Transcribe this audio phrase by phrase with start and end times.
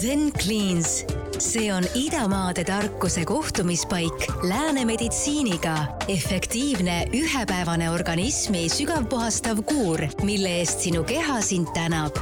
[0.00, 1.04] Zen Cleans,
[1.38, 5.74] see on idamaade tarkuse kohtumispaik lääne meditsiiniga.
[6.08, 12.16] efektiivne ühepäevane organismi sügavpuhastav kuur, mille eest sinu keha sind tänab.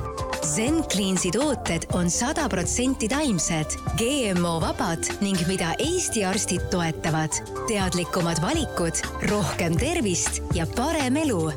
[0.55, 7.31] Zen Cleansi tooted on sada protsenti taimsed, GMO vabad ning mida Eesti arstid toetavad.
[7.69, 8.95] teadlikumad valikud,
[9.31, 11.53] rohkem tervist ja parem elu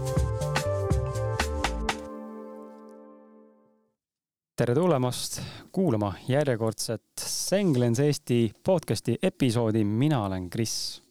[4.62, 5.40] tere tulemast
[5.74, 11.02] kuulama järjekordset Senglens Eesti podcasti episoodi, mina olen Kris.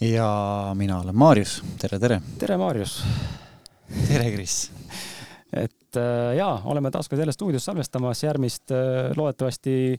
[0.00, 0.28] ja
[0.74, 2.20] mina olen Maarjus, tere, tere.
[2.38, 2.94] tere, Maarjus.
[4.08, 4.70] tere, Kris.
[5.52, 9.98] et äh, jaa, oleme taas kord jälle stuudios salvestamas järgmist äh, loodetavasti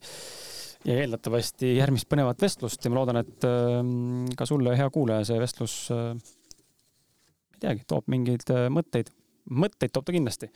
[0.85, 5.37] ja eeldatavasti järgmist põnevat vestlust ja ma loodan, et äh, ka sulle, hea kuulaja, see
[5.45, 9.13] vestlus ei teagi, toob mingeid mõtteid
[9.49, 10.49] mõtteid toob ta kindlasti.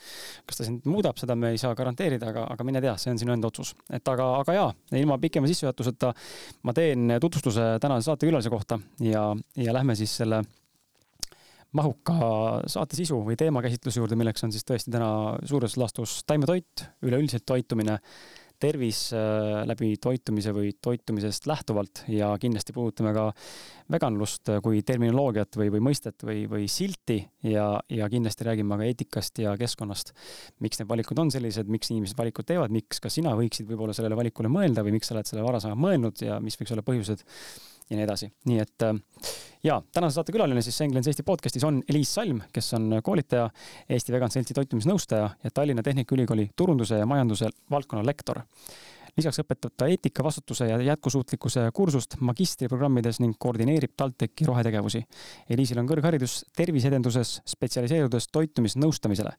[0.46, 3.20] kas ta sind muudab, seda me ei saa garanteerida, aga, aga mine tea, see on
[3.22, 3.76] sinu enda otsus.
[3.90, 6.14] et aga, aga jaa, ilma pikema sissejuhatuseta
[6.64, 10.44] ma teen tutvustuse tänase saatekülalise kohta ja, ja lähme siis selle
[11.78, 12.14] mahuka
[12.68, 17.98] saate sisu või teemakäsitluse juurde, milleks on siis tõesti täna suures laastus taimetoit, üleüldiselt toitumine
[18.62, 23.28] tervis äh, läbi toitumise või toitumisest lähtuvalt ja kindlasti puudutame ka
[23.92, 29.42] veganlust kui terminoloogiat või, või mõistet või, või silti ja, ja kindlasti räägime ka eetikast
[29.44, 30.14] ja keskkonnast.
[30.64, 34.18] miks need valikud on sellised, miks inimesed valikud teevad, miks ka sina võiksid võib-olla sellele
[34.20, 37.26] valikule mõelda või miks sa oled selle varasemalt mõelnud ja mis võiks olla põhjused
[37.92, 38.32] ja nii edasi.
[38.48, 38.96] nii et äh,
[39.64, 43.50] ja tänase saate külaline siis Senglens Eesti podcastis on Eliis Salm, kes on koolitaja,
[43.90, 48.42] Eesti Vegan Seltsi toitumisnõustaja ja Tallinna Tehnikaülikooli turunduse ja majanduse valdkonna lektor.
[49.18, 55.02] lisaks õpetab ta eetika, vastutuse ja jätkusuutlikkuse kursust magistriprogrammides ning koordineerib TalTechi rohetegevusi.
[55.50, 59.34] Eliisil on kõrgharidus terviseedenduses, spetsialiseerudes toitumisnõustamisele.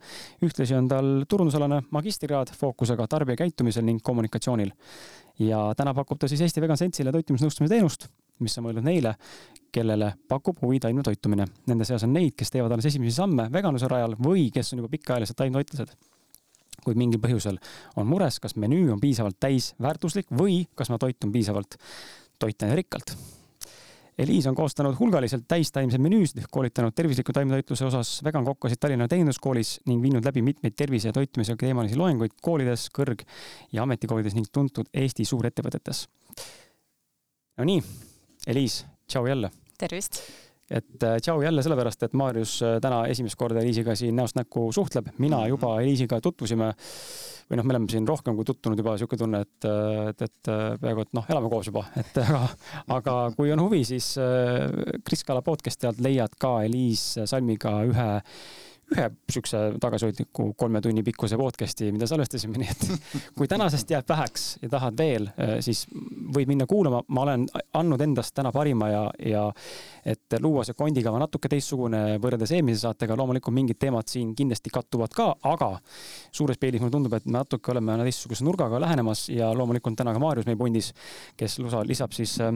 [0.45, 4.73] ühtlasi on tal turundusalane magistrikraad fookusega tarbijakäitumisel ning kommunikatsioonil.
[5.39, 8.09] ja täna pakub ta siis Eesti Vegan Seltsile toitumisnõustamise teenust
[8.45, 9.15] mis on mõeldud neile,
[9.73, 11.47] kellele pakub huvi taimne toitumine.
[11.71, 14.93] Nende seas on neid, kes teevad alles esimesi samme veganluse rajal või kes on juba
[14.93, 15.95] pikaajalised taimtoitlased.
[16.83, 17.61] kuid mingil põhjusel
[18.01, 21.77] on mures, kas menüü on piisavalt täisväärtuslik või kas ma toitun piisavalt
[22.43, 23.15] toitainerikkalt.
[24.19, 30.27] Eliis on koostanud hulgaliselt täistaimseid menüüsid, koolitanud tervisliku taimetoitluse osas vegankokkasid Tallinna Teeninduskoolis ning viinud
[30.27, 33.25] läbi mitmeid tervise ja toitumisega teemalisi loenguid koolides, kõrg-
[33.73, 36.09] ja ametikoolides ning tuntud Eesti suurettevõtetes.
[37.59, 37.81] Nonii
[38.47, 39.51] Eliis, tšau jälle!
[39.79, 40.19] tervist!
[40.73, 44.71] et äh, tšau jälle sellepärast, et Maarjus äh, täna esimest korda Eliisiga siin näost näkku
[44.75, 45.53] suhtleb, mina mhm.
[45.53, 46.73] juba Eliisiga tutvusime
[47.51, 50.51] või noh, me oleme siin rohkem kui tutvunud juba, niisugune tunne, et, äh, et, et
[50.83, 52.43] peaaegu, et noh, elame koos juba, et aga,
[52.99, 54.11] aga kui on huvi, siis
[55.07, 58.11] Kris Kala podcast'i alt leiad ka Eliis Salmiga ühe
[58.93, 62.85] ühe siukse tagasihoidliku kolme tunni pikkuse podcast'i, mida salvestasime, nii et
[63.39, 65.85] kui tänasest jääb väheks ja tahad veel, eh, siis
[66.37, 67.47] võid minna kuulama, ma olen
[67.79, 69.45] andnud endast täna parima ja, ja
[70.05, 75.15] et luua see kondikava natuke teistsugune võrreldes eelmise saatega, loomulikult mingid teemad siin kindlasti kattuvad
[75.17, 75.73] ka, aga
[76.33, 80.23] suures pildis mulle tundub, et me natuke oleme teistsuguse nurgaga lähenemas ja loomulikult täna ka
[80.23, 80.93] Maarjus meie pundis,
[81.39, 82.55] kes lisab siis äh,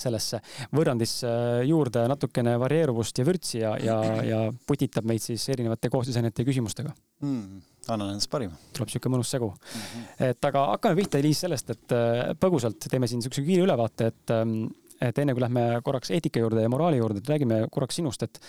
[0.00, 0.40] sellesse
[0.74, 1.30] võrrandisse
[1.68, 6.92] juurde natukene varieeruvust ja vürtsi ja, ja, ja putitab meid siis erinevate koostisainete küsimustega
[7.24, 7.62] mm,.
[7.88, 8.56] annan endast parima.
[8.76, 9.82] tuleb sihuke mõnus segu mm.
[9.82, 10.30] -hmm.
[10.30, 14.34] et aga hakkame pihta, Eliis, sellest, et äh, põgusalt teeme siin siukse kiire ülevaate, et,
[14.34, 14.56] ähm,
[15.00, 18.40] et enne kui lähme korraks eetika juurde ja moraali juurde, et räägime korraks sinust, et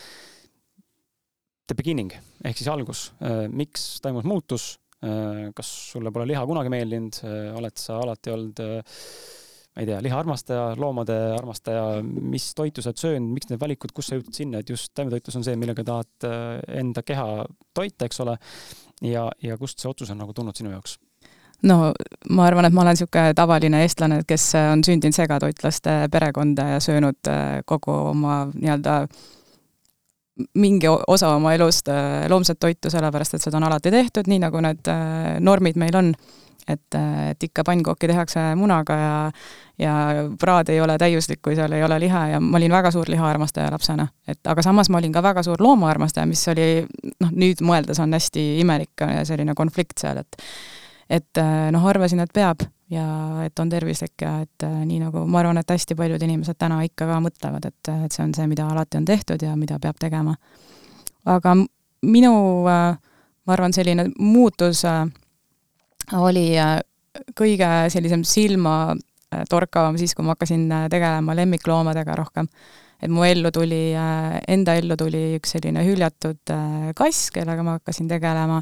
[1.67, 2.13] the beginning
[2.43, 7.23] ehk siis algus, äh, miks toimus muutus, äh, kas sulle pole liha kunagi meeldinud,
[7.57, 8.63] oled sa alati olnud
[9.75, 14.07] ma ei tea, lihaarmastaja, loomade armastaja, mis toitu sa oled söönud, miks need valikud, kus
[14.07, 17.43] sa jõudsid sinna, et just taimetoitlus on see, millega tahad äh, enda keha
[17.75, 18.37] toita, eks ole.
[19.03, 20.95] ja, ja kust see otsus on nagu tulnud sinu jaoks?
[21.67, 21.91] no
[22.29, 27.31] ma arvan, et ma olen niisugune tavaline eestlane, kes on sündinud segatoitlaste perekonda ja söönud
[27.31, 28.95] äh, kogu oma nii-öelda
[30.55, 34.63] mingi osa oma elust äh, loomset toitu, sellepärast et seda on alati tehtud, nii nagu
[34.63, 34.87] need
[35.43, 36.15] normid meil on
[36.67, 36.97] et,
[37.29, 39.31] et ikka pannkooki tehakse munaga ja
[39.79, 39.93] ja
[40.39, 43.71] praad ei ole täiuslik, kui seal ei ole liha ja ma olin väga suur lihaarmastaja
[43.71, 44.07] lapsena.
[44.27, 46.85] et aga samas ma olin ka väga suur loomaarmastaja, mis oli
[47.19, 50.41] noh, nüüd mõeldes on hästi imelik selline konflikt seal, et
[51.09, 51.41] et
[51.71, 53.05] noh, arvasin, et peab ja
[53.45, 57.07] et on tervislik ja et nii nagu ma arvan, et hästi paljud inimesed täna ikka
[57.09, 60.35] ka mõtlevad, et, et see on see, mida alati on tehtud ja mida peab tegema.
[61.25, 61.55] aga
[62.05, 62.33] minu,
[62.65, 64.85] ma arvan, selline muutus
[66.13, 66.79] oli äh,
[67.37, 72.49] kõige sellisem silmatorkavam siis, kui ma hakkasin äh, tegelema lemmikloomadega rohkem.
[73.01, 76.53] et mu ellu tuli, äh, enda ellu tuli üks selline hüljatud
[76.95, 78.61] kass, kellega ma hakkasin tegelema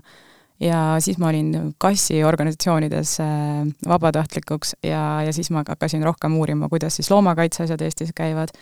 [0.60, 3.18] ja siis ma olin kassiorganisatsioonides
[3.88, 8.54] vabatahtlikuks ja, ja siis ma hakkasin rohkem uurima, kuidas siis loomakaitse asjad Eestis käivad.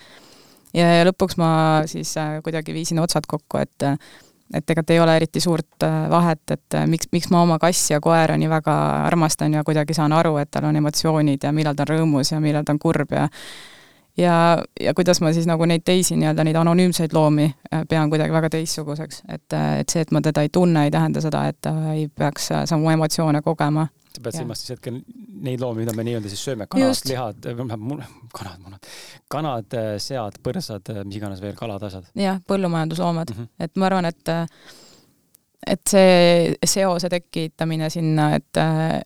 [0.74, 1.52] ja, ja lõpuks ma
[1.86, 2.14] siis
[2.44, 3.88] kuidagi viisin otsad kokku, et
[4.54, 8.36] et tegelikult ei ole eriti suurt vahet, et miks, miks ma oma kassi ja koera
[8.36, 8.74] nii väga
[9.06, 12.40] armastan ja kuidagi saan aru, et tal on emotsioonid ja millal ta on rõõmus ja
[12.40, 13.28] millal ta on kurb ja
[14.16, 18.32] ja, ja kuidas ma siis nagu neid teisi nii-öelda neid anonüümseid loomi äh, pean kuidagi
[18.32, 21.58] väga teistsuguseks, et, äh, et see, et ma teda ei tunne, ei tähenda seda, et
[21.60, 23.86] ta ei peaks äh, samu emotsioone kogema.
[24.16, 25.00] Sa pead silmas siis hetkel
[25.42, 28.92] neid loomi, mida me nii-öelda siis sööme, kanad, lihad, kanad, munad,
[29.32, 32.08] kanad, sead, põrsad, mis iganes veel, kalad, asjad.
[32.18, 33.34] jah, põllumajandusloomad.
[33.34, 33.66] Mm, -hmm.
[33.66, 34.34] et ma arvan, et
[35.66, 38.58] et see seose tekitamine sinna, et,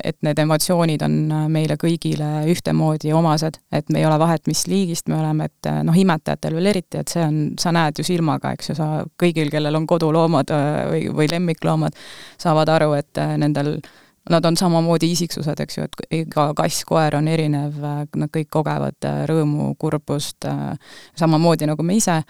[0.04, 1.16] et need emotsioonid on
[1.52, 5.96] meile kõigile ühtemoodi omased, et me ei ole vahet, mis liigist me oleme, et noh,
[5.96, 8.88] imetajatel veel eriti, et see on, sa näed ju silmaga, eks ju, sa
[9.20, 10.54] kõigil, kellel on koduloomad
[10.92, 12.00] või, või lemmikloomad,
[12.40, 13.76] saavad aru, et nendel
[14.30, 19.06] Nad on samamoodi isiksused, eks ju, et iga kass, koer on erinev, nad kõik kogevad
[19.30, 20.48] rõõmu, kurbust
[21.14, 22.22] samamoodi nagu me ise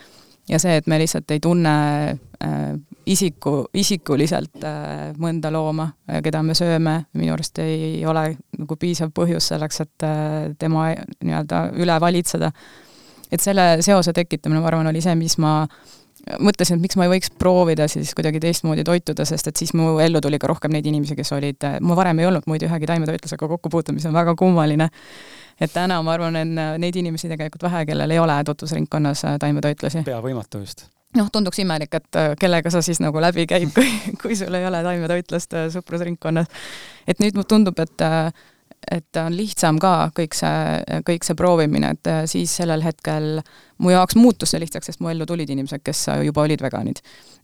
[0.49, 1.75] ja see, et me lihtsalt ei tunne
[2.13, 2.65] äh,
[3.07, 8.29] isiku, isikuliselt äh, mõnda looma, äh, keda me sööme, minu arust ei ole
[8.59, 12.53] nagu piisav põhjus selleks, et äh, tema nii-öelda üle valitseda.
[13.33, 15.67] et selle seose tekitamine, ma arvan, oli see, mis ma
[16.43, 19.97] mõtlesin, et miks ma ei võiks proovida siis kuidagi teistmoodi toituda, sest et siis mu
[20.03, 23.49] ellu tuli ka rohkem neid inimesi, kes olid, ma varem ei olnud muidu ühegi taimetoitlusega
[23.55, 24.91] kokku puutunud, mis on väga kummaline
[25.61, 29.39] et täna ma arvan, on äh, neid inimesi tegelikult vähe, kellel ei ole tutvusringkonnas äh,
[29.41, 30.05] taimetoitlasi.
[30.09, 30.87] pea võimatu vist
[31.17, 33.89] noh, tunduks imelik, et äh, kellega sa siis nagu läbi käid, kui,
[34.23, 36.51] kui sul ei ole taimetoitlast sõprusringkonnas.
[37.09, 38.07] et nüüd mulle tundub, et
[38.93, 43.41] et on lihtsam ka kõik see, kõik see proovimine, et siis sellel hetkel
[43.83, 47.03] mu jaoks muutus see lihtsaks, sest mu ellu tulid inimesed, kes juba olid veganid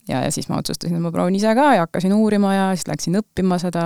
[0.09, 2.89] ja, ja siis ma otsustasin, et ma proovin ise ka ja hakkasin uurima ja siis
[2.91, 3.85] läksin õppima seda,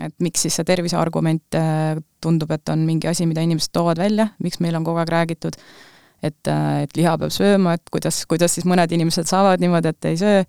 [0.00, 4.30] et miks siis see terviseargument äh, tundub, et on mingi asi, mida inimesed toovad välja,
[4.44, 5.56] miks meil on kogu aeg räägitud,
[6.22, 10.10] et, äh, et liha peab sööma, et kuidas, kuidas siis mõned inimesed saavad niimoodi, et
[10.12, 10.44] ei söö,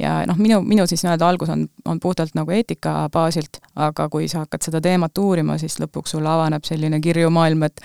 [0.00, 4.30] ja noh, minu, minu siis nii-öelda algus on, on puhtalt nagu eetika baasilt, aga kui
[4.30, 7.84] sa hakkad seda teemat uurima, siis lõpuks sulle avaneb selline kirju maailm, et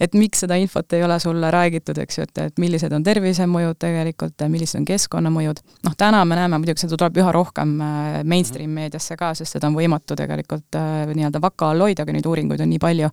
[0.00, 3.78] et miks seda infot ei ole sulle räägitud, eks ju, et, et millised on tervisemõjud
[3.80, 8.70] tegelikult, millised on keskkonnamõjud, noh täna me näeme muidugi, seda tuleb üha rohkem äh, mainstream
[8.70, 8.80] mhm.
[8.84, 12.64] meediasse ka, sest seda on võimatu tegelikult äh, nii-öelda vaka all hoida, aga neid uuringuid
[12.64, 13.12] on nii palju.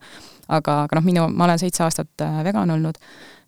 [0.52, 2.98] aga, aga noh, minu, ma olen seitse aastat äh, vegan olnud,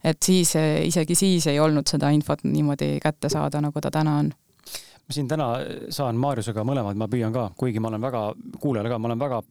[0.03, 0.53] et siis,
[0.83, 4.31] isegi siis ei olnud seda infot niimoodi kätte saada, nagu ta täna on
[5.03, 5.47] ma siin täna
[5.91, 8.21] saan Maarjusega mõlemad, ma püüan ka, kuigi ma olen väga,
[8.59, 9.41] kuulajale ka, ma olen väga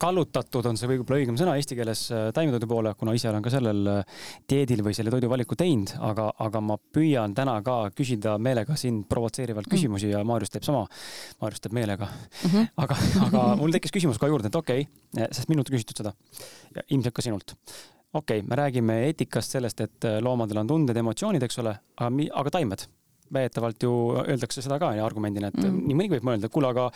[0.00, 3.52] kallutatud on see võib-olla õigem sõna eesti keeles äh, taimetoidu poole, kuna ise olen ka
[3.52, 8.76] sellel äh, dieedil või selle toiduvaliku teinud, aga, aga ma püüan täna ka küsida meelega
[8.80, 9.74] sind provotseerivalt mm.
[9.76, 10.84] küsimusi ja Maarjus teeb sama.
[11.42, 12.50] Maarjus teeb meelega mm.
[12.50, 12.68] -hmm.
[12.84, 12.98] aga,
[13.28, 16.14] aga mul tekkis küsimus ka juurde, et okei okay,, sest minult küsitud seda
[16.74, 17.54] ja ilmselt ka sinult.
[18.12, 22.28] okei okay,, me räägime eetikast, sellest, et äh, loomadel on tunded, emotsioonid, eks ole, aga,
[22.42, 22.86] aga taimed?
[23.34, 25.78] väidetavalt ju öeldakse seda ka argumendina, et mm.
[25.88, 26.90] nii mõnigi võib mõelda, kuule, aga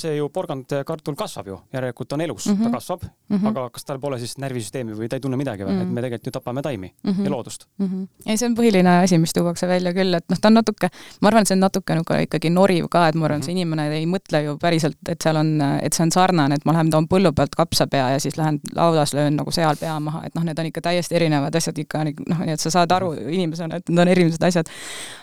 [0.00, 2.62] see ju porgandkartul kasvab ju, järelikult on elus mm, -hmm.
[2.62, 2.74] ta mhm.
[2.74, 3.48] kasvab mm, -hmm.
[3.48, 5.82] aga kas tal pole siis närvisüsteemi või ta ei tunne midagi või mm, -hmm.
[5.82, 7.24] et me tegelikult ju tapame taimi mm -hmm.
[7.24, 7.86] ja loodust mm.
[7.86, 8.08] -hmm.
[8.26, 11.28] ei, see on põhiline asi, mis tuuakse välja küll, et noh, ta on natuke, ma
[11.28, 13.44] arvan, et see on natuke nagu ikkagi noriv ka, et ma arvan mm, -hmm.
[13.44, 16.72] see inimene ei mõtle ju päriselt, et seal on, et see on sarnane, et ma
[16.72, 20.34] lähen toon põllu pealt kapsapea ja siis lähen laudas löön nagu seal pea maha, et
[20.34, 23.76] noh, need on ikka täiesti erinevad asjad ikka noh, nii et sa saad aru inimesena,
[23.76, 24.66] et need on erinevad asjad.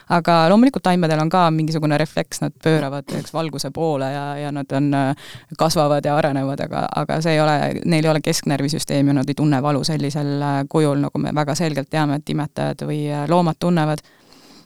[0.10, 4.78] aga loomulikult taimedel on ka mingisugune refleks, nad pööravad eks valguse poole ja, ja nad
[4.78, 4.90] on,
[5.60, 9.38] kasvavad ja arenevad, aga, aga see ei ole, neil ei ole kesknärvisüsteemi ja nad ei
[9.38, 14.04] tunne valu sellisel kujul, nagu me väga selgelt teame, et imetajad või loomad tunnevad.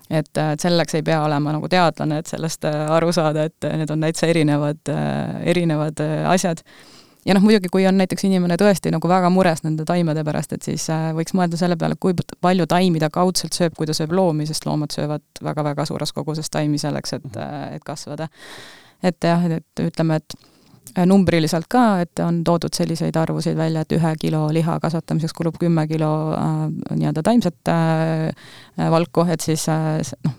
[0.10, 4.06] Et, et selleks ei pea olema nagu teadlane, et sellest aru saada, et need on
[4.06, 4.92] täitsa erinevad,
[5.50, 6.62] erinevad asjad.
[7.26, 10.62] ja noh, muidugi, kui on näiteks inimene tõesti nagu väga mures nende taimede pärast, et
[10.62, 10.86] siis
[11.18, 14.70] võiks mõelda selle peale, kui palju taimi ta kaudselt sööb, kui ta sööb loomi, sest
[14.70, 17.42] loomad söövad väga-väga suures koguses taimi selleks, et,
[17.74, 18.30] et kasvada
[19.04, 23.96] et jah, et ütleme, et äh, numbriliselt ka, et on toodud selliseid arvusid välja, et
[23.98, 26.62] ühe kilo liha kasvatamiseks kulub kümme kilo äh,
[26.96, 28.30] nii-öelda taimset äh,
[28.80, 30.38] äh valku, et siis äh, noh,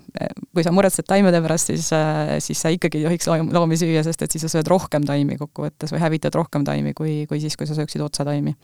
[0.53, 4.25] kui sa muretsed taimede pärast, siis äh,, siis sa ikkagi ei tohiks loomi süüa, sest
[4.25, 7.69] et siis sa sööd rohkem taimi kokkuvõttes või hävitad rohkem taimi, kui, kui siis, kui
[7.69, 8.55] sa sööksid otsataimi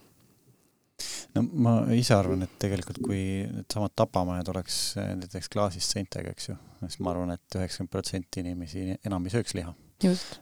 [1.35, 6.59] no ma ise arvan, et tegelikult kui needsamad tapamajad oleks näiteks klaasist seintega, eks ju,
[6.87, 9.73] siis ma arvan et, et üheksakümmend protsenti inimesi enam ei sööks liha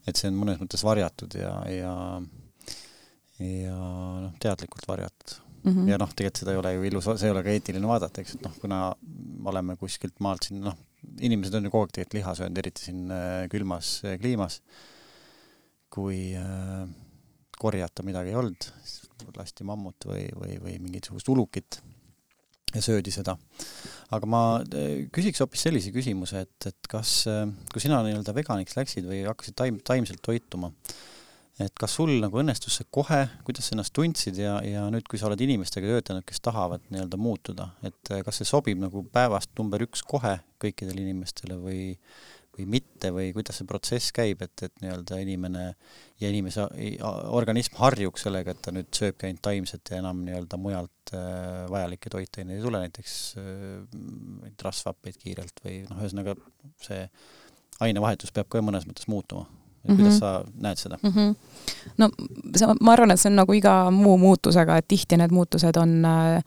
[0.07, 1.95] et see on mõnes mõttes varjatud ja, ja
[3.41, 3.77] ja
[4.25, 5.71] noh, teadlikult varjatud mm.
[5.71, 5.89] -hmm.
[5.89, 8.37] ja noh, tegelikult seda ei ole ju ilus, see ei ole ka eetiline vaadata, eks,
[8.37, 8.81] et noh, kuna
[9.51, 10.77] oleme kuskilt maalt siin noh,
[11.19, 14.61] inimesed on ju kogu aeg tegelikult liha söönud, eriti siin äh, külmas äh, kliimas.
[15.91, 16.87] kui äh,
[17.59, 18.67] korjata midagi ei olnud,
[19.35, 21.81] lasti mammut või, või, või mingisugust ulukit
[22.75, 23.37] ja söödi seda.
[24.11, 28.75] aga ma äh, küsiks hoopis sellise küsimuse, et, et kas, äh, kui sina nii-öelda veganiks
[28.75, 30.71] läksid või hakkasid taim, taimselt toituma,
[31.61, 35.19] et kas sul nagu õnnestus see kohe, kuidas sa ennast tundsid ja, ja nüüd, kui
[35.21, 39.53] sa oled inimestega töötanud, kes tahavad nii-öelda muutuda, et äh, kas see sobib nagu päevast
[39.59, 41.81] number üks kohe kõikidele inimestele või,
[42.57, 45.63] või mitte või kuidas see protsess käib, et, et nii-öelda inimene
[46.21, 46.65] ja inimese
[47.31, 52.11] organism harjuks sellega, et ta nüüd sööbki ainult taimset ja enam nii-öelda mujalt äh, vajalikke
[52.11, 56.35] toitaineid ei tule, näiteks äh, rasvhappeid kiirelt või noh, ühesõnaga
[56.83, 57.07] see
[57.81, 59.47] ainevahetus peab ka mõnes mõttes muutuma
[59.81, 60.19] kuidas mm -hmm.
[60.19, 61.09] sa näed seda mm?
[61.09, 61.35] -hmm.
[61.97, 62.09] no
[62.57, 66.05] see, ma arvan, et see on nagu iga muu muutusega, et tihti need muutused on
[66.05, 66.43] äh,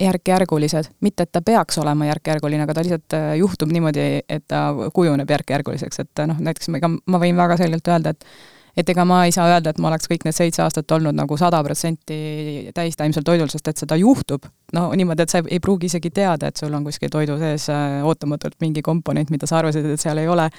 [0.00, 4.66] järk-järgulised, mitte et ta peaks olema järk-järguline, aga ta lihtsalt äh, juhtub niimoodi, et ta
[4.94, 8.26] kujuneb järk-järguliseks, et noh, näiteks ega ma võin väga selgelt öelda, et
[8.74, 11.36] et ega ma ei saa öelda, et ma oleks kõik need seitse aastat olnud nagu
[11.38, 14.48] sada protsenti täistaimsel toidul, sest et seda juhtub.
[14.74, 18.02] no niimoodi, et sa ei pruugi isegi teada, et sul on kuskil toidu sees äh,
[18.02, 20.50] ootamatult mingi komponent, mida sa arvasid, et seal ei ole.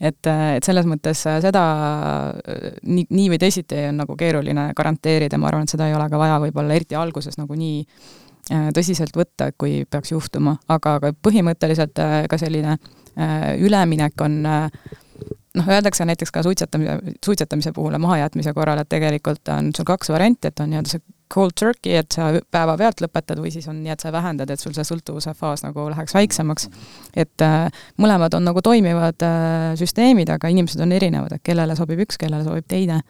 [0.00, 1.60] Et, et selles mõttes seda
[2.82, 6.18] nii, nii või teisiti on nagu keeruline garanteerida, ma arvan, et seda ei ole ka
[6.18, 11.98] vaja võib-olla eriti alguses nagu nii äh, tõsiselt võtta, kui peaks juhtuma, aga, aga põhimõtteliselt
[12.02, 18.52] äh, ka selline äh, üleminek on noh, öeldakse näiteks ka suitsetamise, suitsetamise puhul ja mahajätmise
[18.52, 22.28] korral, et tegelikult on sul kaks varianti, et on nii-öelda see cold turkey, et sa
[22.52, 25.86] päevapealt lõpetad või siis on nii, et sa vähendad, et sul see sõltuvuse faas nagu
[25.90, 26.68] läheks väiksemaks.
[27.16, 32.04] et äh, mõlemad on nagu toimivad äh, süsteemid, aga inimesed on erinevad, et kellele sobib
[32.06, 33.00] üks, kellele sobib teine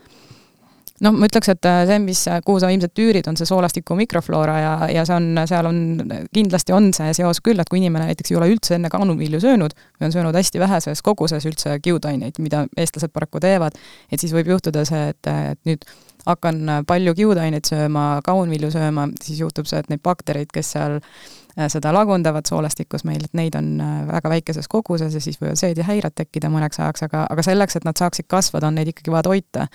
[1.04, 4.56] no ma ütleks, et äh, see, mis, kuhu sa ilmselt tüürid, on see soolastiku mikrofloora
[4.60, 5.82] ja, ja see on, seal on,
[6.34, 9.76] kindlasti on see seos küll, et kui inimene näiteks ei ole üldse enne kaanuvilju söönud
[9.76, 13.76] või on söönud hästi väheses koguses üldse kiudaineid, mida eestlased paraku teevad,
[14.10, 15.86] et siis võib juhtuda see, et, et nüüd
[16.24, 21.43] hakkan palju kiudaineid sööma, kaunvilju sööma, siis juhtub see, et neid baktereid, kes seal äh,
[21.68, 26.14] seda lagundavad soolastikus meil, et neid on äh, väga väikeses koguses ja siis võivad seedihäired
[26.14, 29.66] tekkida mõneks ajaks, aga, aga selleks, et nad saaksid kasvada, on neid ikkagi vaja toita.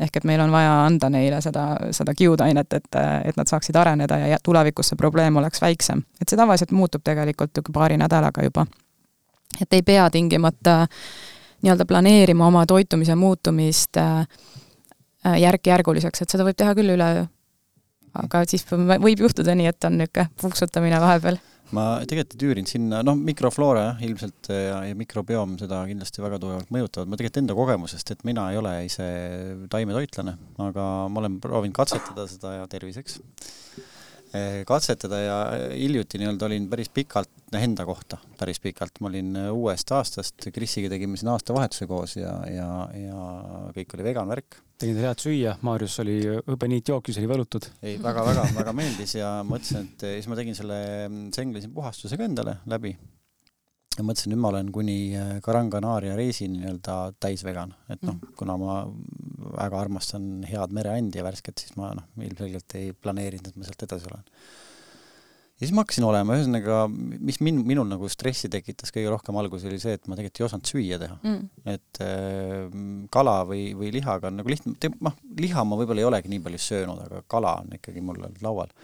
[0.00, 4.18] ehk et meil on vaja anda neile seda, seda kiudainet, et, et nad saaksid areneda
[4.18, 6.02] ja tulevikus see probleem oleks väiksem.
[6.20, 8.66] et see tavaliselt muutub tegelikult paari nädalaga juba.
[9.60, 10.86] et ei pea tingimata
[11.62, 14.26] nii-öelda planeerima oma toitumise muutumist äh,
[15.26, 17.24] Äh, järk-järguliseks, et seda võib teha küll üleöö.
[18.22, 21.38] Aga siis võib juhtuda nii, et on niisugune puksutamine vahepeal.
[21.74, 26.70] Ma tegelikult tüürin sinna, noh, mikrofloora jah, ilmselt ja, ja mikrobioom seda kindlasti väga tugevalt
[26.74, 29.08] mõjutavad, ma tegelikult enda kogemusest, et mina ei ole ise
[29.72, 33.18] taimetoitlane, aga ma olen proovinud katsetada seda ja terviseks.
[34.36, 35.36] Eh, katsetada ja
[35.72, 40.90] hiljuti nii-öelda olin päris pikalt, noh enda kohta päris pikalt, ma olin uuest aastast, Krisiga
[40.92, 43.26] tegime siin aastavahetuse koos ja, ja, ja
[43.74, 44.60] kõik oli vegan värk.
[44.80, 47.68] Tegid head süüa, Maarjus oli hõbeniit jookis oli võlutud.
[47.82, 50.80] ei väga,, väga-väga, väga meeldis ja mõtlesin, et siis ma tegin selle
[51.36, 52.96] senglise puhastuse ka endale läbi
[53.96, 54.98] ja mõtlesin, nüüd ma olen kuni
[55.44, 58.36] Gran äh, Canaria reisil nii-öelda täisvegan, et noh, mm.
[58.38, 58.76] kuna ma
[59.56, 63.86] väga armastan head mereandi ja värsket, siis ma noh, ilmselgelt ei planeerinud, et ma sealt
[63.88, 64.26] edasi olen.
[65.56, 69.68] Ja siis ma hakkasin olema, ühesõnaga, mis min-, minul nagu stressi tekitas kõige rohkem alguses,
[69.70, 71.44] oli see, et ma tegelikult ei osanud süüa teha mm..
[71.72, 72.80] et äh,
[73.12, 76.62] kala või, või lihaga on nagu lihtne, noh, liha ma võib-olla ei olegi nii palju
[76.66, 78.74] söönud, aga kala on ikkagi mul laual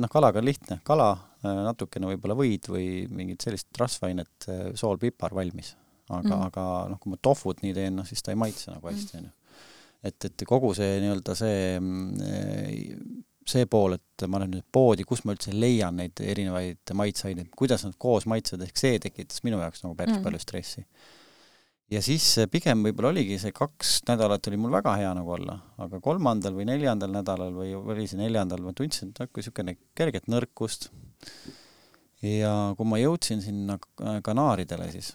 [0.00, 1.10] noh, kalaga on lihtne, kala,
[1.44, 5.74] äh, natukene võib-olla võid või mingit sellist rasvainet, äh, sool, pipar valmis.
[6.10, 8.88] aga mm., aga noh, kui ma tofut nii teen, noh siis ta ei maitse nagu
[8.90, 9.30] hästi, onju.
[10.02, 15.24] et, et kogu see nii-öelda see, mm, see pool, et ma lähen nüüd poodi, kus
[15.24, 19.84] ma üldse leian neid erinevaid maitseaineid, kuidas nad koos maitsevad, ehk see tekitas minu jaoks
[19.84, 20.26] nagu päris mm.
[20.26, 20.86] palju stressi
[21.90, 26.00] ja siis pigem võib-olla oligi see kaks nädalat oli mul väga hea nagu olla, aga
[26.02, 30.90] kolmandal või neljandal nädalal või oli see neljandal, ma tundsin natuke niisugune kerget nõrkust.
[32.22, 33.78] ja kui ma jõudsin sinna
[34.22, 35.14] Kanaaridele, siis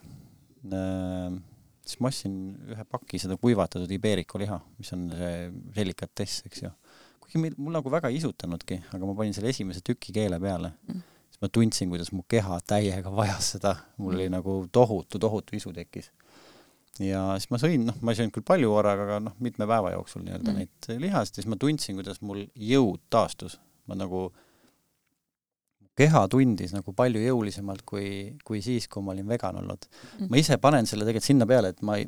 [0.74, 1.32] äh,
[1.86, 2.36] siis ma ostsin
[2.74, 5.36] ühe paki seda kuivatatud Iberico liha, mis on see
[5.75, 6.72] delikatess, eks ju.
[7.25, 10.72] Kuigi meil, mul nagu väga ei isutanudki, aga ma panin selle esimese tüki keele peale
[10.88, 11.01] mm.
[11.34, 15.74] siis ma tundsin, kuidas mu keha täiega vajas seda, mul oli nagu tohutu, tohutu isu
[15.75, 16.12] tekkis
[17.03, 19.91] ja siis ma sõin, noh, ma ei söönud küll palju korraga, aga noh, mitme päeva
[19.96, 20.62] jooksul nii-öelda mm.
[20.62, 23.60] neid lihasid ja siis ma tundsin, kuidas mul jõud taastus.
[23.86, 24.29] ma nagu,
[25.96, 28.08] keha tundis nagu palju jõulisemalt kui,
[28.44, 29.88] kui siis, kui ma olin vegan olnud.
[30.20, 30.28] Mm.
[30.32, 32.08] ma ise panen selle tegelikult sinna peale, et ma ei,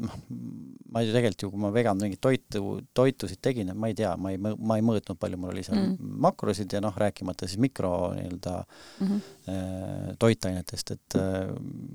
[0.92, 2.64] ma ei tegelikult ju, kui ma vegan mingit toitu,
[2.98, 5.80] toitusid tegin, et ma ei tea, ma ei, ma ei mõõtnud, palju mul oli seal
[5.80, 6.16] mm.
[6.26, 10.18] makrosid ja noh, rääkimata siis mikro nii-öelda mm -hmm.
[10.20, 11.54] toitainetest, et äh,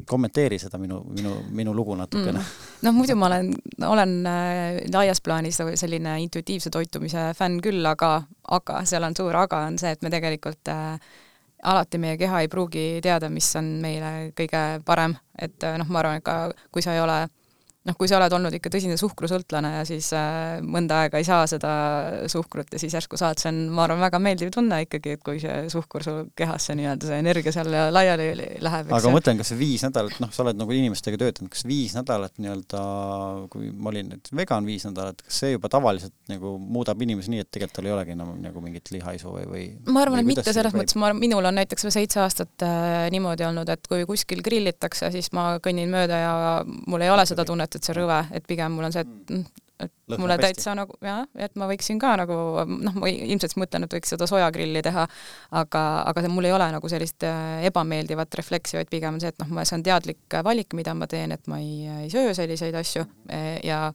[0.09, 2.79] kommenteeri seda minu, minu, minu lugu natukene mm..
[2.83, 3.53] noh, muidu ma olen,
[3.89, 9.67] olen äh, laias plaanis selline intuitiivse toitumise fänn küll, aga, aga seal on suur aga,
[9.69, 10.97] on see, et me tegelikult äh,
[11.63, 16.19] alati meie keha ei pruugi teada, mis on meile kõige parem, et noh, ma arvan,
[16.19, 16.37] et ka
[16.73, 17.21] kui sa ei ole
[17.89, 21.47] noh, kui sa oled olnud ikka tõsine suhkrusõltlane ja siis äh, mõnda aega ei saa
[21.51, 21.73] seda
[22.31, 25.41] suhkrut ja siis järsku saad, see on, ma arvan, väga meeldiv tunne ikkagi, et kui
[25.43, 28.29] see suhkur sul kehasse nii-öelda, see energia seal laiali
[28.63, 28.93] läheb.
[28.93, 31.97] aga ma mõtlen, kas see viis nädalat, noh, sa oled nagu inimestega töötanud, kas viis
[31.99, 32.85] nädalat nii-öelda,
[33.53, 37.43] kui ma olin nüüd vegan viis nädalat, kas see juba tavaliselt nagu muudab inimesi nii,
[37.43, 40.55] et tegelikult tal ei olegi enam nagu mingit lihaisu või, või ma arvan, et mitte
[40.55, 45.11] selles mõttes, ma, minul on näiteks seitse aastat äh, niimoodi olnud, et kui kuskil grillitakse,
[45.15, 46.33] siis ma kõnnin mööda ja
[46.67, 49.63] mul ei ole seda tunnet, et see rõve, et pigem mul on see, et mm,
[49.83, 52.37] et mulle täitsa nagu jah, et ma võiksin ka nagu
[52.69, 55.07] noh, ma ilmselt mõtlen, et võiks seda sojakrilli teha,
[55.63, 59.43] aga, aga mul ei ole nagu sellist äh, ebameeldivat refleksi, vaid pigem on see, et
[59.43, 63.07] noh, see on teadlik valik, mida ma teen, et ma ei, ei söö selliseid asju
[63.29, 63.89] e, ja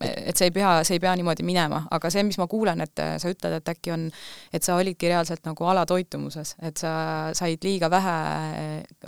[0.00, 3.00] et see ei pea, see ei pea niimoodi minema, aga see, mis ma kuulen, et
[3.20, 4.06] sa ütled, et äkki on,
[4.54, 6.92] et sa olidki reaalselt nagu alatoitumuses, et sa
[7.36, 8.16] said liiga vähe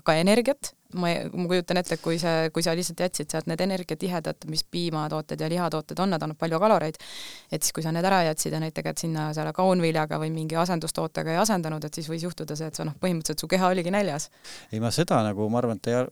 [0.05, 4.47] ka energiat ma, ma kujutan ette, kui see, kui sa lihtsalt jätsid sealt need energiatihedad,
[4.51, 6.99] mis piimatooted ja lihatooted on, nad annavad palju kaloreid,
[7.51, 10.59] et siis, kui sa need ära jätsid ja neid tegelikult sinna selle kaunviljaga või mingi
[10.61, 13.95] asendustootega ei asendanud, et siis võis juhtuda see, et sa noh, põhimõtteliselt su keha oligi
[13.95, 14.29] näljas.
[14.71, 16.05] ei, ma seda nagu, ma arvan, et ei,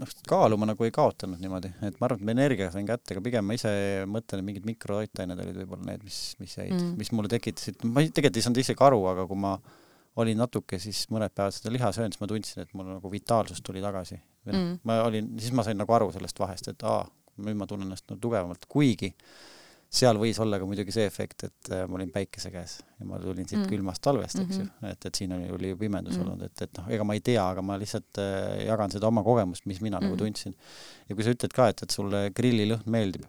[0.00, 3.14] noh, kaalu ma nagu ei kaotanud niimoodi, et ma arvan, et ma energia sain kätte,
[3.14, 3.72] aga pigem ma ise
[4.10, 8.04] mõtlen, et mingid mikrotoitained olid võib-olla need, mis, mis jäid mm., mis mulle tekitasid, ma
[8.04, 9.56] tegelikult ei saanud isegi aru, aga kui ma
[10.22, 13.62] olin natuke siis mõned päevad seda liha söönud, siis ma tundsin, et mul nagu vitaalsus
[13.64, 14.20] tuli tagasi.
[14.46, 17.02] noh mm., ma olin, siis ma sain nagu aru sellest vahest, et aa,
[17.44, 19.14] nüüd ma tunnen ennast nagu tugevamalt, kuigi
[19.94, 23.20] seal võis olla ka muidugi see efekt, et äh, ma olin päikese käes ja ma
[23.22, 23.68] tulin siit mm.
[23.70, 24.64] külmast talvest, eks mm -hmm.
[24.64, 24.92] ju, mhm.
[24.92, 26.24] et, et siin oli, oli ju pimedus mm.
[26.24, 29.22] olnud, et, et noh, ega ma ei tea, aga ma lihtsalt äh, jagan seda oma
[29.22, 30.08] kogemust, mis mina mm.
[30.08, 30.56] nagu tundsin.
[31.08, 33.26] ja kui sa ütled ka, et, et sulle grillilõhn meeldib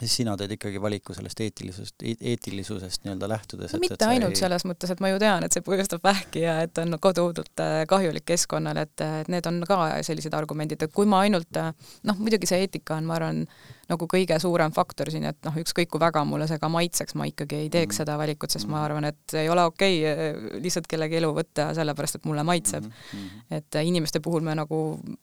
[0.00, 3.72] siis sina teed ikkagi valiku sellest eetilisusest, eetilisusest nii-öelda lähtudes.
[3.72, 4.40] no mitte ainult ei...
[4.42, 7.84] selles mõttes, et ma ju tean, et see põhjustab vähki ja et on kodutult äh,
[7.90, 11.72] kahjulik keskkonnale, et, et need on ka sellised argumendid, et kui ma ainult äh,
[12.08, 13.44] noh, muidugi see eetika on, ma arvan,
[13.90, 17.26] nagu kõige suurem faktor siin, et noh, ükskõik kui väga mulle see ka maitseks, ma
[17.28, 17.98] ikkagi ei teeks mm.
[18.00, 18.84] seda valikut, sest ma mm.
[18.86, 22.86] arvan, et ei ole okei okay eh, lihtsalt kellegi elu võtta sellepärast, et mulle maitseb
[22.86, 22.92] mm.
[23.10, 23.58] -hmm.
[23.58, 24.80] et eh, inimeste puhul me nagu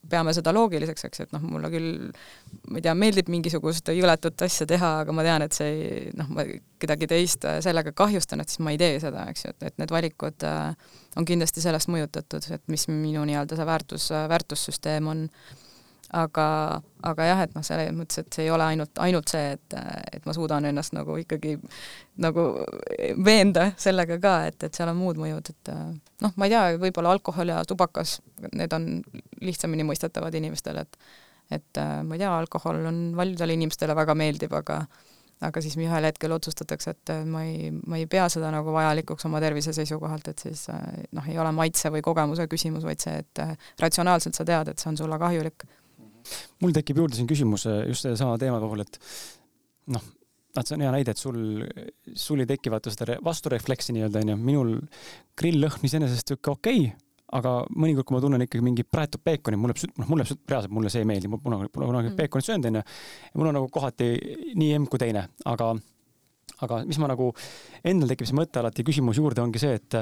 [0.10, 2.12] peame seda loogiliseks, eks, et noh, mulle küll,
[2.70, 6.30] ma ei tea, meeldib mingisugust jõletut asja teha, aga ma tean, et see ei noh,
[6.30, 6.46] ma
[6.82, 9.82] kedagi teist eh, sellega kahjustan, et siis ma ei tee seda, eks ju, et, et
[9.82, 10.48] need valikud
[11.18, 15.28] on kindlasti sellest mõjutatud, et mis minu nii-öelda see väärtus, väärtussüsteem on
[16.14, 16.46] aga,
[17.08, 19.76] aga jah, et noh, selles mõttes, et see ei ole ainult, ainult see, et,
[20.12, 21.56] et ma suudan ennast nagu ikkagi
[22.24, 22.46] nagu
[23.24, 25.74] veenda sellega ka, et, et seal on muud mõjud, et
[26.26, 28.20] noh, ma ei tea, võib-olla alkohol ja tubakas,
[28.52, 28.90] need on
[29.42, 31.04] lihtsamini mõistetavad inimestele, et
[31.52, 34.86] et ma ei tea, alkohol on paljudele inimestele väga meeldib, aga
[35.42, 39.42] aga siis ühel hetkel otsustatakse, et ma ei, ma ei pea seda nagu vajalikuks oma
[39.42, 43.42] tervise seisukohalt, et siis noh, ei ole maitse või kogemuse küsimus, vaid see, et
[43.82, 45.66] ratsionaalselt sa tead, et see on sulle kahjulik
[46.64, 49.00] mul tekib juurde siin küsimus äh, just sellesama teema puhul, et
[49.94, 50.10] noh,
[50.56, 51.38] vaat see on hea näide, et sul,
[52.18, 54.76] sul ei teki vaata seda vasturefleksi nii-öelda onju, minul
[55.40, 57.08] grilllõhn iseenesest sihuke okei okay,
[57.38, 61.06] aga mõnikord, kui ma tunnen ikkagi mingi praetud peekoni, mulle, noh, mulle reaalselt mulle see
[61.06, 62.18] ei meeldi, mul pole kunagi mm.
[62.18, 62.84] peekonit söönud onju.
[62.84, 64.12] ja mul on nagu kohati
[64.60, 65.72] nii emb kui teine, aga,
[66.68, 67.32] aga mis ma nagu,
[67.88, 70.00] endal tekib see mõte alati, küsimus juurde ongi see, et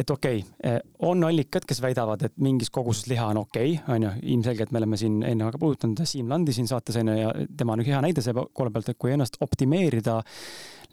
[0.00, 3.94] et okei okay,, eh, on allikad, kes väidavad, et mingis koguses liha on okei okay,,
[3.96, 7.76] onju, ilmselgelt me oleme siin enne ka puudutanud Siim Landi siin saates onju ja tema
[7.76, 10.20] on hea näide selle koha pealt, et kui ennast optimeerida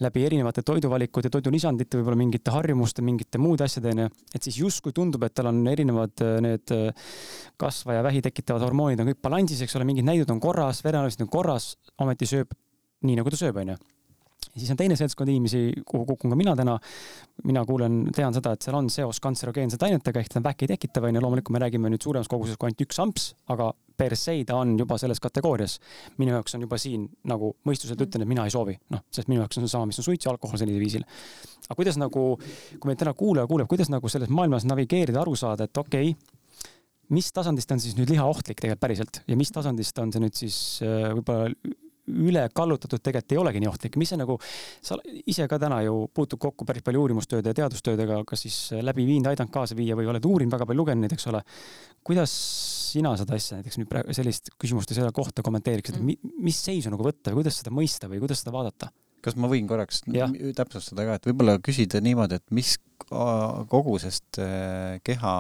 [0.03, 5.25] läbi erinevate toiduvalikute, toidulisandite, võib-olla mingite harjumuste, mingite muude asjade onju, et siis justkui tundub,
[5.25, 7.11] et tal on erinevad eh, need eh,
[7.57, 11.25] kasva ja vähi tekitavad hormoonid on kõik balansis, eks ole, mingid näidud on korras, vereanalüüsid
[11.25, 12.53] on korras, ometi sööb
[13.07, 13.96] nii, nagu ta sööb, onju ja
[14.57, 16.77] siis on teine seltskond inimesi, kuhu kukun ka mina täna.
[17.43, 21.03] mina kuulen, tean seda, et seal on seos kantserogeensete ainetega ehk ta vähki ei tekita,
[21.05, 24.57] onju, loomulikult me räägime nüüd suuremas koguses kui ainult üks amps, aga per se ta
[24.57, 25.77] on juba selles kategoorias.
[26.17, 29.43] minu jaoks on juba siin nagu mõistuselt ütlen, et mina ei soovi, noh, sest minu
[29.43, 31.05] jaoks on seesama, mis on suits ja alkohol sellisel viisil.
[31.67, 32.25] aga kuidas nagu,
[32.79, 36.37] kui meid täna kuulaja kuuleb, kuidas nagu selles maailmas navigeerida, aru saada, et okei okay,,
[37.13, 40.35] mis tasandist on siis nüüd liha ohtlik tegelikult päriselt ja mis tasandist on see nüüd
[40.35, 41.53] siis äh, võib-olla
[42.07, 44.37] üle kallutatud tegelikult ei olegi nii ohtlik, mis see nagu,
[44.85, 49.05] sa ise ka täna ju puutud kokku päris palju uurimustööde ja teadustöödega, kas siis läbi
[49.07, 51.43] viinud, aidanud kaasa viia või oled uurinud väga palju, lugenud neid, eks ole.
[52.07, 52.33] kuidas
[52.87, 56.93] sina seda asja näiteks nüüd praegu sellist küsimust ja seda kohta kommenteeriksid, et mis seisu
[56.93, 58.91] nagu võtta või kuidas seda mõista või kuidas seda vaadata?
[59.27, 60.27] kas ma võin korraks ja.
[60.55, 65.33] täpsustada ka, et võib-olla küsida niimoodi, et mis kogusest äh, keha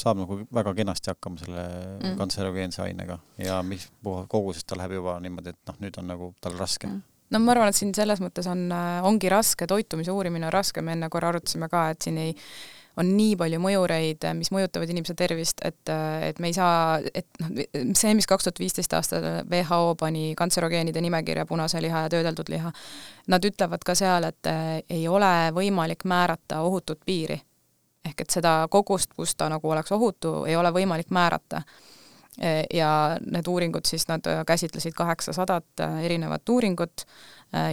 [0.00, 1.66] saab nagu väga kenasti hakkama selle
[2.00, 2.16] mm.
[2.20, 3.20] kantserogeense ainega.
[3.40, 6.88] Ja mis kogusest ta läheb juba niimoodi, et noh, nüüd on nagu tal raske.
[6.90, 7.06] Mm.
[7.30, 10.82] No ma arvan, et siin selles mõttes on, äh, ongi raske, toitumise uurimine on raske,
[10.82, 12.32] me enne korra arutasime ka, et siin ei,
[12.98, 15.92] on nii palju mõjureid, mis mõjutavad inimese tervist, et,
[16.26, 17.52] et me ei saa, et noh,
[17.94, 22.72] see, mis kaks tuhat viisteist aastal WHO pani kantserogeenide nimekirja punase liha ja töödeldud liha,
[23.30, 24.50] nad ütlevad ka seal, et
[24.90, 27.38] ei ole võimalik määrata ohutut piiri
[28.04, 31.62] ehk et seda kogust, kus ta nagu oleks ohutu, ei ole võimalik määrata.
[32.74, 37.02] ja need uuringud siis, nad käsitlesid kaheksasadat erinevat uuringut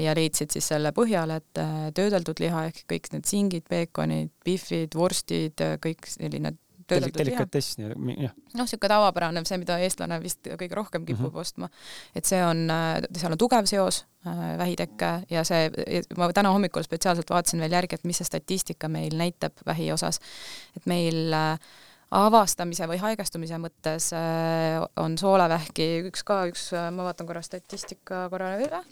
[0.02, 1.62] ja leidsid siis selle põhjal, et
[1.96, 6.56] töödeldud liha ehk kõik need singid, peekonid, bifid, vorstid, kõik selline
[6.90, 7.96] delikatess, jah.
[7.98, 11.40] noh, niisugune tavapärane, see, mida eestlane vist kõige rohkem kipub mm -hmm.
[11.40, 11.70] ostma.
[12.16, 12.68] et see on,
[13.16, 15.72] seal on tugev seos äh, vähitekke ja see,
[16.18, 20.20] ma täna hommikul spetsiaalselt vaatasin veel järgi, et mis see statistika meil näitab vähi osas.
[20.78, 21.60] et meil äh,
[22.12, 28.56] avastamise või haigestumise mõttes äh, on soolevähki üks ka, üks, ma vaatan korra statistika korra
[28.58, 28.84] üle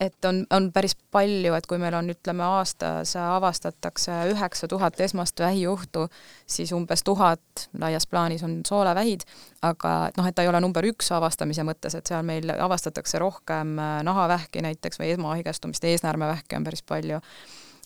[0.00, 5.40] et on, on päris palju, et kui meil on, ütleme, aastas avastatakse üheksa tuhat esmast
[5.42, 6.06] vähijuhtu,
[6.46, 9.26] siis umbes tuhat laias plaanis on soolevähid,
[9.62, 13.74] aga noh, et ta ei ole number üks avastamise mõttes, et seal meil avastatakse rohkem
[13.82, 17.20] äh, nahavähki näiteks või esmahaigestumist, eesnäärmevähki on päris palju.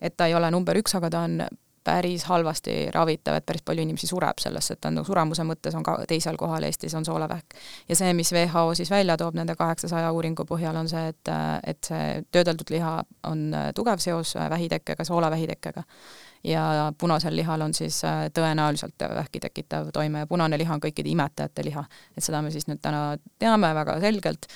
[0.03, 1.41] et ta ei ole number üks, aga ta on
[1.85, 5.75] päris halvasti ravitav, et päris palju inimesi sureb sellesse, et ta on nagu suremuse mõttes
[5.79, 7.57] on ka teisel kohal Eestis on soolevähk.
[7.89, 11.33] ja see, mis WHO siis välja toob nende kaheksasaja uuringu põhjal, on see, et,
[11.67, 12.99] et see töödeldud liha
[13.31, 15.83] on tugev seos vähitekkega, soolevähitekkega.
[16.45, 18.03] ja punasel lihal on siis
[18.35, 21.85] tõenäoliselt vähki tekitav toime ja punane liha on kõikide imetajate liha.
[22.17, 24.47] et seda me siis nüüd täna teame väga selgelt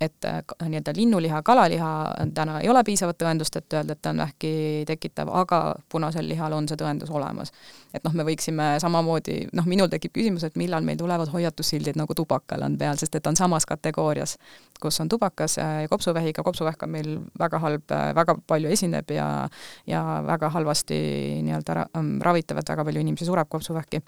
[0.00, 4.22] et äh, nii-öelda linnuliha, kalaliha täna, ei ole piisavat tõendust, et öelda, et ta on
[4.22, 4.52] vähki
[4.88, 7.52] tekitav, aga punasel lihal on see tõendus olemas.
[7.94, 12.14] et noh, me võiksime samamoodi, noh, minul tekib küsimus, et millal meil tulevad hoiatussildid nagu
[12.14, 14.36] tubakal on peal, sest et ta on samas kategoorias,
[14.80, 19.48] kus on tubakas ja kopsuvähiga, kopsuvähk on meil väga halb, väga palju esineb ja
[19.86, 20.96] ja väga halvasti
[21.44, 21.86] nii-öelda
[22.24, 24.00] ravitav, et väga palju inimesi sureb kopsuvähki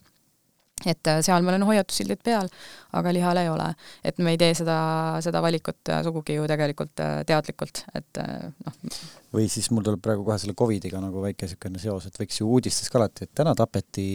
[0.88, 2.50] et äh, seal meil on hoiatussildid peal,
[2.98, 3.68] aga lihal ei ole.
[4.04, 4.76] et me ei tee seda,
[5.24, 8.20] seda valikut äh, sugugi ju tegelikult äh, teadlikult, et
[8.66, 8.78] noh.
[9.34, 12.48] või siis mul tuleb praegu kohe selle Covidiga nagu väike niisugune seos, et võiks ju
[12.52, 14.06] uudistes ka alati, et täna tapeti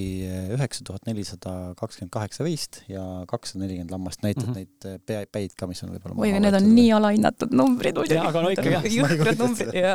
[0.55, 4.89] üheksa tuhat nelisada kakskümmend kaheksa veist ja kakssada nelikümmend lammast, näitad mm -hmm.
[4.91, 8.19] neid pea, päid ka, mis on võib-olla oi, aga need on nii alahinnatud numbrid muidugi.
[8.21, 8.89] aga no ikka jah.
[8.99, 9.93] jõhkrad numbrid ja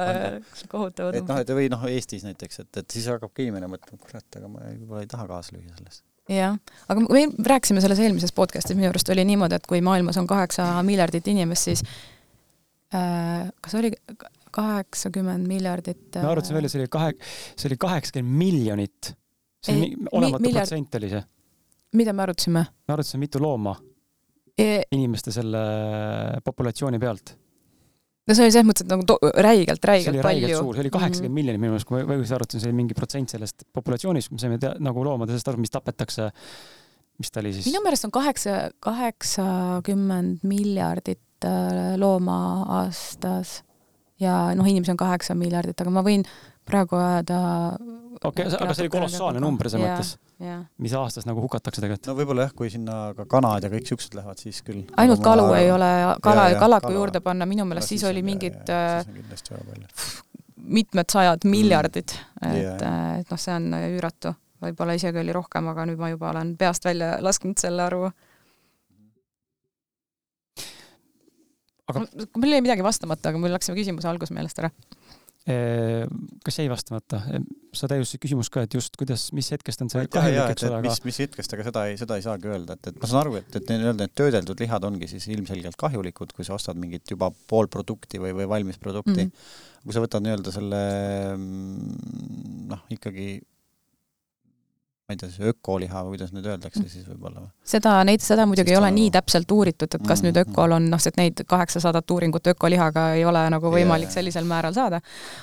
[0.68, 1.22] kohutavad numbrid.
[1.22, 4.48] et noh, et või noh, Eestis näiteks, et, et siis hakkabki inimene mõtlema, kurat, aga
[4.48, 6.58] ma võib-olla ei taha kaasa lüüa selles jah,
[6.88, 10.66] aga me rääkisime selles eelmises podcastis, minu arust oli niimoodi, et kui maailmas on kaheksa
[10.86, 11.82] miljardit inimest, siis
[12.94, 13.92] äh, kas oli
[14.52, 17.12] kaheksakümmend miljardit äh, me arutasime välja, see oli kahe,
[17.56, 19.14] see oli kaheksakümmend miljonit.
[19.64, 20.68] see oli olematu miljard...
[20.68, 21.22] protsent oli see.
[21.98, 22.66] mida me arutasime?
[22.88, 23.76] me arutasime mitu looma
[24.58, 24.82] e...
[24.92, 25.66] inimeste selle
[26.44, 27.36] populatsiooni pealt
[28.28, 30.52] no see oli selles mõttes, et nagu räigelt, räigelt palju.
[30.52, 31.34] see oli kaheksakümmend mm -hmm.
[31.40, 34.58] miljonit minu meelest, kui ma õigesti arvutasin, see oli mingi protsent sellest populatsioonist, me saime
[34.62, 36.30] tea, nagu loomadest aru, mis tapetakse.
[37.18, 37.66] mis ta oli siis?
[37.66, 42.38] minu meelest on kaheksa, kaheksakümmend miljardit äh, looma
[42.80, 43.62] aastas
[44.20, 46.24] ja noh, inimesi on kaheksa miljardit, aga ma võin
[46.68, 47.38] praegu ajada.
[48.22, 50.14] okei okay,, aga see oli kolossaalne number selles mõttes
[50.82, 52.08] mis aastas nagu hukatakse tegelikult.
[52.10, 54.82] no võib-olla jah, kui sinna ka kanad ja kõik siuksed lähevad, siis küll.
[54.98, 55.90] ainult kalu ei ole,
[56.24, 56.98] kala ja kalaku kala.
[56.98, 59.04] juurde panna, minu meelest siis, siis oli mingid äh,
[60.56, 61.50] mitmed sajad mm.
[61.50, 64.34] miljardid, et, et noh, see on üüratu.
[64.62, 68.10] võib-olla isegi oli rohkem, aga nüüd ma juba olen peast välja lasknud selle arvu.
[71.92, 72.06] aga
[72.38, 74.70] mul jäi midagi vastamata, aga mul läks see küsimuse algus meelest ära
[75.42, 77.22] kas jäi vastamata?
[77.72, 80.90] sa täiustasid küsimust ka, et just kuidas, mis hetkest on see kahjulik, eks ole, aga
[80.90, 83.38] mis, mis hetkest, aga seda ei, seda ei saagi öelda, et, et ma saan aru,
[83.40, 87.30] et, et nii-öelda need töödeldud lihad ongi siis ilmselgelt kahjulikud, kui sa ostad mingit juba
[87.48, 89.32] poolprodukti või, või valmis produkti mm.
[89.32, 89.86] -hmm.
[89.86, 90.82] kui sa võtad nii-öelda selle
[91.38, 91.96] mm,
[92.74, 93.40] noh, ikkagi
[95.08, 97.50] ma ei tea, see ökoliha või kuidas nüüd öeldakse siis võib-olla või?
[97.74, 100.42] seda, neid, seda muidugi ei ole nii täpselt uuritud, et kas mm -hmm.
[100.42, 104.18] nüüd ökol on noh, et neid kaheksasadat uuringut ökolihaga ei ole nagu võimalik yeah.
[104.20, 105.00] sellisel määral saada,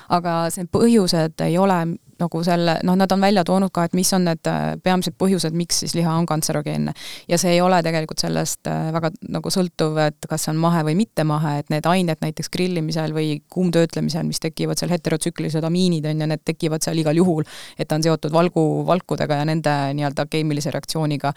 [0.08, 1.80] aga see põhjused ei ole
[2.20, 5.56] nagu selle, noh, nad on välja toonud ka, et mis on need äh, peamised põhjused,
[5.56, 6.94] miks siis liha on kantserogeenne.
[7.28, 10.82] ja see ei ole tegelikult sellest äh, väga nagu sõltuv, et kas see on mahe
[10.86, 16.08] või mitte mahe, et need ained näiteks grillimisel või kuumtöötlemisel, mis tekivad seal heterotsüklilised amiinid,
[16.10, 17.46] on ju, need tekivad seal igal juhul,
[17.78, 21.32] et ta on seotud valgu, valkudega ja nende nii-öelda keemilise reaktsiooniga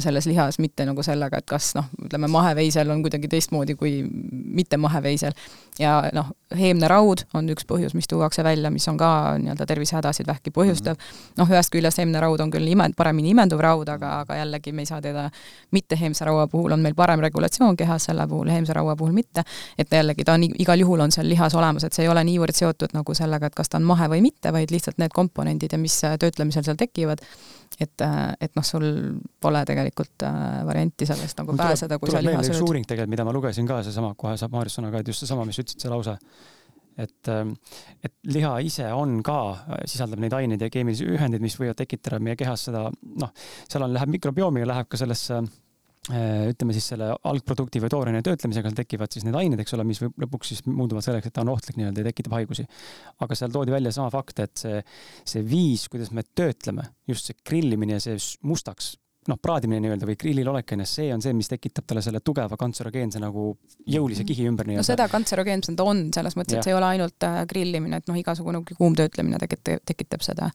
[0.00, 4.76] selles lihas, mitte nagu sellega, et kas noh, ütleme maheveisel on kuidagi teistmoodi kui mitte
[4.80, 5.36] maheveisel.
[5.78, 9.08] Ja noh, heemne raud on üks põhjus, mis tuuakse välja, mis on ka
[9.40, 10.94] nii-öelda tervisehädasid vähki põhjustav.
[10.94, 11.32] Mm -hmm..
[11.40, 14.82] noh, ühest küljest heemne raud on küll ime, paremini imenduv raud, aga, aga jällegi me
[14.82, 15.30] ei saa teda,
[15.70, 19.42] mitte heemse raua puhul on meil parem regulatsioon kehas, selle puhul heemse raua puhul mitte.
[19.78, 22.54] et jällegi ta on igal juhul on seal lihas olemas, et see ei ole niivõrd
[22.54, 25.78] seotud nagu sellega, et kas ta on mahe või mitte, vaid lihtsalt need komponendid ja
[25.78, 27.20] mis töötlemisel seal tekivad
[27.80, 28.04] et,
[28.40, 28.86] et noh, sul
[29.42, 32.62] pole tegelikult äh, varianti sellest nagu tuleb, pääseda, kui sa liha sööd.
[32.64, 35.44] uuring tegelikult, mida ma lugesin ka, seesama, kohe saab Maarjus sõna ka, et just seesama,
[35.48, 36.16] mis ütlesid, see lause,
[36.96, 37.52] et, ähm,
[38.04, 39.38] et liha ise on ka,
[39.84, 42.88] sisaldab neid aineid ja keemilisi ühendeid, mis võivad tekitada meie kehas seda,
[43.20, 43.36] noh,
[43.68, 45.65] seal on, läheb mikrobiomiga, läheb ka sellesse Äh,
[46.06, 50.52] ütleme siis selle algprodukti või tooraine töötlemisega tekivad siis need ained, eks ole, mis lõpuks
[50.52, 52.66] siis muutuvad selleks, et ta on ohtlik nii-öelda ja tekitab haigusi.
[53.24, 54.84] aga seal toodi välja sama fakt, et see,
[55.26, 58.94] see viis, kuidas me töötleme, just see grillimine ja see mustaks
[59.30, 62.22] noh, praadimine nii-öelda või grillil olek on ju, see on see, mis tekitab talle selle
[62.24, 63.48] tugeva kantserogeense nagu
[63.82, 64.30] jõulise mhm.
[64.30, 64.84] kihi ümber nii-öelda.
[64.84, 68.10] no seda kantserogeenset ta on, selles mõttes, et see ei ole ainult äh, grillimine, et
[68.10, 70.52] noh, igasugune kuumtöötlemine tekitab, tekitab seda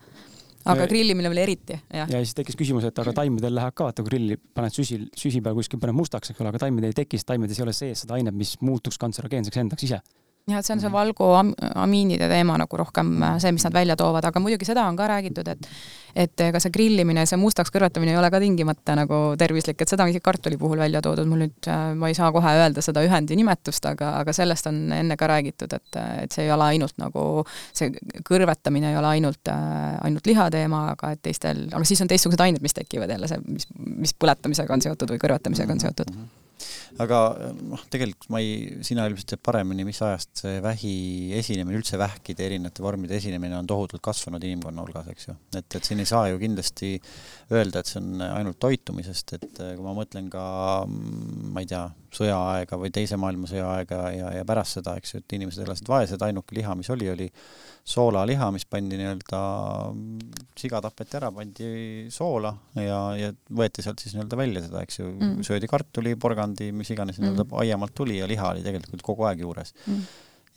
[0.70, 2.10] aga grillimine veel eriti, jah.
[2.12, 5.58] ja siis tekkis küsimus, et aga taimedel läheb ka, vaata grilli paned süsil, süsi peal
[5.58, 8.18] kuskil paned mustaks, eks ole, aga taimedel ei teki, sest taimedes ei ole sees seda
[8.20, 10.02] ainet, mis muutuks kantserogeenseks endaks ise
[10.50, 13.98] jah, et see on see valgu amiinide teema nagu rohkem äh, see, mis nad välja
[14.00, 15.68] toovad, aga muidugi seda on ka räägitud, et
[16.12, 20.04] et ega see grillimine, see mustaks kõrvetamine ei ole ka tingimata nagu tervislik, et seda
[20.04, 23.04] on isegi kartuli puhul välja toodud, mul nüüd, äh, ma ei saa kohe öelda seda
[23.06, 27.00] ühendi nimetust, aga, aga sellest on enne ka räägitud, et, et see ei ole ainult
[27.02, 27.46] nagu,
[27.78, 27.94] see
[28.28, 32.44] kõrvetamine ei ole ainult, äh, ainult liha teema, aga et teistel, aga siis on teistsugused
[32.44, 33.70] ained, mis tekivad jälle, see, mis,
[34.04, 36.16] mis põletamisega on seotud või kõrvetamisega on seotud.
[36.16, 36.22] mm.
[36.22, 36.41] -hmm
[37.02, 37.20] aga
[37.58, 40.94] noh, tegelikult ma ei, sina ilmselt tead paremini, mis ajast see vähi
[41.38, 45.38] esinemine, üldse vähkide erinevate vormide esinemine on tohutult kasvanud inimkonna hulgas, eks ju.
[45.58, 46.94] et, et siin ei saa ju kindlasti
[47.52, 50.46] öelda, et see on ainult toitumisest, et kui ma mõtlen ka
[50.88, 55.38] ma ei tea, sõjaaega või Teise maailmasõja aega ja, ja pärast seda, eks ju, et
[55.38, 57.30] inimesed elasid vaesed, ainuke liha, mis oli, oli
[57.88, 59.42] soolaliha, mis pandi nii-öelda,
[60.60, 61.70] siga tapeti ära, pandi
[62.14, 66.72] soola ja, ja võeti sealt siis nii-öelda välja seda, eks ju mm., söödi kartuli, porgandi,
[66.76, 67.26] mis iganes mm.
[67.26, 70.06] nii-öelda aiamaalt tuli ja liha oli tegelikult kogu aeg juures mm.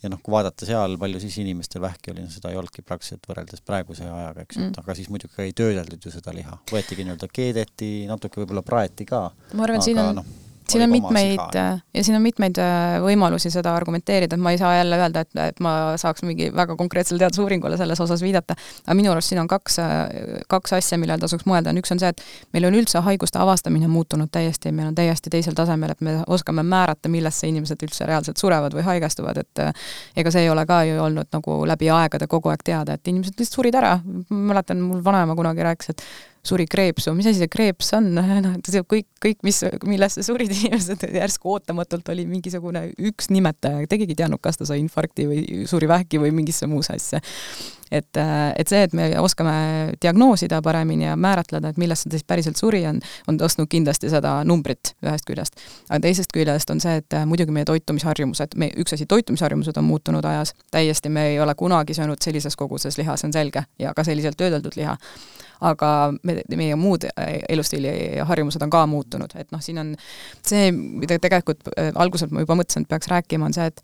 [0.05, 3.25] ja noh, kui vaadata seal, palju siis inimestel vähki oli, no seda ei olnudki praktiliselt
[3.31, 7.07] võrreldes praeguse ajaga, eks ju mm., aga siis muidugi ei töödeldud ju seda liha, võetigi
[7.07, 9.27] nii-öelda keedeti, natuke võib-olla praeti ka.
[9.57, 10.27] ma arvan, siin on no,
[10.69, 14.57] siin on mitmeid äh, ja siin on mitmeid äh, võimalusi seda argumenteerida, et ma ei
[14.57, 18.97] saa jälle öelda, et, et ma saaks mingi väga konkreetsele teadusuuringule selles osas viidata, aga
[18.97, 22.11] minu arust siin on kaks, äh, kaks asja, millele tasuks mõelda, on üks on see,
[22.13, 22.23] et
[22.55, 26.65] meil on üldse haiguste avastamine muutunud täiesti, meil on täiesti teisel tasemel, et me oskame
[26.65, 29.65] määrata, millesse inimesed üldse reaalselt surevad või haigestuvad, et
[30.17, 33.37] ega see ei ole ka ju olnud nagu läbi aegade kogu aeg teada, et inimesed
[33.37, 33.97] lihtsalt surid ära,
[34.29, 36.07] mäletan, mul vanaema kunagi rääkis, et
[36.45, 40.51] suri kreepsu, mis asi see kreeps on, noh, et see kõik, kõik, mis, millesse surid
[40.55, 45.89] inimesed, järsku ootamatult oli mingisugune üks nimetaja, tegigi teadnud, kas ta sai infarkti või suri
[45.89, 47.21] vähki või mingisse muusse asja.
[47.91, 48.17] Et,
[48.57, 49.53] et see, et me oskame
[50.01, 54.37] diagnoosida paremini ja määratleda, et millest ta siis päriselt suri, on, on tõstnud kindlasti seda
[54.47, 55.59] numbrit ühest küljest.
[55.89, 60.25] aga teisest küljest on see, et muidugi meie toitumisharjumused, me, üks asi, toitumisharjumused on muutunud
[60.25, 64.03] ajas, täiesti, me ei ole kunagi söönud sellises koguses liha, see on selge, ja ka
[64.03, 64.97] selliselt töödeldud liha.
[65.65, 65.89] Aga
[66.27, 69.93] me, meie muud äh, elustiili harjumused on ka muutunud, et noh, siin on
[70.43, 73.81] see, mida tegelikult äh, alguses ma juba mõtlesin, et peaks rääkima, on see, et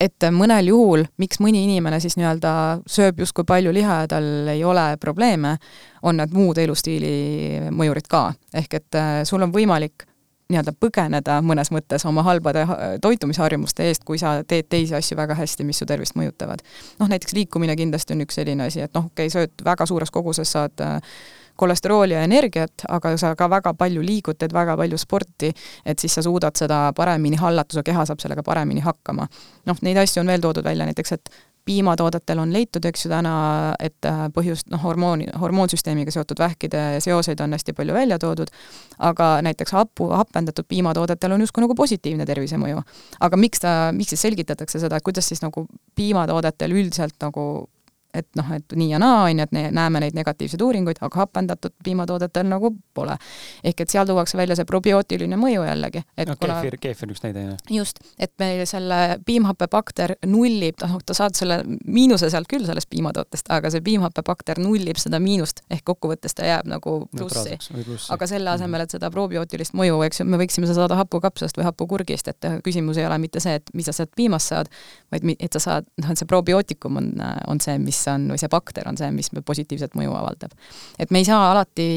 [0.00, 2.54] et mõnel juhul, miks mõni inimene siis nii-öelda
[2.90, 5.56] sööb justkui palju liha ja tal ei ole probleeme,
[6.02, 8.32] on need muud elustiili mõjurid ka.
[8.54, 10.06] ehk et äh, sul on võimalik
[10.52, 12.66] nii-öelda põgeneda mõnes mõttes oma halbade
[13.02, 16.60] toitumisharjumuste eest, kui sa teed teisi asju väga hästi, mis su tervist mõjutavad.
[16.98, 20.12] noh, näiteks liikumine kindlasti on üks selline asi, et noh, okei okay,, sööd väga suures
[20.12, 20.98] koguses, saad äh,
[21.56, 25.52] kolesterooli ja energiat, aga sa ka väga palju liigud, teed väga palju sporti,
[25.84, 29.28] et siis sa suudad seda paremini hallata, su keha saab sellega paremini hakkama.
[29.66, 33.34] noh, neid asju on veel toodud välja, näiteks et piimatoodetel on leitud, eks ju, täna,
[33.80, 38.52] et äh, põhjust, noh, hormooni, hormoonsüsteemiga seotud vähkide seoseid on hästi palju välja toodud,
[39.08, 42.82] aga näiteks hapu, hapendatud piimatoodetel on justkui nagu positiivne tervisemõju.
[43.20, 47.46] aga miks ta, miks siis selgitatakse seda, kuidas siis nagu piimatoodetel üldiselt nagu
[48.14, 51.74] et noh, et nii ja naa, on ju, et näeme neid negatiivseid uuringuid, aga hapendatud
[51.84, 53.16] piimatoodetel nagu pole.
[53.64, 56.04] ehk et seal tuuakse välja see probiootiline mõju jällegi.
[56.28, 56.60] no kuna...
[56.60, 57.58] keefir, keefir üks näide, jah.
[57.70, 63.50] just, et meil selle piimhappebakter nullib, noh, ta saad selle miinuse sealt küll sellest piimatootest,
[63.54, 67.58] aga see piimhappebakter nullib seda miinust, ehk kokkuvõttes ta jääb nagu plussi.
[68.14, 68.54] aga selle mhm.
[68.54, 72.50] asemel, et seda probiootilist mõju, eks ju, me võiksime seda saada hapukapsast või hapukurgist, et
[72.64, 74.70] küsimus ei ole mitte see, et mis sa sealt piimast saad,
[75.12, 77.10] vaid et sa saad, noh, et see probiootikum on,
[77.50, 80.56] on see, mis on, või see bakter on see, mis positiivset mõju avaldab.
[80.98, 81.88] et me ei saa alati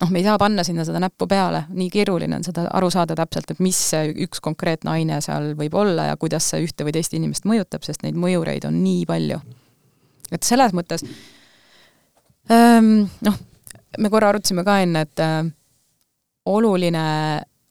[0.00, 3.16] noh, me ei saa panna sinna seda näppu peale, nii keeruline on seda aru saada
[3.18, 6.94] täpselt, et mis see üks konkreetne aine seal võib olla ja kuidas see ühte või
[6.96, 9.40] teist inimest mõjutab, sest neid mõjureid on nii palju.
[10.32, 11.06] et selles mõttes
[12.50, 13.40] ähm, noh,
[13.98, 15.42] me korra arutasime ka enne, et äh,
[16.50, 17.04] oluline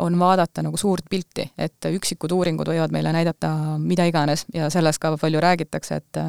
[0.03, 4.99] on vaadata nagu suurt pilti, et üksikud uuringud võivad meile näidata mida iganes ja sellest
[4.99, 6.21] ka palju räägitakse, et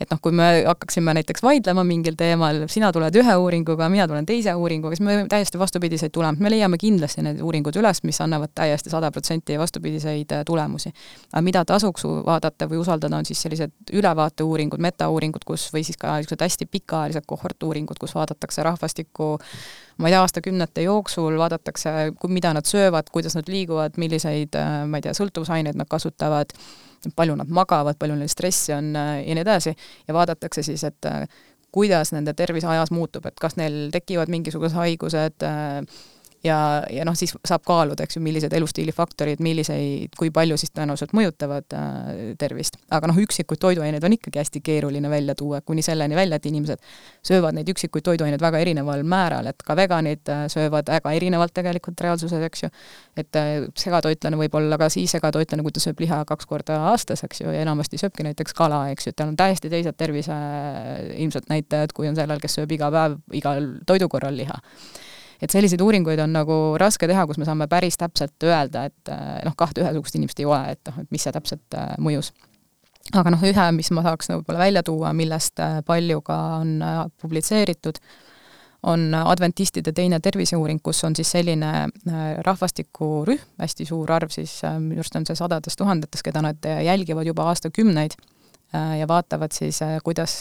[0.00, 4.26] et noh, kui me hakkaksime näiteks vaidlema mingil teemal, sina tuled ühe uuringuga, mina tulen
[4.28, 8.52] teise uuringuga, siis me täiesti vastupidiseid tulemusi, me leiame kindlasti need uuringud üles, mis annavad
[8.54, 10.92] täiesti sada protsenti vastupidiseid äh, tulemusi.
[11.32, 16.18] aga mida tasuks vaadata või usaldada, on siis sellised ülevaateuuringud, metauuringud, kus, või siis ka
[16.18, 19.32] niisugused hästi pikaajalised kohortuuringud, kus vaadatakse rahvastikku
[19.96, 21.94] ma ei tea, aastakümnete jooksul vaadatakse,
[22.28, 26.52] mida nad söövad, kuidas nad liiguvad, milliseid, äh, ma ei tea, sõltuvusaineid nad kasutavad
[27.16, 29.76] palju nad magavad, palju neil stressi on äh, ja nii edasi,
[30.08, 31.24] ja vaadatakse siis, et äh,
[31.72, 35.80] kuidas nende tervis ajas muutub, et kas neil tekivad mingisugused haigused äh,,
[36.44, 41.14] ja, ja noh, siis saab kaaluda, eks ju, millised elustiilifaktorid, milliseid, kui palju siis tõenäoliselt
[41.16, 42.78] mõjutavad äh, tervist.
[42.90, 46.82] aga noh, üksikuid toiduaineid on ikkagi hästi keeruline välja tuua, kuni selleni välja, et inimesed
[47.26, 52.00] söövad neid üksikuid toiduaineid väga erineval määral, et ka veganid äh, söövad väga erinevalt tegelikult
[52.04, 52.72] reaalsuses, eks ju.
[53.16, 57.24] et äh, segatoitlane võib olla ka siis segatoitlane, kui ta sööb liha kaks korda aastas,
[57.26, 60.36] eks ju, ja enamasti sööbki näiteks kala, eks ju, et tal on täiesti teised tervise
[60.36, 64.60] äh, ilmselt näitajad, kui on sellel, kes sööb iga päev igal toidukorral liha
[65.42, 69.40] et selliseid uuringuid on nagu raske teha, kus me saame päris täpselt öelda, et eh,
[69.46, 72.32] noh, kahte ühesugust inimest ei ole, et noh, et mis see täpselt eh, mõjus.
[73.14, 76.78] aga noh, ühe, mis ma tahaks võib-olla välja tuua, millest eh, palju ka on
[77.22, 78.00] publitseeritud,
[78.86, 81.88] on adventistide teine terviseuuring, kus on siis selline
[82.46, 87.48] rahvastikurühm, hästi suur arv siis, minu arust on see sadades tuhandetes, keda nad jälgivad juba
[87.50, 88.14] aastakümneid
[89.00, 90.36] ja vaatavad siis, kuidas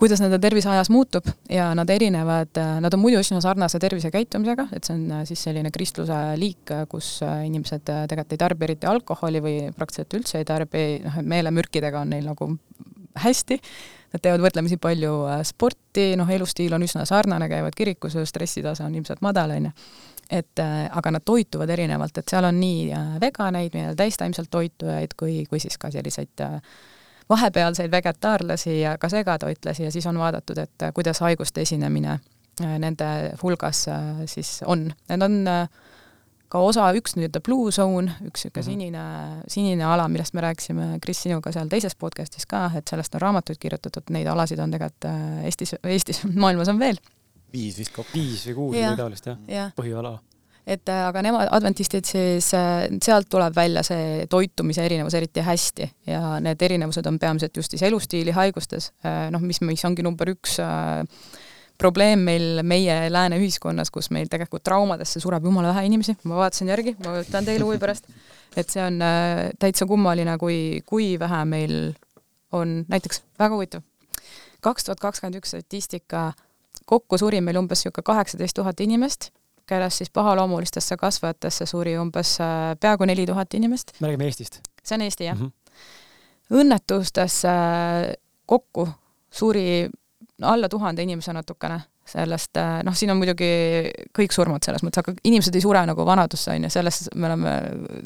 [0.00, 4.88] kuidas nende tervis ajas muutub ja nad erinevad, nad on muidu üsna sarnase tervisekäitumisega, et
[4.88, 8.88] see on äh, siis selline kristluse liik, kus äh, inimesed äh, tegelikult ei tarbi eriti
[8.88, 12.48] alkoholi või praktiliselt üldse ei tarbi, noh, et meelemürkidega on neil nagu
[13.22, 13.58] hästi,
[14.14, 15.12] nad teevad võrdlemisi palju
[15.48, 19.76] sporti, noh, elustiil on üsna sarnane, käivad kirikus, stressitase on ilmselt madal, on ju.
[20.32, 22.86] Et aga nad toituvad erinevalt, et seal on nii
[23.20, 26.54] veganeid, täistaimselt toitujaid kui, kui siis ka selliseid äh,
[27.28, 33.06] vahepealseid vegetaarlasi ja ka segatoitlasi ja siis on vaadatud, et kuidas haiguste esinemine äh, nende
[33.42, 34.90] hulgas äh, siis on.
[35.08, 35.68] Need on äh,
[36.52, 38.70] ka osa, üks nii-öelda blue zone, üks niisugune -hmm.
[38.70, 39.04] sinine,
[39.48, 43.58] sinine ala, millest me rääkisime Kris sinuga seal teises podcastis ka, et sellest on raamatuid
[43.60, 45.08] kirjutatud, neid alasid on tegelikult
[45.44, 47.00] Eestis, Eestis, maailmas on veel.
[47.52, 48.18] viis vist kokku.
[48.18, 49.54] viis või kuus või taolist jah ja.
[49.56, 50.18] ja., põhiala
[50.66, 55.88] et äh, aga nemad, adventistid siis, äh, sealt tuleb välja see toitumise erinevus eriti hästi
[56.06, 60.30] ja need erinevused on peamiselt just siis elustiili haigustes, äh, noh, mis, mis ongi number
[60.34, 60.60] üks
[61.82, 66.70] probleem meil, meie lääne ühiskonnas, kus meil tegelikult traumadesse sureb jumala vähe inimesi, ma vaatasin
[66.70, 68.06] järgi, ma ütlen teile huvi pärast,
[68.54, 69.00] et see on
[69.58, 71.76] täitsa kummaline, kui, kui vähe meil
[72.54, 73.82] on näiteks, väga huvitav,
[74.62, 76.28] kaks tuhat kakskümmend üks statistika,
[76.86, 79.32] kokku suri meil umbes niisugune kaheksateist tuhat inimest
[79.66, 82.46] kellest siis pahaloomulistesse kasvajatesse suri umbes äh,
[82.80, 83.92] peaaegu neli tuhat inimest.
[84.00, 84.60] me räägime Eestist?
[84.84, 85.46] see on Eesti, jah mm.
[85.46, 86.58] -hmm.
[86.60, 88.14] õnnetustesse äh,
[88.46, 88.88] kokku
[89.30, 89.90] suri
[90.42, 91.80] alla tuhande inimese natukene
[92.12, 93.48] sellest, äh, noh, siin on muidugi
[94.16, 97.52] kõik surmad selles mõttes, aga inimesed ei sure nagu vanadusse, on ju, selles me oleme,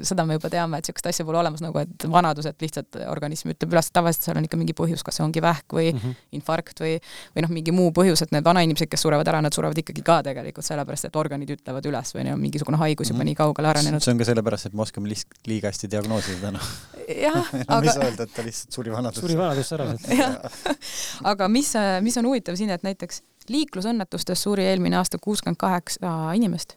[0.07, 3.51] seda me juba teame, et niisugust asja pole olemas nagu, et vanadus, et lihtsalt organism
[3.55, 6.29] ütleb üles, tavaliselt seal on ikka mingi põhjus, kas see ongi vähk või mm -hmm.
[6.39, 6.95] infarkt või,
[7.35, 10.21] või noh, mingi muu põhjus, et need vanainimesed, kes surevad ära, nad surevad ikkagi ka
[10.27, 13.33] tegelikult sellepärast, et organid ütlevad üles või neil on mingisugune haigus juba mm -hmm.
[13.33, 14.03] nii kaugele arenenud.
[14.03, 16.61] see on ka sellepärast, et me oskame lihtsalt liiga hästi diagnoosida täna.
[17.09, 19.21] jah no, aga mis öelda, et ta lihtsalt suri vanadusse.
[19.21, 20.51] suri vanadusse ära.
[21.33, 26.77] aga mis, mis on huvitav siin, et näiteks liiklusõnnetustes suri eelmine aasta kuuskümmend kaheksa inimest.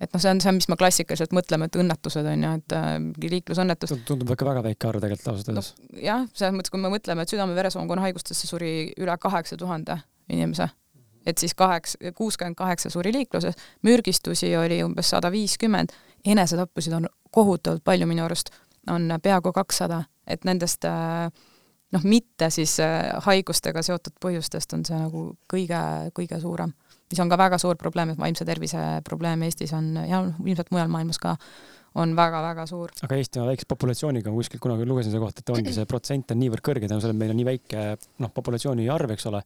[0.00, 2.92] et noh, see on see, mis me klassikaliselt mõtleme, et õnnetused on ju, et äh,
[3.34, 3.94] liiklusõnnetus.
[4.08, 5.98] tundub ikka väga väike arv tegelikult ausalt öeldes no,.
[6.06, 9.98] jah, selles mõttes, kui me mõtleme, et südame-veresoonkonna haigustesse suri üle kaheksa tuhande
[10.30, 10.70] inimese,
[11.26, 15.92] et siis kaheksa, kuuskümmend kaheksa suri liikluses, mürgistusi oli umbes sada viiskümmend,
[16.24, 18.54] enesetappusid on kohutavalt palju minu arust,
[18.88, 21.28] on peaaegu kakssada, et nendest äh,
[21.92, 22.76] noh, mitte siis
[23.26, 25.82] haigustega seotud põhjustest on see nagu kõige,
[26.16, 26.72] kõige suurem.
[27.10, 30.88] mis on ka väga suur probleem, et vaimse tervise probleem Eestis on ja ilmselt mujal
[30.88, 31.36] maailmas ka
[31.98, 32.92] on väga-väga suur.
[33.02, 36.34] aga Eesti on väikse populatsiooniga, ma kuskilt kunagi lugesin selle kohta, et ongi see protsent
[36.34, 37.86] on niivõrd kõrge, tänu sellele, et meil on nii väike
[38.22, 39.42] noh, populatsiooni arv, eks ole,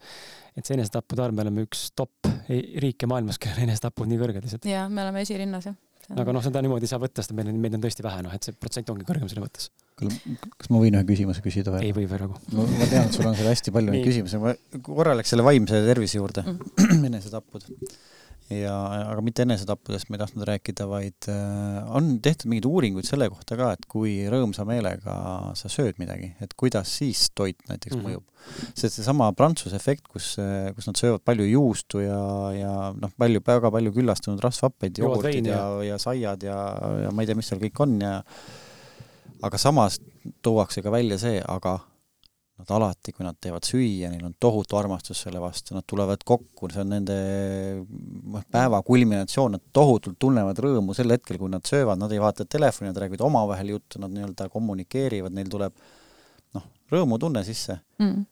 [0.53, 2.29] et see enesetappude arv, me oleme üks top
[2.85, 4.69] riike maailmas, kellel enesetapud nii kõrged lihtsalt.
[4.69, 5.81] jaa, me oleme esirinnas, jah.
[6.13, 8.35] Aga noh, seda niimoodi ei saa võtta, sest meil on, meid on tõesti vähe, noh,
[8.37, 9.71] et see protsent ongi kõrgem selle mõttes.
[10.59, 11.87] kas ma võin ühe küsimuse küsida veel?
[11.89, 12.41] ei või veel nagu.
[12.53, 15.47] no ma tean, et sul on seal hästi palju neid küsimusi, ma korra läks selle
[15.47, 17.69] vaimse tervise juurde mm., enesetapud
[18.53, 18.75] ja,
[19.09, 23.57] aga mitte enesetappudest ma ei tahtnud rääkida, vaid äh, on tehtud mingeid uuringuid selle kohta
[23.59, 25.17] ka, et kui rõõmsa meelega
[25.59, 28.09] sa sööd midagi, et kuidas siis toit näiteks mm -hmm.
[28.11, 28.25] mõjub.
[28.77, 33.41] sest seesama Prantsuse efekt, kus, äh, kus nad söövad palju juustu ja, ja noh, palju,
[33.47, 36.59] väga palju küllastunud rasvhappeid, jogurtid ja, ja, ja saiad ja,
[37.05, 38.23] ja ma ei tea, mis seal kõik on ja
[39.43, 40.01] aga samas
[40.43, 41.79] tuuakse ka välja see, aga
[42.55, 46.69] Nad alati, kui nad teevad süüa, neil on tohutu armastus selle vastu, nad tulevad kokku,
[46.71, 47.17] see on nende
[47.83, 52.47] noh, päeva kulminatsioon, nad tohutult tunnevad rõõmu sel hetkel, kui nad söövad, nad ei vaata
[52.47, 55.75] telefoni, nad räägivad omavahel juttu, nad nii-öelda kommunikeerivad, neil tuleb
[56.55, 58.23] noh, rõõmutunne sisse mm..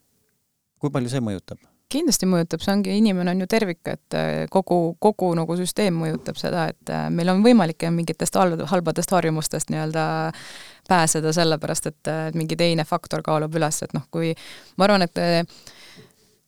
[0.79, 1.72] kui palju see mõjutab?
[1.93, 6.39] Kindlasti mõjutab, see ongi, inimene on ju tervik, et äh, kogu, kogu nagu süsteem mõjutab
[6.41, 10.07] seda, et äh, meil on võimalik mingitest halbadest harjumustest nii-öelda
[10.89, 14.33] pääseda, sellepärast et äh, mingi teine faktor kaalub üles, et noh, kui
[14.77, 15.23] ma arvan, et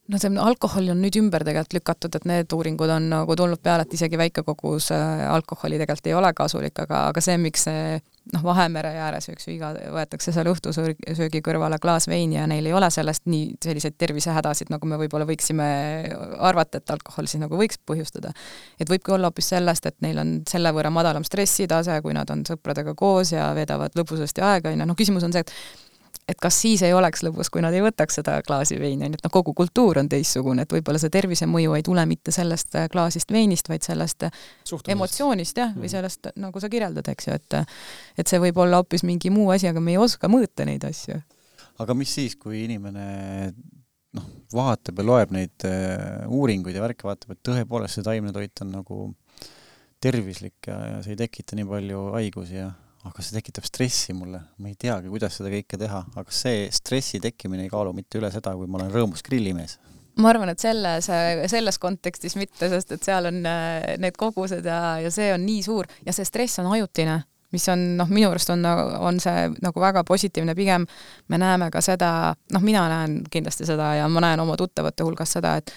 [0.08, 3.86] no see alkohol on nüüd ümber tegelikult lükatud, et need uuringud on nagu tulnud peale,
[3.86, 8.00] et isegi väike kogus alkoholi tegelikult ei ole kasulik, aga, aga see, miks see
[8.32, 12.72] noh, Vahemere ääres, eks ju, iga, võetakse seal õhtusöögi kõrvale klaas veini ja neil ei
[12.76, 15.66] ole sellest nii selliseid tervisehädasid, nagu me võib-olla võiksime
[16.38, 18.32] arvata, et alkohol siis nagu võiks põhjustada.
[18.80, 22.46] et võibki olla hoopis sellest, et neil on selle võrra madalam stressitase, kui nad on
[22.48, 25.52] sõpradega koos ja veedavad lõbusasti aega, on ju, noh, küsimus on see, et
[26.28, 29.20] et kas siis ei oleks lõbus, kui nad ei võtaks seda klaasi veini, on ju,
[29.20, 32.88] et noh, kogu kultuur on teistsugune, et võib-olla see tervisemõju ei tule mitte sellest äh,
[32.92, 34.92] klaasist veinist, vaid sellest äh, Suhtumisest.
[34.96, 35.92] emotsioonist jah, või mhm.
[35.96, 37.58] sellest, nagu sa kirjeldad, eks ju, et
[38.18, 41.20] et see võib olla hoopis mingi muu asi, aga me ei oska mõõta neid asju.
[41.82, 43.06] aga mis siis, kui inimene
[44.14, 45.66] noh, vaatab ja loeb neid
[46.30, 49.10] uuringuid ja värke, vaatab, et tõepoolest see taimne toit on nagu
[50.04, 52.70] tervislik ja, ja see ei tekita nii palju haigusi ja
[53.04, 57.20] aga see tekitab stressi mulle, ma ei teagi, kuidas seda kõike teha, aga see stressi
[57.22, 59.76] tekkimine ei kaalu mitte üle seda, kui ma olen rõõmus grillimees.
[60.22, 61.08] Ma arvan, et selles,
[61.50, 65.62] selles kontekstis mitte, sest et seal on äh, need kogused ja, ja see on nii
[65.66, 67.18] suur ja see stress on ajutine,
[67.54, 70.86] mis on noh, minu arust on, on see nagu väga positiivne, pigem
[71.28, 72.12] me näeme ka seda,
[72.54, 75.74] noh, mina näen kindlasti seda ja ma näen oma tuttavate hulgas seda, et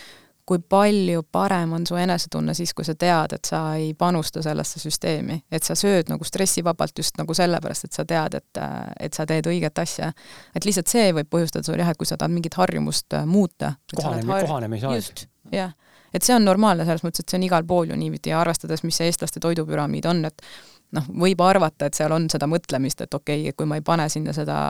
[0.48, 4.80] kui palju parem on su enesetunne siis, kui sa tead, et sa ei panusta sellesse
[4.80, 8.62] süsteemi, et sa sööd nagu stressivabalt just nagu sellepärast, et sa tead, et,
[9.04, 10.14] et sa teed õiget asja.
[10.56, 13.74] et lihtsalt see võib põhjustada sul jah, et kui sa tahad mingit harjumust äh, muuta.
[13.96, 15.04] kohanemi har..., kohanemise aeg.
[15.04, 15.76] just, jah.
[16.14, 18.86] et see on normaalne selles mõttes, et see on igal pool ju niiviisi ja arvestades,
[18.88, 20.48] mis see eestlaste toidupüramiid on, et
[20.96, 24.08] noh, võib arvata, et seal on seda mõtlemist, et okei okay,, kui ma ei pane
[24.10, 24.62] sinna seda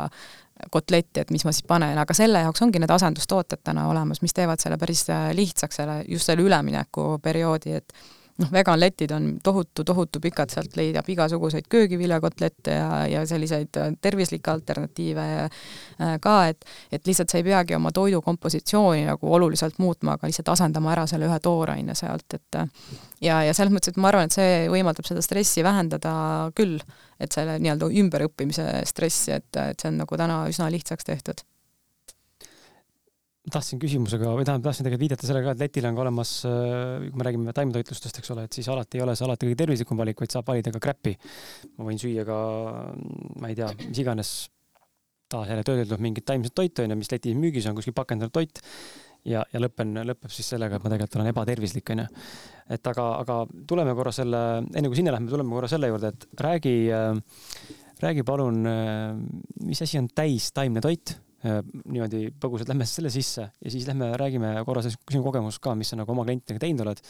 [0.71, 4.35] kotletti, et mis ma siis panen, aga selle jaoks ongi need asendustooted täna olemas, mis
[4.35, 7.93] teevad selle päris äh, lihtsaks, selle, just selle üleminekuperioodi, et
[8.41, 14.51] noh, veganletid on tohutu, tohutu pikad, sealt leidab igasuguseid köögiviljakotlette ja, ja selliseid äh, tervislikke
[14.53, 20.17] alternatiive äh, ka, et et lihtsalt sa ei peagi oma toidu kompositsiooni nagu oluliselt muutma,
[20.17, 22.61] aga lihtsalt asendama ära selle ühe tooraine sealt, et
[23.21, 26.13] ja, ja selles mõttes, et ma arvan, et see võimaldab seda stressi vähendada
[26.57, 26.79] küll,
[27.19, 31.45] et selle nii-öelda ümberõppimise stressi, et, et see on nagu täna üsna lihtsaks tehtud
[33.51, 37.05] tahtsin küsimusega või tähendab, tahtsin tegelikult viidata sellele ka, et Letil on ka olemas, äh,
[37.07, 39.99] kui me räägime taimetoitlustest, eks ole, et siis alati ei ole see alati kõige tervislikum
[40.01, 41.15] valik, vaid saab valida ka crap'i.
[41.77, 42.37] ma võin süüa ka,
[43.39, 44.33] ma ei tea, mis iganes,
[45.31, 48.61] taas jälle töödeldud mingit taimset toitu onju, mis Lätis müügis on, kuskil pakendatud toit.
[49.27, 52.07] Ja, ja lõpen, lõpeb siis sellega, et ma tegelikult olen ebatervislik onju.
[52.77, 56.41] et aga, aga tuleme korra selle, enne kui sinna lähme, tuleme korra selle juurde, et
[56.47, 57.13] räägi äh,
[58.01, 59.15] räägi palun, äh,
[59.65, 61.17] mis asi on täistaimne toit
[61.47, 65.91] niimoodi põgusalt lähme selle sisse ja siis lähme räägime korra sellest sinu kogemusest ka, mis
[65.91, 67.01] sa nagu oma klientidega teinud oled,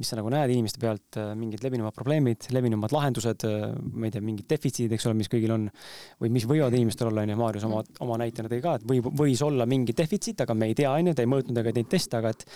[0.00, 4.14] mis sa nagu näed inimeste pealt, äh, mingid levinumad probleemid, levinumad lahendused, äh, ma ei
[4.14, 5.68] tea, mingid defitsiidid, eks ole, mis kõigil on
[6.22, 9.44] või mis võivad inimestel olla, onju, Maarjus oma, oma näitena tõi ka, et võib, võis
[9.46, 12.34] olla mingi defitsiit, aga me ei tea, onju, ta ei mõõtnud ega teinud teste, aga
[12.34, 12.46] et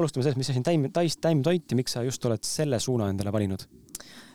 [0.00, 3.10] alustame sellest, mis asi on täim, täis, täimtoit ja miks sa just oled selle suuna
[3.12, 3.68] endale valinud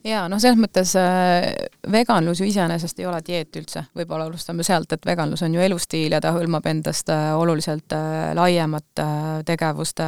[0.05, 1.47] jaa, noh, selles mõttes äh,
[1.91, 6.13] veganlus ju iseenesest ei ole dieet üldse, võib-olla alustame sealt, et veganlus on ju elustiil
[6.13, 10.05] ja ta hõlmab endast äh, oluliselt äh, laiemat äh, tegevuste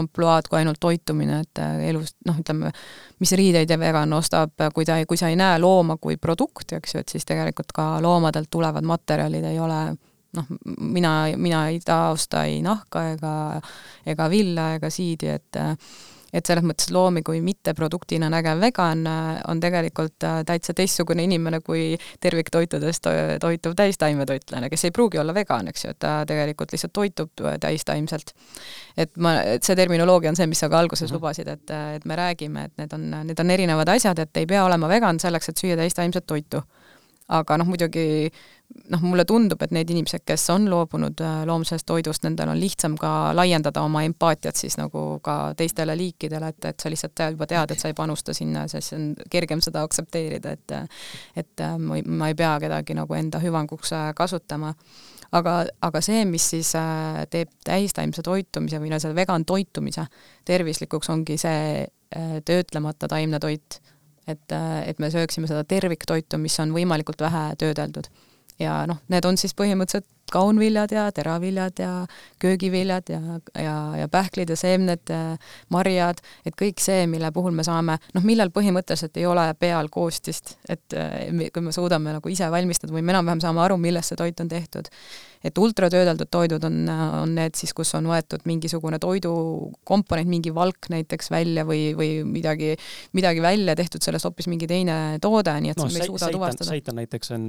[0.00, 2.72] ampluaad kui ainult toitumine, et äh, elust, noh, ütleme,
[3.20, 7.04] mis riideid vegan ostab, kui ta, kui sa ei näe looma kui produkti, eks ju,
[7.04, 9.82] et siis tegelikult ka loomadelt tulevad materjalid ei ole
[10.36, 13.34] noh, mina, mina ei taosta ei nahka ega,
[14.06, 15.58] ega villa ega siidi, et
[16.32, 21.60] et selles mõttes loomi kui mitteproduktina nägev vegan äh, on tegelikult äh, täitsa teistsugune inimene
[21.64, 23.08] kui terviktoitudest
[23.40, 27.58] toituv täistaimetoitlane, kes ei pruugi olla vegan, eks ju, et ta tegelikult lihtsalt toitub äh,
[27.60, 28.34] täistaimselt.
[28.96, 31.18] et ma, et see terminoloogia on see, mis sa ka alguses mm -hmm.
[31.20, 34.64] lubasid, et, et me räägime, et need on, need on erinevad asjad, et ei pea
[34.64, 36.62] olema vegan selleks, et süüa täistaimset toitu
[37.30, 38.30] aga noh, muidugi
[38.90, 42.96] noh, mulle tundub, et need inimesed, kes on loobunud äh, loomsest toidust, nendel on lihtsam
[43.00, 47.74] ka laiendada oma empaatiat siis nagu ka teistele liikidele, et, et sa lihtsalt juba tead,
[47.74, 50.76] et sa ei panusta sinna, sest on kergem seda aktsepteerida, et
[51.40, 54.74] et äh, ma ei, ma ei pea kedagi nagu enda hüvanguks äh, kasutama.
[55.32, 55.54] aga,
[55.86, 56.72] aga see, mis siis
[57.30, 60.06] teeb täistaimse toitumise või no selle vegan toitumise
[60.44, 61.86] tervislikuks, ongi see
[62.44, 63.78] töötlemata taimne toit
[64.26, 64.52] et,
[64.86, 68.10] et me sööksime seda terviktoitu, mis on võimalikult vähe töödeldud.
[68.60, 71.92] Ja noh, need on siis põhimõtteliselt kaunviljad ja teraviljad ja
[72.42, 73.20] köögiviljad ja,
[73.54, 75.14] ja, ja pähklid ja seemned,
[75.72, 80.56] marjad, et kõik see, mille puhul me saame, noh, millel põhimõtteliselt ei ole peal koostist,
[80.68, 80.98] et
[81.54, 84.50] kui me suudame nagu ise valmistada või me enam-vähem saame aru, millest see toit on
[84.50, 84.90] tehtud
[85.44, 86.76] et ultratöödeldud toidud on,
[87.22, 92.74] on need siis, kus on võetud mingisugune toidukomponent, mingi valk näiteks välja või, või midagi,
[93.16, 96.36] midagi välja, tehtud sellest hoopis mingi teine toode, nii et no, me ei suuda seitan,
[96.36, 96.68] tuvastada.
[96.68, 97.46] seitan näiteks on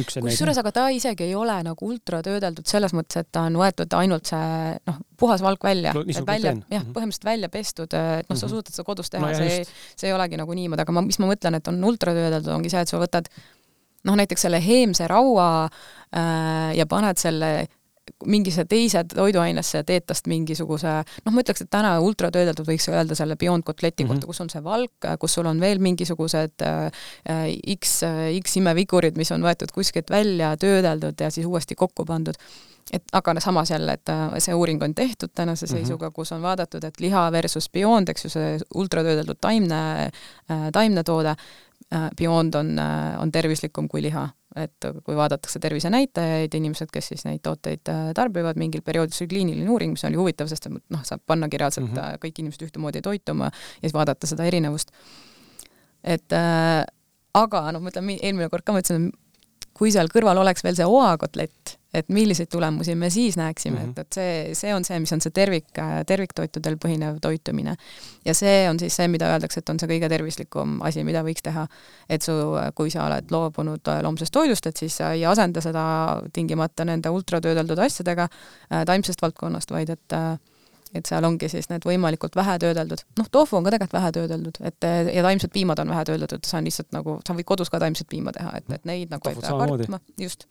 [0.00, 3.92] üks kusjuures, aga ta isegi ei ole nagu ultratöödeldud selles mõttes, et ta on võetud
[3.98, 6.94] ainult see noh, puhas valk välja no,, et välja, jah, mhm.
[6.96, 8.54] põhimõtteliselt välja pestud, et noh, sa -hmm.
[8.54, 9.64] suudad seda kodus teha no,, see,
[9.96, 12.84] see ei olegi nagu niimoodi, aga ma, mis ma mõtlen, et on ultratöödeldud, ongi see,
[12.84, 13.30] et sa võtad
[14.06, 17.52] noh, näiteks selle heemse raua äh, ja paned selle
[18.24, 20.92] mingisse teise toiduainesse ja teed tast mingisuguse,
[21.26, 24.26] noh, ma ütleks, et täna ultratöödeldud võiks öelda selle Beyond kotleti kohta mm, -hmm.
[24.26, 26.88] kus on see valk, kus sul on veel mingisugused äh,
[27.76, 28.00] X,
[28.40, 32.34] X imevigurid, mis on võetud kuskilt välja, töödeldud ja siis uuesti kokku pandud.
[32.92, 35.74] et aga samas jälle, et äh, see uuring on tehtud tänase mhm.
[35.74, 36.14] seisuga mm, -hmm.
[36.14, 40.10] kus on vaadatud, et liha versus Beyond, eks ju, see ultratöödeldud taimne
[40.50, 41.36] äh,, taimne toode,
[41.94, 47.26] Äh, Beyond on, äh, on tervislikum kui liha, et kui vaadatakse tervisenäitajaid, inimesed, kes siis
[47.26, 51.04] neid tooteid äh, tarbivad, mingil perioodil, see oli kliiniline uuring, mis oli huvitav, sest noh,
[51.04, 52.22] saab pannagi reaalselt mm -hmm.
[52.24, 54.92] kõik inimesed ühtemoodi toituma ja siis vaadata seda erinevust.
[56.04, 56.84] et äh,
[57.34, 59.10] aga noh, ma ütlen, eelmine kord ka ma ütlesin,
[59.76, 63.90] kui seal kõrval oleks veel see oakotlett, et milliseid tulemusi me siis näeksime mm, -hmm.
[63.90, 65.68] et, et see, see on see, mis on see tervik,
[66.06, 67.76] terviktoitudel põhinev toitumine.
[68.24, 71.42] ja see on siis see, mida öeldakse, et on see kõige tervislikum asi, mida võiks
[71.42, 71.66] teha.
[72.08, 72.32] et su,
[72.74, 75.86] kui sa oled loobunud loomsest toidust, et siis sa ei asenda seda
[76.32, 80.36] tingimata nende ultratöödeldud asjadega äh, taimsest valdkonnast, vaid et äh,
[80.94, 84.60] et seal ongi siis need võimalikult vähe töödeldud, noh, tofu on ka tegelikult vähe töödeldud,
[84.64, 87.80] et ja taimsed piimad on vähe töödeldud, see on lihtsalt nagu, sa võid kodus ka
[87.82, 90.46] taimset piima teha, et, et neid nagu Tofut ei pea kartma, just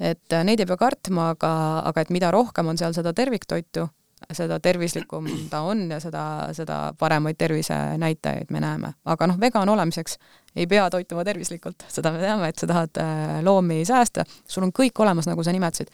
[0.00, 1.52] et äh, neid ei pea kartma, aga,
[1.90, 3.86] aga et mida rohkem on seal seda terviktoitu,
[4.32, 6.24] seda tervislikum ta on ja seda,
[6.56, 8.94] seda paremaid tervisenäitajaid me näeme.
[9.04, 10.18] aga noh, vegan olemiseks
[10.56, 14.74] ei pea toituma tervislikult, seda me teame, et sa tahad äh, loomi säästa, sul on
[14.74, 15.90] kõik olemas, nagu sa nimetasid.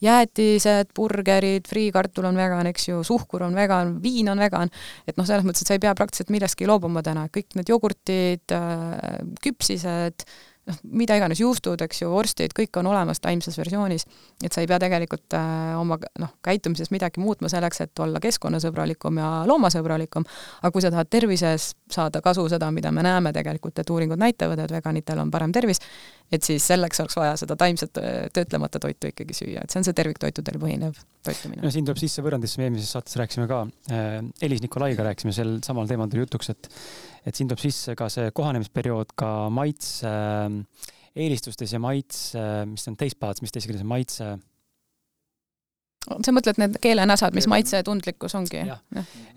[0.00, 4.70] jäätised, burgerid, friikartul on vegan, eks ju, suhkur on vegan, viin on vegan,
[5.06, 8.54] et noh, selles mõttes, et sa ei pea praktiliselt millestki loobuma täna, kõik need jogurtid,
[8.56, 10.24] äh, küpsised,
[10.70, 14.06] noh, mida iganes, juustud, eks ju, vorstid, kõik on olemas taimses versioonis,
[14.44, 19.20] et sa ei pea tegelikult äh, oma noh, käitumises midagi muutma selleks, et olla keskkonnasõbralikum
[19.20, 20.26] ja loomasõbralikum,
[20.62, 24.64] aga kui sa tahad tervises saada kasu seda, mida me näeme tegelikult, et uuringud näitavad,
[24.64, 25.82] et veganitel on parem tervis,
[26.30, 29.88] et siis selleks oleks vaja seda taimset äh, töötlemata toitu ikkagi süüa, et see on
[29.88, 31.62] see terviktoitudel põhinev toitumine.
[31.64, 35.58] no siin tuleb sisse võrrandisse, me eelmises saates rääkisime ka äh,, Elis Nikolaiga rääkisime sel
[35.66, 36.70] samal teemal tuli jutuks, et
[37.28, 42.96] et siin tuleb sisse ka see kohanemisperiood ka maitse äh, eelistustes ja maitse, mis on
[42.98, 44.30] teispaats, mis teise keeles on maitse.
[46.10, 48.62] Sa mõtled need keelenäsad, mis maitsetundlikkus ongi?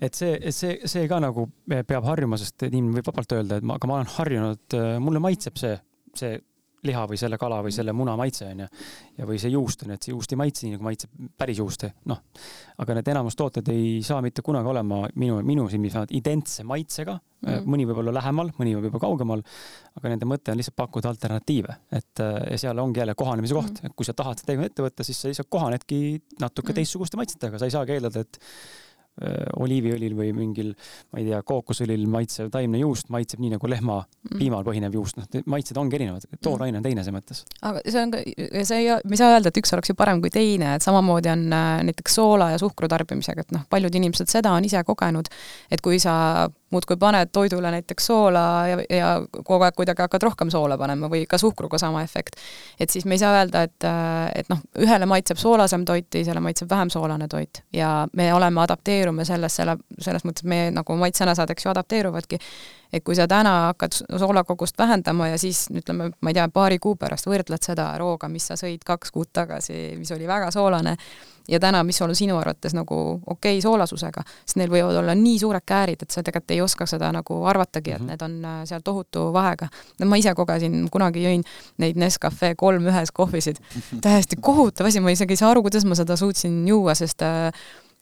[0.00, 3.76] et see, see, see ka nagu peab harjuma, sest inimene võib vabalt öelda, et ma,
[3.76, 5.76] aga ma olen harjunud, mulle maitseb see,
[6.16, 6.38] see
[6.84, 8.68] liha või selle kala või selle muna maitse onju.
[9.18, 11.86] ja, või see juust on, et see juust ei maitse nii nagu maitseb päris juust,
[12.10, 12.22] noh.
[12.78, 17.16] aga need enamus tooted ei saa mitte kunagi olema minu, minu silmis vähemalt identse maitsega
[17.16, 17.66] mm.
[17.70, 19.44] mõni võib olla lähemal, mõni võib olla kaugemal,
[19.98, 23.90] aga nende mõte on lihtsalt pakkuda alternatiive, et ja seal ongi jälle kohanemise koht mm,
[23.90, 26.00] et kui sa tahad seda ette võtta, siis sa lihtsalt kohanedki
[26.40, 28.83] natuke mm teistsuguste maitsetega, sa ei saagi eeldada, et Äh,
[29.62, 30.72] oliiviõlil või mingil,
[31.14, 34.38] ma ei tea, kookosõlil maitsev taimne juust maitseb nii nagu lehma mm.
[34.40, 37.44] piimal põhinev juust, noh, maitsed ongi erinevad, tooraine on teine selles mõttes.
[37.62, 38.22] aga see on ka,
[38.66, 41.30] see ei, me ei saa öelda, et üks oleks ju parem kui teine, et samamoodi
[41.30, 45.30] on äh, näiteks soola ja suhkru tarbimisega, et noh, paljud inimesed seda on ise kogenud,
[45.70, 50.50] et kui sa muudkui paned toidule näiteks soola ja, ja kogu aeg kuidagi hakkad rohkem
[50.50, 52.40] soola panema või ka suhkruga sama efekt.
[52.80, 53.86] et siis me ei saa öelda, et,
[54.34, 58.60] et noh, ühele maitseb soolasem toit, teisele maitseb vähem soolane toit ja me oleme,
[59.04, 62.40] adapteerume selles, selle, selles mõttes, meie nagu maitsenäsad, eks ju, adapteeruvadki
[62.94, 66.94] et kui sa täna hakkad soolakogust vähendama ja siis ütleme, ma ei tea, paari kuu
[66.98, 70.94] pärast võrdled seda rooga, mis sa sõid kaks kuud tagasi, mis oli väga soolane,
[71.48, 75.38] ja täna, mis on sinu arvates nagu okei okay soolasusega, siis neil võivad olla nii
[75.42, 78.10] suured käärid, et sa tegelikult ei oska seda nagu arvatagi, et mm -hmm.
[78.10, 79.68] need on äh, seal tohutu vahega.
[80.00, 81.42] no ma ise kogesin, kunagi jõin
[81.78, 83.56] neid Nescafe kolm ühes kohvisid,
[84.00, 87.52] täiesti kohutav asi, ma isegi ei saa aru, kuidas ma seda suutsin juua, sest äh,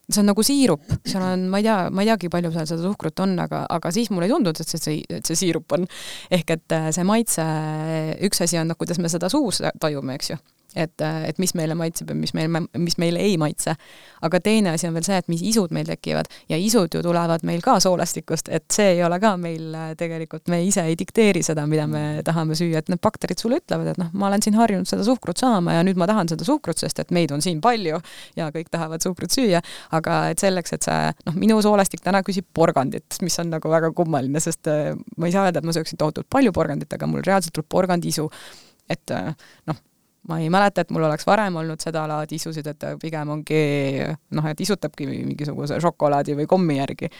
[0.08, 2.86] see on nagu siirup, seal on, ma ei tea, ma ei teagi, palju seal seda
[2.86, 5.86] suhkrut on, aga, aga siis mulle ei tundunud, et see, et see siirup on.
[6.32, 7.46] ehk et äh, see maitse,
[8.28, 10.42] üks asi on, noh, kuidas me seda suus tajume, eks ju
[10.76, 13.74] et, et mis meile maitseb ja mis meile, mis meile ei maitse.
[14.22, 16.28] aga teine asi on veel see, et mis isud meil tekivad.
[16.48, 20.62] Ja isud ju tulevad meil ka soolastikust, et see ei ole ka meil tegelikult, me
[20.64, 24.12] ise ei dikteeri seda, mida me tahame süüa, et need bakterid sulle ütlevad, et noh,
[24.14, 27.10] ma olen siin harjunud seda suhkrut saama ja nüüd ma tahan seda suhkrut, sest et
[27.14, 27.98] meid on siin palju
[28.38, 29.62] ja kõik tahavad suhkrut süüa,
[29.96, 33.92] aga et selleks, et see, noh, minu soolastik täna küsib porgandit, mis on nagu väga
[33.96, 37.24] kummaline, sest äh, ma ei saa öelda, et ma sööksin tohutult palju porgandit, aga mul
[37.26, 38.28] reaalselt tuleb porgandiisu.
[38.90, 39.32] Et äh,
[39.70, 39.78] noh,
[40.28, 43.62] ma ei mäleta, et mul oleks varem olnud seda laadi isusid, et pigem ongi
[44.36, 47.10] noh, et isutabki mingisuguse šokolaadi või kommi järgi.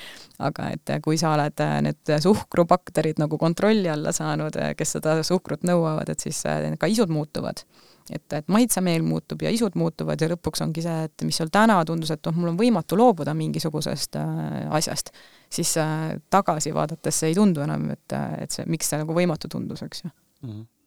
[0.46, 6.12] aga et kui sa oled need suhkrubakterid nagu kontrolli alla saanud, kes seda suhkrut nõuavad,
[6.12, 6.44] et siis
[6.78, 7.64] ka isud muutuvad.
[8.11, 11.76] et, et maitsemeel muutub ja isud muutuvad ja lõpuks ongi see, et mis sul täna
[11.86, 15.12] tundus, et noh, mul on võimatu loobuda mingisugusest äh, asjast,
[15.50, 19.48] siis äh, tagasi vaadates see ei tundu enam, et, et see, miks see nagu võimatu
[19.48, 20.50] tundus, eks ju mm.
[20.50, 20.81] -hmm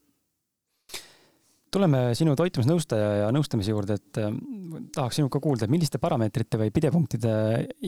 [1.76, 4.32] tuleme sinu toitumisnõustaja ja nõustamise juurde, et äh,
[4.95, 7.34] tahaks sinult ka kuulda, milliste parameetrite või pidepunktide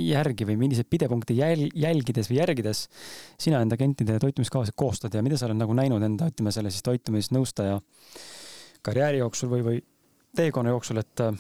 [0.02, 2.86] järgi või milliseid pidepunkte jäl-, jälgides või järgides
[3.40, 6.86] sina enda klientide toitumiskavasid koostad ja mida sa oled nagu näinud enda, ütleme selle siis
[6.88, 7.80] toitumisnõustaja
[8.88, 9.80] karjääri jooksul või, või
[10.38, 11.40] teekonna jooksul, et äh,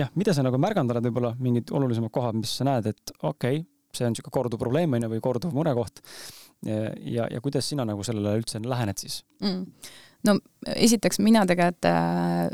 [0.00, 3.60] jah, mida sa nagu märganud oled, võib-olla mingid olulisemad kohad, mis sa näed, et okei
[3.60, 6.00] okay,, see on niisugune korduv probleem, on ju, või korduv murekoht.
[6.64, 9.66] ja, ja kuidas sina nagu sellele üldse lähened siis mm.?
[10.24, 10.38] No
[10.76, 12.52] esiteks mina tegelikult äh,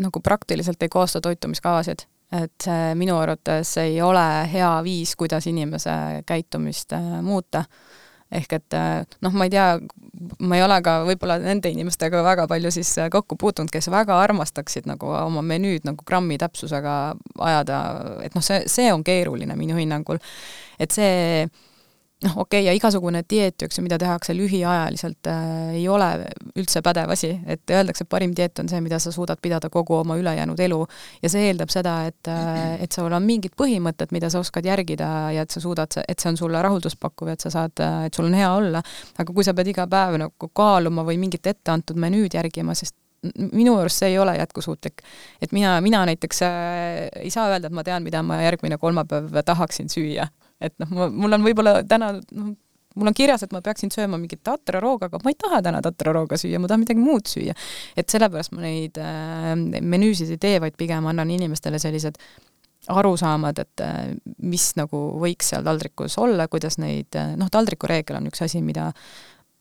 [0.00, 6.22] nagu praktiliselt ei koosta toitumiskavasid, et see minu arvates ei ole hea viis, kuidas inimese
[6.26, 7.64] käitumist äh, muuta.
[8.30, 9.64] ehk et äh, noh, ma ei tea,
[10.46, 14.20] ma ei ole ka võib-olla nende inimestega väga palju siis äh, kokku puutunud, kes väga
[14.22, 17.80] armastaksid nagu oma menüüd nagu grammi täpsusega ajada,
[18.22, 20.22] et noh, see, see on keeruline minu hinnangul.
[20.78, 21.48] et see
[22.24, 26.08] noh, okei okay,, ja igasugune dieet, eks ju, mida tehakse lühiajaliselt äh,, ei ole
[26.58, 29.96] üldse pädev asi, et öeldakse, et parim dieet on see, mida sa suudad pidada kogu
[30.00, 30.80] oma ülejäänud elu.
[31.22, 35.10] ja see eeldab seda, et äh,, et sul on mingid põhimõtted, mida sa oskad järgida
[35.36, 38.06] ja et sa suudad, et see on sulle rahuldust pakkuv ja et sa saad, äh,
[38.10, 38.82] et sul on hea olla.
[39.18, 42.96] aga kui sa pead iga päev nagu kaaluma või mingit etteantud menüüd järgima, sest
[43.52, 45.02] minu arust see ei ole jätkusuutlik.
[45.40, 49.40] et mina, mina näiteks äh, ei saa öelda, et ma tean, mida ma järgmine kolmapäev
[49.44, 50.28] tahaksin süüa
[50.60, 52.52] et noh, mul on võib-olla täna noh,
[52.98, 56.38] mul on kirjas, et ma peaksin sööma mingit tatrarooga, aga ma ei taha täna tatrarooga
[56.40, 57.54] süüa, ma tahan midagi muud süüa.
[57.96, 62.18] et sellepärast ma neid äh, menüüsid ei tee, vaid pigem annan inimestele sellised
[62.90, 63.98] arusaamad, et äh,
[64.42, 68.90] mis nagu võiks seal taldrikus olla, kuidas neid äh,, noh, taldrikureegel on üks asi, mida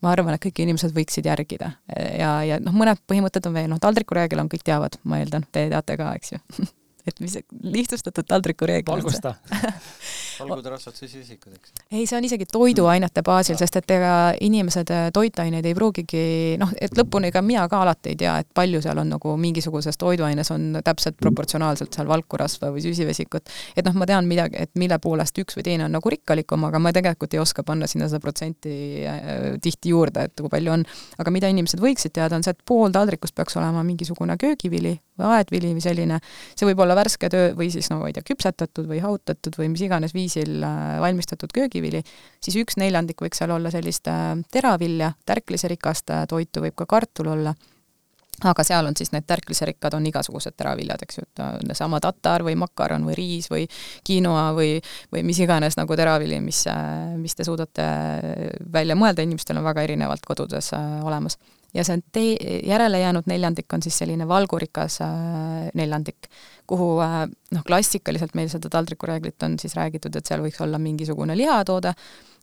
[0.04, 1.74] ma arvan, et kõik inimesed võiksid järgida.
[1.92, 5.68] Ja, ja noh, mõned põhimõtted on veel, noh, taldrikureegel on, kõik teavad, ma eeldan, te
[5.72, 6.44] teate ka, eks ju.
[7.10, 9.06] Et mis lihtsustatud taldriku reegel on
[10.40, 10.50] see.
[10.50, 11.74] valgud, rasvad, süsivesikud, eks?
[11.92, 14.14] ei, see on isegi toiduainete baasil, sest et ega
[14.46, 16.24] inimesed äh, toitaineid ei pruugigi
[16.62, 20.00] noh, et lõpuni ka mina ka alati ei tea, et palju seal on nagu mingisuguses
[20.00, 23.52] toiduaines on täpselt proportsionaalselt seal valku, rasva või süsivesikut.
[23.76, 26.82] et noh, ma tean midagi, et mille poolest üks või teine on nagu rikkalikum, aga
[26.82, 28.74] ma tegelikult ei oska panna sinna seda protsenti
[29.08, 30.88] äh, tihti juurde, et kui palju on.
[31.20, 35.36] aga mida inimesed võiksid teada, on see, et pool taldrikust peaks olema mingisugune köögivili või
[35.36, 36.20] aedvili või selline,
[36.56, 39.72] see võib olla värske töö või siis no ma ei tea, küpsetatud või hahutatud või
[39.74, 42.04] mis iganes viisil äh, valmistatud köögivili,
[42.42, 47.34] siis üks neljandik võiks seal olla sellist äh, teravilja, tärkliserikast äh, toitu, võib ka kartul
[47.34, 47.56] olla.
[48.40, 51.42] Aga seal on siis need tärkliserikkad on igasugused teraviljad, eks ju, et
[51.74, 53.66] seesama tatar või makaron või riis või
[54.08, 54.78] quinoa või,
[55.12, 56.62] või mis iganes nagu teravili, mis,
[57.20, 57.90] mis te suudate
[58.72, 61.36] välja mõelda, inimestel on väga erinevalt kodudes olemas
[61.74, 62.32] ja see tee,
[62.68, 66.30] järele jäänud neljandik on siis selline valgurikas äh, neljandik,
[66.68, 67.22] kuhu äh,
[67.56, 71.94] noh, klassikaliselt meil seda taldrikureeglit on siis räägitud, et seal võiks olla mingisugune lihatoode,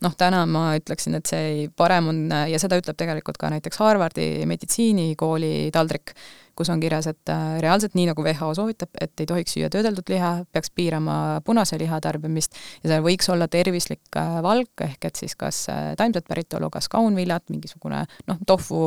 [0.05, 2.19] noh, täna ma ütleksin, et see ei, parem on
[2.51, 6.13] ja seda ütleb tegelikult ka näiteks Harvardi meditsiinikooli taldrik,
[6.57, 10.09] kus on kirjas, et äh, reaalselt nii, nagu WHO soovitab, et ei tohiks süüa töödeldud
[10.09, 15.21] liha, peaks piirama punase liha tarbimist ja see võiks olla tervislik äh, valk, ehk et
[15.21, 18.81] siis kas äh, taimset päritolu, kas kaunviljad, mingisugune noh, tofu,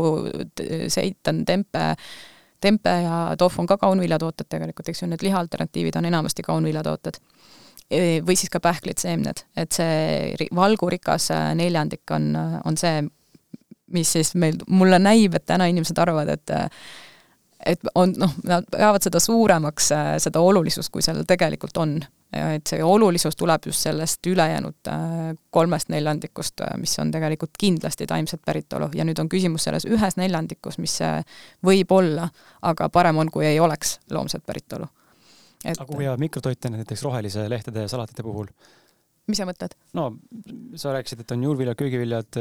[0.89, 1.93] seitan, tempe,
[2.62, 7.22] tempe ja tofu on ka kaunviljatooted tegelikult, eks ju, need lihaalternatiivid on enamasti kaunviljatooted
[7.90, 12.32] või siis ka pähklid, seemned, et see valgurikas neljandik on,
[12.66, 13.02] on see,
[13.94, 16.54] mis siis meil, mulle näib, et täna inimesed arvavad, et
[17.66, 22.00] et on noh, nad peavad seda suuremaks, äh, seda olulisust, kui sellel tegelikult on.
[22.30, 28.06] et see olulisus tuleb just sellest ülejäänud äh, kolmest neljandikust, äh, mis on tegelikult kindlasti
[28.08, 31.00] taimset päritolu ja nüüd on küsimus selles ühes neljandikus, mis
[31.66, 32.30] võib olla,
[32.62, 34.86] aga parem on, kui ei oleks loomset päritolu.
[35.64, 38.51] Et aga kui jääb mikrotoite näiteks rohelise lehtede ja salatite puhul?
[39.30, 39.76] mis sa mõtled?
[39.97, 40.12] no
[40.80, 42.39] sa rääkisid, et on juurviljad, köögiviljad,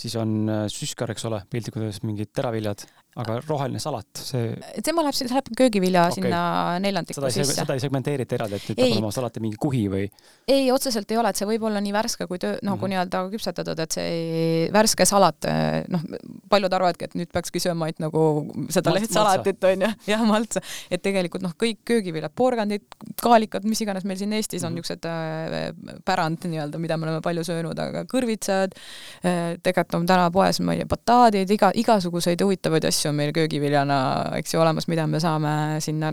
[0.00, 0.34] siis on
[0.72, 2.84] süskar, eks ole, piltlikult öeldes mingid teraviljad
[3.18, 4.52] aga roheline salat, see
[4.86, 6.20] tema läheb, see läheb köögivilja okay.
[6.20, 6.42] sinna
[6.78, 7.56] neljandikku seda sisse.
[7.58, 10.04] seda ei segmenteerita eraldi, et nüüd peab olema salati mingi kuhi või?
[10.46, 12.92] ei, otseselt ei ole, et see võib olla nii värske kui töö, nagu mm -hmm.
[12.94, 15.48] nii-öelda küpsetatud, et see ei, värske salat,
[15.90, 16.04] noh,
[16.52, 18.22] paljud arvavadki, et nüüd peakski sööma ainult nagu
[18.70, 20.62] seda lehtsalatit, on ju, jah, maltsa.
[20.90, 22.86] et tegelikult noh, kõik köögiviljad, porgandid,
[23.22, 25.02] kaalikad, mis iganes meil siin Eestis on mm -hmm.
[25.02, 28.78] niisugused äh, pärand nii-öelda, mida me oleme palju söönud, aga kõrvitsad
[29.26, 33.16] äh,, tegelikult on täna poes, ma ei tea, bataadid, iga, igasuguseid huvitavaid asju asju on
[33.16, 34.00] meil köögiviljana,
[34.38, 36.12] eks ju, olemas, mida me saame sinna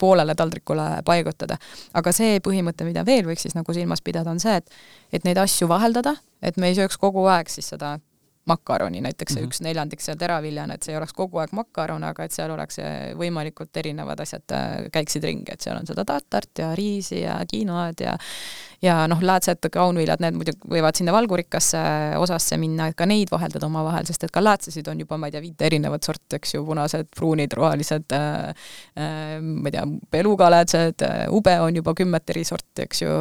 [0.00, 1.58] poolele taldrikule paigutada.
[1.94, 4.72] aga see põhimõte, mida veel võiks siis nagu silmas pidada, on see, et
[5.12, 7.98] et neid asju vaheldada, et me ei sööks kogu aeg siis seda
[8.48, 9.52] makaroni, näiteks see mm -hmm.
[9.52, 12.80] üks neljandik seal teraviljana, et see ei oleks kogu aeg makaron, aga et seal oleks
[13.18, 14.56] võimalikult erinevad asjad
[14.92, 18.16] käiksid ringi, et seal on seda tatart ja riisi ja kiinoad ja
[18.82, 21.82] ja noh, läätsed, kaunviljad, need muidugi võivad sinna valgurikkasse
[22.18, 25.36] osasse minna, et ka neid vaheldada omavahel, sest et ka läätsesid on juba, ma ei
[25.36, 28.66] tea, viite erinevat sorti, eks ju, punased, pruunid, rohelised äh,,
[28.98, 33.16] äh, ma ei tea, belugaläätsed äh,, ube on juba kümmet eri sorti, eks ju,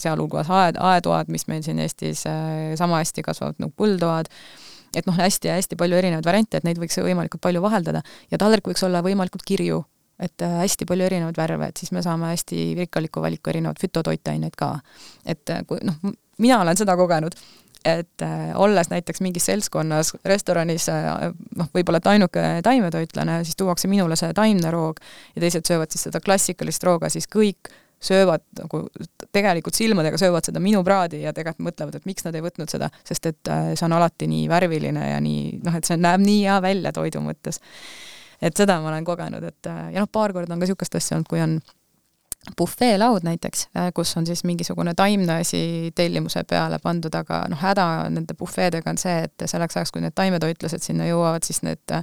[0.00, 4.30] sealhulgas aed, aetoad, mis meil siin Eestis äh, sama hästi kasvavad nagu põldoad.
[4.98, 8.02] Et noh, hästi-hästi palju erinevaid variante, et neid võiks võimalikult palju vaheldada.
[8.32, 9.84] Ja taldrik võiks olla võimalikult kirju
[10.20, 14.56] et äh, hästi palju erinevaid värve, et siis me saame hästi rikkaliku valiku erinevaid fütotoitaineid
[14.58, 14.74] ka.
[15.26, 15.96] et äh, kui noh,
[16.38, 17.36] mina olen seda kogenud,
[17.84, 20.88] et äh, olles näiteks mingis seltskonnas restoranis
[21.56, 25.00] noh, võib-olla et ainuke taimetoitlane, siis tuuakse minule see taimne roog
[25.34, 28.86] ja teised söövad siis seda klassikalist rooga, siis kõik söövad nagu
[29.32, 32.88] tegelikult silmadega söövad seda minu praadi ja tegelikult mõtlevad, et miks nad ei võtnud seda,
[33.04, 36.56] sest et see on alati nii värviline ja nii noh, et see näeb nii hea
[36.64, 37.60] välja toidu mõttes
[38.42, 41.28] et seda ma olen kogenud, et ja noh, paar korda on ka niisugust asja olnud,
[41.30, 41.60] kui on
[42.56, 48.34] bufeelaud näiteks, kus on siis mingisugune taimne asi tellimuse peale pandud, aga noh, häda nende
[48.38, 52.00] bufeedega on see, et selleks ajaks, kui need taimetoitlased sinna jõuavad, siis need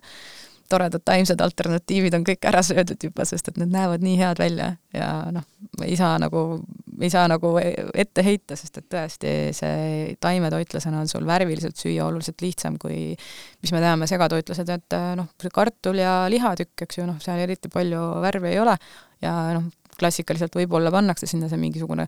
[0.69, 4.73] toredad taimsed alternatiivid on kõik ära söödud juba, sest et need näevad nii head välja.
[4.93, 5.45] Ja noh,
[5.81, 6.59] ei saa nagu,
[7.01, 12.41] ei saa nagu ette heita, sest et tõesti see taimetoitlasena on sul värviliselt süüa oluliselt
[12.41, 17.19] lihtsam kui mis me teame, segatoitlased, et noh, see kartul ja lihatükk, eks ju, noh,
[17.23, 18.77] seal eriti palju värvi ei ole
[19.21, 19.69] ja noh,
[19.99, 22.07] klassikaliselt võib-olla pannakse sinna see mingisugune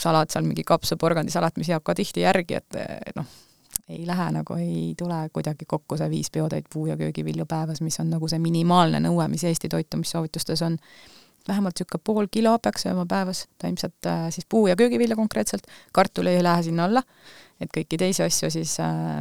[0.00, 3.26] salat seal, mingi kapsaporgandisalat, mis jääb ka tihti järgi, et noh,
[3.88, 8.00] ei lähe nagu, ei tule kuidagi kokku see viis peotäit puu- ja köögivilju päevas, mis
[8.00, 10.78] on nagu see minimaalne nõue, mis Eesti toitumissoovitustes on.
[11.48, 16.30] Vähemalt niisugune pool kilo peaks sööma päevas, taimselt äh, siis puu- ja köögivilja konkreetselt, kartul
[16.30, 17.02] ei lähe sinna alla,
[17.60, 19.20] et kõiki teisi asju siis äh,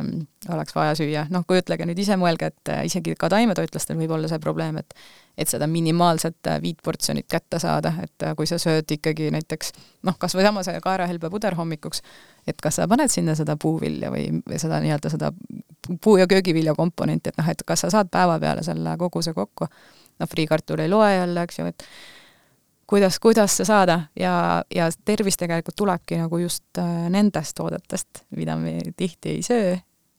[0.54, 4.32] oleks vaja süüa, noh, kujutlege nüüd ise, mõelge, et äh, isegi ka taimetoitlastel võib olla
[4.32, 4.96] see probleem, et
[5.38, 9.74] et seda minimaalset äh, viit portsjonit kätte saada, et äh, kui sa sööd ikkagi näiteks
[10.06, 12.04] noh, kas või sama see kaerahelbe puder hommikuks,
[12.48, 15.32] et kas sa paned sinna seda puuvilja või, või seda nii-öelda seda
[16.04, 19.68] puu- ja köögivilja komponenti, et noh, et kas sa saad päeva peale selle koguse kokku.
[20.20, 21.86] Noh, friikartul ei loe jälle, eks ju, et
[22.90, 28.58] kuidas, kuidas see saada ja, ja tervis tegelikult tulebki nagu just äh, nendest toodetest, mida
[28.60, 29.76] me tihti ei söö,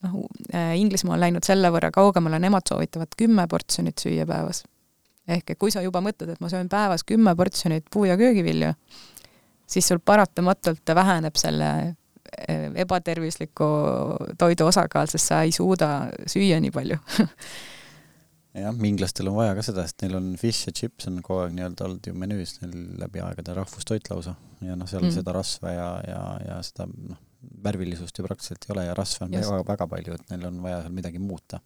[0.07, 0.21] noh,
[0.55, 4.65] äh, Inglismaa on läinud selle võrra kaugemale, nemad soovitavad kümme portsjonit süüa päevas.
[5.29, 8.75] ehk et kui sa juba mõtled, et ma söön päevas kümme portsjonit puu- ja köögivilju,
[9.67, 11.71] siis sul paratamatult väheneb selle
[12.49, 13.65] Eh, ebatervisliku
[14.39, 16.97] toidu osakaal, sest sa ei suuda süüa nii palju
[18.55, 21.55] jah, inglastel on vaja ka seda, sest neil on fish ja chips on kogu aeg
[21.57, 25.15] nii-öelda olnud ju menüüs neil läbi aegade rahvustoit lausa ja noh, seal mm.
[25.19, 27.21] seda rasva ja, ja, ja seda noh,
[27.65, 30.81] värvilisust ju praktiliselt ei ole ja rasve on väga, väga palju, et neil on vaja
[30.85, 31.61] seal midagi muuta.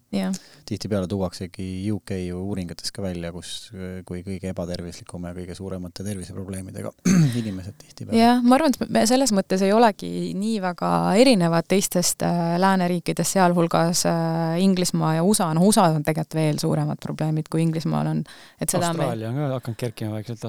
[0.68, 3.70] Tihtipeale tuuaksegi UK ju uuringutes ka välja, kus,
[4.08, 6.92] kui kõige ebatervislikum ja kõige suuremate terviseprobleemidega
[7.40, 8.18] inimesed tihtipeale.
[8.20, 13.38] jah, ma arvan, et me selles mõttes ei olegi nii väga erinevad teistest äh, lääneriikidest,
[13.38, 18.22] sealhulgas äh, Inglismaa ja USA, noh, USA-s on tegelikult veel suuremad probleemid, kui Inglismaal on,
[18.62, 20.44] Austraalia on ka hakanud kerkima vaikselt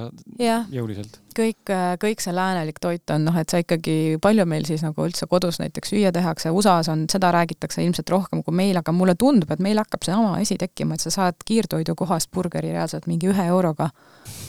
[0.74, 1.20] jõuliselt.
[1.40, 1.72] kõik,
[2.02, 5.60] kõik see läänelik toit on noh, et sa ikkagi, palju meil siis nagu üldse kodus
[5.60, 9.64] näiteks süüa tehakse, USA-s on, seda räägitakse ilmselt rohkem kui meil, aga mulle tundub, et
[9.64, 13.90] meil hakkab seesama asi tekkima, et sa saad kiirtoidukohast burgeri reaalselt mingi ühe euroga.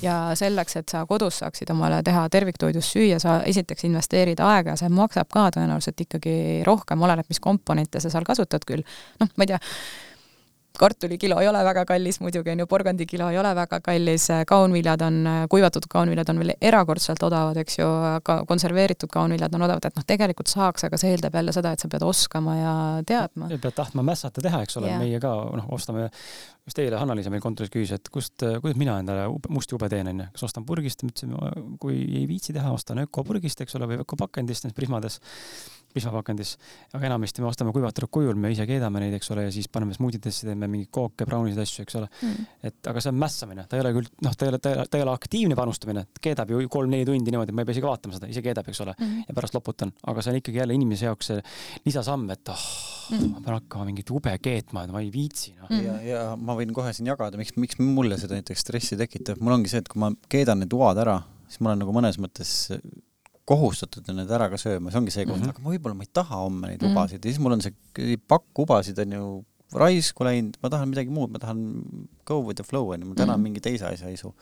[0.03, 4.89] ja selleks, et sa kodus saaksid omale teha terviktoidust süüa, sa esiteks investeerid aega see
[4.89, 8.85] maksab ka tõenäoliselt ikkagi rohkem, oleneb, mis komponente sa seal kasutad küll.
[9.21, 9.61] noh, ma ei tea
[10.81, 15.19] kartulikilo ei ole väga kallis muidugi, on ju, porgandikilo ei ole väga kallis, kaunviljad on,
[15.53, 17.89] kuivatud kaunviljad on veel erakordselt odavad, eks ju,
[18.27, 21.83] ka konserveeritud kaunviljad on odavad, et noh, tegelikult saaks, aga see eeldab jälle seda, et
[21.83, 22.75] sa pead oskama ja
[23.07, 23.51] teadma.
[23.53, 26.09] pead tahtma mässata teha, eks ole, meie ka noh, ostame,
[26.69, 30.31] just eile Hanna-Liisa meil kontoris küsis, et kust, kuidas mina endale musti jube teen, onju,
[30.37, 34.69] kas ostan purgist, ma ütlesin, kui ei viitsi teha, ostan ökopurgist, eks ole, või ökopakendist,
[34.77, 35.19] Prismades
[35.95, 36.55] pismapakendis,
[36.97, 39.95] aga enamasti me ostame kuivatatud kujul, me ise keedame neid, eks ole, ja siis paneme
[39.97, 42.09] smuutidesse, teeme mingeid kooke, brownisid, asju, eks ole.
[42.27, 42.47] Mm..
[42.71, 45.05] et aga see on mässamine, ta ei ole küll, noh, ta ei ole, ta ei
[45.05, 48.45] ole aktiivne panustamine, keedab ju kolm-neli tundi niimoodi, ma ei pea isegi vaatama seda, ise
[48.45, 51.43] keedab, eks ole mm, ja pärast loputan, aga see on ikkagi jälle inimese jaoks see
[51.89, 52.65] lisasamm, et oh,
[53.17, 53.27] mm.
[53.35, 55.71] ma pean hakkama mingit ube keetma, et ma ei viitsi no..
[55.75, 59.59] ja, ja ma võin kohe siin jagada, miks, miks mulle see näiteks stressi tekitab, mul
[59.59, 62.55] ongi see, et kui ma keedan need uad ära, siis ma olen nagu mõnes mõttes
[63.49, 65.57] kohustatud on need ära ka sööma, see ongi see koht mm, -hmm.
[65.57, 67.13] aga võib-olla ma ei taha homme neid mm -hmm.
[67.13, 71.31] ja siis mul on see pakk ubasid on ju raisku läinud, ma tahan midagi muud,
[71.31, 71.61] ma tahan
[72.27, 73.43] go with the flow on ju, mul täna mm -hmm.
[73.43, 74.35] mingi teise asja isu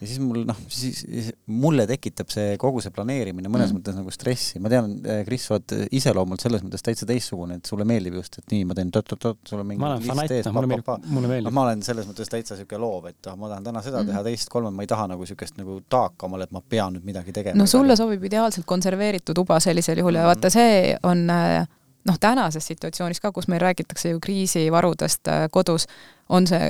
[0.00, 3.78] ja siis mul noh, siis mulle tekitab see kogu see planeerimine mõnes mm.
[3.78, 7.70] mõttes nagu stressi, ma tean, eh, Kris, sa oled iseloomult selles mõttes täitsa teistsugune, et
[7.70, 11.08] sulle meeldib just, et nii, ma teen tot-tot-tot, sul on mingi list ees, mulle meeldib,
[11.16, 11.56] mulle meeldib.
[11.56, 14.12] ma olen selles mõttes täitsa niisugune loov, et ah, ma tahan täna seda mm.
[14.12, 17.08] teha, teist, kolme, ma ei taha nagu niisugust nagu taaka omale, et ma pean nüüd
[17.08, 17.56] midagi tegema.
[17.56, 21.62] no sulle sobib ideaalselt konserveeritud uba sellisel juhul ja vaata, see on äh,
[22.06, 25.88] noh, tänases situatsioonis ka, kus meil räägitakse ju kriisivarudest äh, kodus,
[26.28, 26.68] on see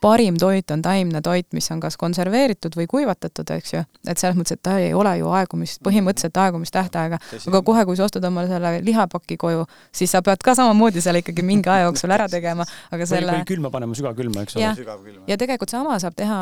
[0.00, 4.36] parim toit on taimne toit, mis on kas konserveeritud või kuivatatud, eks ju, et selles
[4.38, 7.18] mõttes, et ta ei ole ju aegumist, põhimõtteliselt aegumistähtaega,
[7.50, 11.24] aga kohe, kui sa ostad omale selle lihapaki koju, siis sa pead ka samamoodi selle
[11.24, 15.18] ikkagi mingi aja jooksul ära tegema, aga selle või külma panema, sügavkülma, eks ole.
[15.26, 16.40] ja tegelikult sama saab teha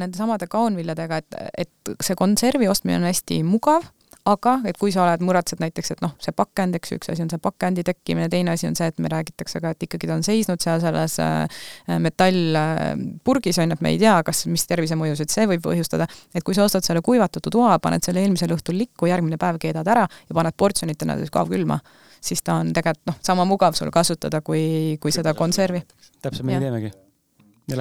[0.00, 3.84] nende samade kaunviljadega, et, et see konservi ostmine on hästi mugav
[4.28, 7.24] aga et kui sa oled, muretsed näiteks, et noh, see pakend, eks ju, üks asi
[7.24, 10.16] on see pakendi tekkimine, teine asi on see, et me räägitakse ka, et ikkagi ta
[10.18, 11.64] on seisnud seal selles äh,
[12.04, 16.56] metallpurgis, on ju, et me ei tea, kas, mis tervisemõjusid see võib põhjustada, et kui
[16.56, 20.36] sa ostad selle kuivatatud oa, paned selle eelmisel õhtul likku, järgmine päev keedad ära ja
[20.36, 21.80] paned portsjonitena kaugkülma,
[22.20, 25.84] siis ta on tegelikult noh, sama mugav sul kasutada, kui, kui seda konservi.
[26.20, 26.92] täpselt, meie teemegi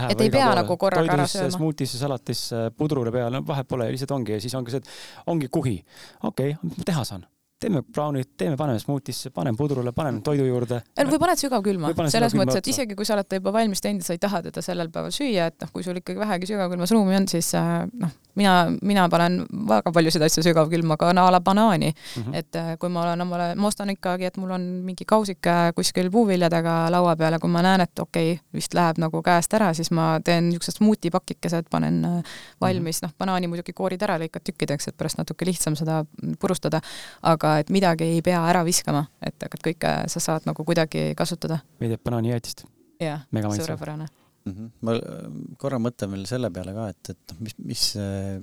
[0.09, 1.55] et ei pea nagu korraga ära sööma.
[1.57, 5.77] smuutisse, salatisse, pudrule peale, vahet pole, lihtsalt ongi ja siis ongi see, et ongi kuhi.
[6.23, 7.27] okei okay,, teha saan?
[7.59, 10.79] Teeme brownid, teeme, paneme smuutisse, panen pudrule, panen toidu juurde.
[11.11, 14.15] või paned sügavkülma, selles mõttes, et isegi kui sa oled ta juba valmis teinud sa
[14.15, 17.27] ei taha teda sellel päeval süüa, et noh, kui sul ikkagi vähegi sügavkülmas ruumi on,
[17.31, 22.23] siis äh, noh, mina, mina panen väga paljusid asju sügavkülma, ka a la banaani mm.
[22.23, 22.35] -hmm.
[22.35, 26.11] et äh, kui ma olen omale, ma ostan ikkagi, et mul on mingi kausike kuskil
[26.11, 29.73] puuviljadega laua peal ja kui ma näen, et okei okay,, vist läheb nagu käest ära,
[29.73, 32.23] siis ma teen niisugused smuutipakikesed, panen äh,
[32.61, 33.11] valmis mm, -hmm.
[33.11, 36.05] noh, banaani muidugi koorid ära, lõikad tükkideks, et pärast natuke lihtsam seda
[36.39, 36.81] purustada,
[37.21, 41.59] aga et midagi ei pea ära viskama, et, et kõike sa saad nagu kuidagi kasutada.
[41.79, 42.65] teeb banaanijäätist.
[42.99, 44.07] jah, suurepärane
[44.45, 44.53] mm.
[44.53, 44.71] -hmm.
[44.81, 48.39] ma äh, korra mõtlen veel selle peale ka, et, et mis, mis, äh,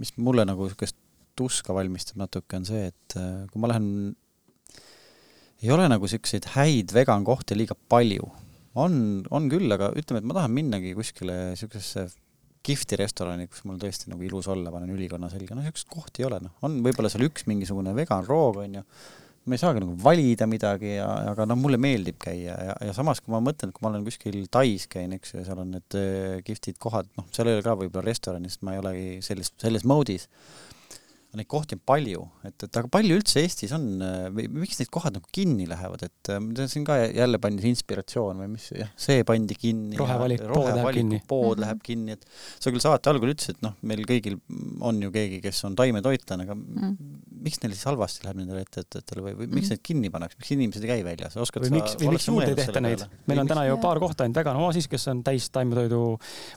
[0.00, 0.96] mis mulle nagu niisugust
[1.38, 4.14] tuska valmistab natuke, on see, et äh, kui ma lähen,
[5.62, 8.28] ei ole nagu niisuguseid häid vegan kohti liiga palju.
[8.74, 12.06] on, on küll, aga ütleme, et ma tahan minnagi kuskile niisugusesse
[12.66, 16.28] kihvti restorani, kus mul tõesti nagu ilus olla, panen ülikonna selga, no niisugust kohti ei
[16.28, 18.82] ole, noh, on võib-olla seal üks mingisugune vegan roog, on ju,
[19.48, 23.22] ma ei saagi nagu valida midagi ja, aga noh, mulle meeldib käia ja, ja samas,
[23.24, 25.72] kui ma mõtlen, et kui ma olen kuskil Tais käin, eks ju, ja seal on
[25.78, 29.08] need äh, kihvtid kohad, noh, seal ei ole ka võib-olla restorani, sest ma ei olegi
[29.24, 30.28] selles, selles mode'is
[31.38, 33.84] neid kohti on palju, et, et aga palju üldse Eestis on,
[34.34, 38.66] miks need kohad nagu kinni lähevad, et äh, siin ka jälle pandi inspiratsioon või mis,
[38.74, 39.98] jah, see pandi kinni.
[40.00, 41.20] rohevalik pood läheb kinni.
[41.28, 41.64] pood mm -hmm.
[41.64, 42.26] läheb kinni, et
[42.58, 44.40] sa küll saate algul ütlesid, et noh, meil kõigil
[44.80, 47.20] on ju keegi, kes on taimetoitlane, aga mm -hmm.
[47.46, 49.70] miks neil siis halvasti läheb nendele ettevõtetele või, või miks mm -hmm.
[49.70, 52.58] need kinni pannakse, miks inimesed ei käi väljas, oskad või miks, või miks juurde ei
[52.58, 53.06] tehta neid?
[53.26, 56.02] meil on täna ju paar kohta ainult vegan Oasis, kes on täis taimetoidu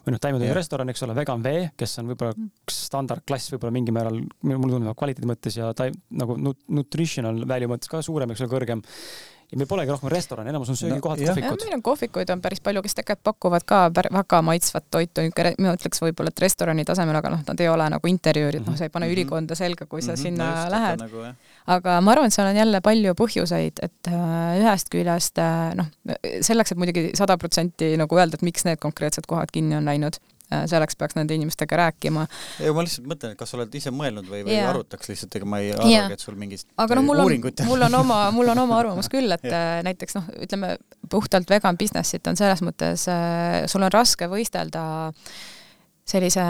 [0.05, 2.51] või noh, taimetoidu restoran, eks ole, vegan vee, kes on võib-olla mm.
[2.71, 4.19] standardklass võib-olla mingil määral,
[4.63, 8.83] mulle tundub kvaliteedi mõttes ja ta nagu nutritional value mõttes ka suurem, eks ole, kõrgem
[9.53, 11.63] ja meil polegi rohkem restorane, enamus on söögikohad no,, kohvikud.
[11.63, 15.25] meil on kohvikuid on päris palju, kes tegelikult pakuvad ka väga maitsvat toitu,
[15.61, 18.87] ma ütleks võib-olla, et restorani tasemel, aga noh, nad ei ole nagu interjöörid noh, sa
[18.87, 19.19] ei pane mm -hmm.
[19.19, 20.21] ülikonda selga, kui sa mm -hmm.
[20.21, 20.99] sinna no, lähed.
[21.05, 21.25] Nagu,
[21.77, 25.85] aga ma arvan, et seal on jälle palju põhjuseid, et äh, ühest küljest äh, noh,
[26.41, 30.17] selleks, et muidugi sada protsenti nagu öelda, et miks need konkreetsed kohad kinni on läinud
[30.71, 32.25] selleks peaks nende inimestega rääkima.
[32.59, 34.69] ei, ma lihtsalt mõtlen, et kas sa oled ise mõelnud või, või yeah.
[34.73, 37.39] arutaks lihtsalt, ega ma ei arvagi, et sul mingit aga noh, mul on,
[37.69, 39.79] mul on oma, mul on oma arvamus küll, et yeah.
[39.79, 40.75] Äh, näiteks noh, ütleme
[41.11, 45.51] puhtalt vegan business'it on selles mõttes, äh, sul on raske võistelda äh,
[46.03, 46.43] sellise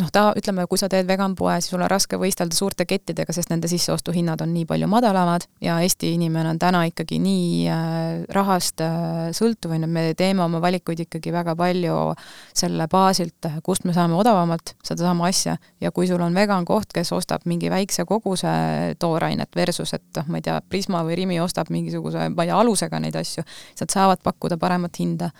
[0.00, 3.50] noh, ta, ütleme, kui sa teed veganpoe, siis sul on raske võistelda suurte kettidega, sest
[3.52, 8.80] nende sisseostuhinnad on nii palju madalamad ja Eesti inimene on täna ikkagi nii äh, rahast
[8.84, 11.98] äh, sõltuv, on ju, me teeme oma valikuid ikkagi väga palju
[12.56, 17.12] selle baasilt, kust me saame odavamalt sedasama asja ja kui sul on vegan koht, kes
[17.12, 18.54] ostab mingi väikse koguse
[18.98, 22.58] toorainet versus, et noh, ma ei tea, Prisma või Rimi ostab mingisuguse, ma ei tea,
[22.64, 25.30] alusega neid asju, siis nad saavad pakkuda paremat hinda.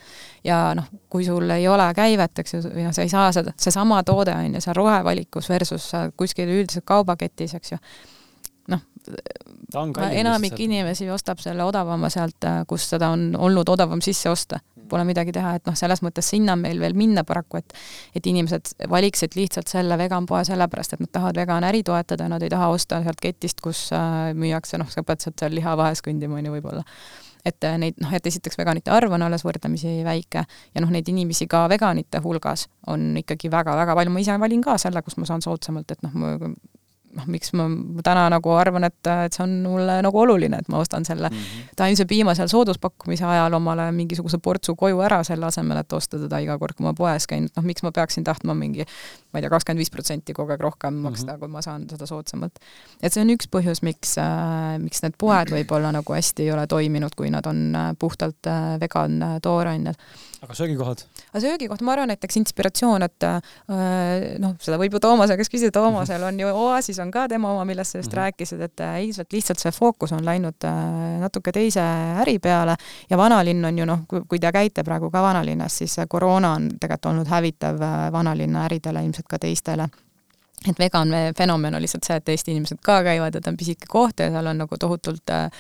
[0.45, 3.55] Ja noh, kui sul ei ole käivet, eks ju, või noh, sa ei saa seda
[3.61, 7.80] seesama toode on ju seal rohevalikus versus kuskil üldiselt kaubaketis, eks ju.
[8.74, 8.84] noh,
[10.11, 14.61] enamik inimesi ostab selle odavama sealt, kus seda on olnud odavam sisse osta.
[14.88, 17.72] Pole midagi teha, et noh, selles mõttes sinna meil veel minna paraku, et
[18.14, 22.68] et inimesed valiksid lihtsalt selle veganpoe sellepärast, et nad tahavad veganäri toetada, nad ei taha
[22.68, 26.51] osta sealt ketist, kus äh, müüakse, noh, sa pead sealt seal liha vahes kõndima, on
[26.51, 26.84] ju, võib-olla
[27.45, 31.09] et äh, neid noh, et esiteks veganite arv on alles võrdlemisi väike ja noh, neid
[31.12, 35.28] inimesi ka veganite hulgas on ikkagi väga-väga palju, ma ise valin ka selle, kus ma
[35.28, 36.16] saan soodsamalt, et noh,
[37.15, 37.69] noh, miks ma
[38.05, 41.37] täna nagu arvan, et, et see on mulle nagu oluline, et ma ostan selle mm
[41.37, 41.75] -hmm.
[41.77, 46.39] taimse piima seal sooduspakkumise ajal omale mingisuguse portsu koju ära, selle asemel, et osta teda
[46.39, 48.87] iga kord, kui ma poes käin, et noh, miks ma peaksin tahtma mingi
[49.33, 51.39] ma ei tea, kakskümmend viis protsenti kogu aeg rohkem maksta mm, -hmm.
[51.39, 52.59] kui ma saan seda soodsamalt.
[53.03, 56.67] et see on üks põhjus, miks äh,, miks need poed võib-olla nagu hästi ei ole
[56.67, 59.99] toiminud, kui nad on äh, puhtalt äh, vegan äh, toorained
[60.45, 61.03] aga söögikohad?
[61.32, 63.40] aga söögikoht, ma arvan, näiteks inspiratsioon, et äh,
[64.42, 67.64] noh, seda võib ju Toomase käest küsida, Toomasel on ju Oasis on ka tema oma,
[67.68, 68.22] millest sa just mm -hmm.
[68.22, 71.82] rääkisid, et äh, ilmselt lihtsalt see fookus on läinud äh, natuke teise
[72.22, 72.76] äri peale
[73.11, 77.07] ja vanalinn on ju noh, kui te käite praegu ka vanalinnas, siis koroona on tegelikult
[77.07, 77.78] olnud hävitav
[78.12, 79.88] vanalinna äridele, ilmselt ka teistele
[80.70, 83.88] et vegan fenomen on lihtsalt see, et Eesti inimesed ka käivad ja ta on pisike
[83.90, 85.51] koht ja seal on nagu tohutult äh,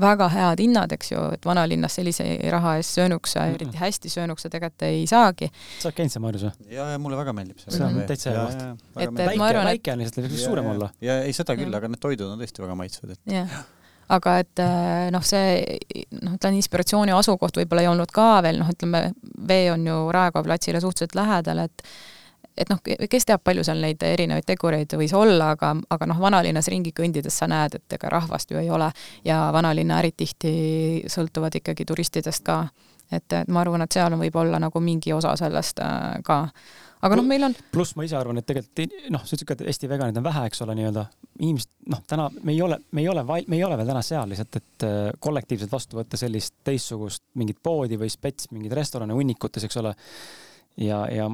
[0.00, 3.54] väga head hinnad, eks ju, et vanalinnas sellise raha eest söönuks mm, -mm.
[3.58, 5.50] eriti hästi söönuks sa tegelikult ei saagi.
[5.80, 6.72] sa oled käinud seal Maarjus või?
[6.72, 7.76] ja, ja mulle väga meeldib see.
[7.76, 8.64] see on täitsa hea koht.
[8.96, 10.90] et, et väike, ma arvan, et väike on lihtsalt, võiks suurem olla.
[11.00, 13.62] ja ei, seda küll, aga need toidud on tõesti väga maitsvad, et jah
[14.12, 15.78] aga et äh, noh, see
[16.20, 19.04] noh, ta on inspiratsiooni asukoht võib-olla ei olnud ka veel, noh, ütleme,
[19.48, 21.84] vee on ju Raekoja platsile suhteliselt lähedal, et
[22.56, 26.68] et noh, kes teab, palju seal neid erinevaid tegureid võis olla, aga, aga noh, vanalinnas
[26.72, 28.90] ringi kõndides sa näed, et ega rahvast ju ei ole
[29.24, 30.54] ja vanalinna ärid tihti
[31.10, 32.64] sõltuvad ikkagi turistidest ka.
[33.10, 36.46] et, et ma arvan, et seal võib olla nagu mingi osa sellest äh, ka
[37.02, 37.56] aga noh, meil on.
[37.74, 40.44] pluss ma ise arvan, et tegelikult noh, sa ütlesid ka, et Eesti veganid on vähe,
[40.48, 41.06] eks ole, nii-öelda
[41.40, 44.30] inimesed, noh, täna me ei ole, me ei ole, me ei ole veel täna seal
[44.30, 49.66] lihtsalt, et äh, kollektiivselt vastu võtta sellist teistsugust mingit poodi või spets, mingeid restorane hunnikutes,
[49.66, 49.94] eks ole
[50.80, 51.26] ja, ja,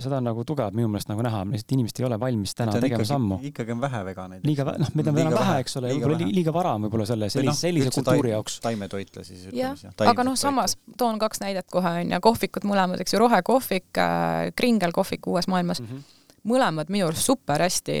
[0.00, 3.02] seda on nagu tugevalt minu meelest nagu näha, lihtsalt inimesed ei ole valmis täna tegema
[3.02, 3.38] ikkagi, sammu.
[3.50, 4.46] ikkagi on vähe veganeid.
[4.48, 7.52] liiga, noh, meid on enam vähe, eks ole, võib-olla liiga vara on võib-olla selle, sellise
[7.52, 8.58] no,, sellise kultuuri jaoks.
[8.64, 10.02] taimetoitle siis ütleme siis.
[10.12, 14.52] aga noh, samas toon kaks näidet kohe on ju, kohvikud mõlemad, eks ju, rohekohvik äh,,
[14.56, 15.92] Kringel kohvik uues maailmas mm.
[15.92, 16.15] -hmm
[16.46, 17.96] mõlemad minu arust super hästi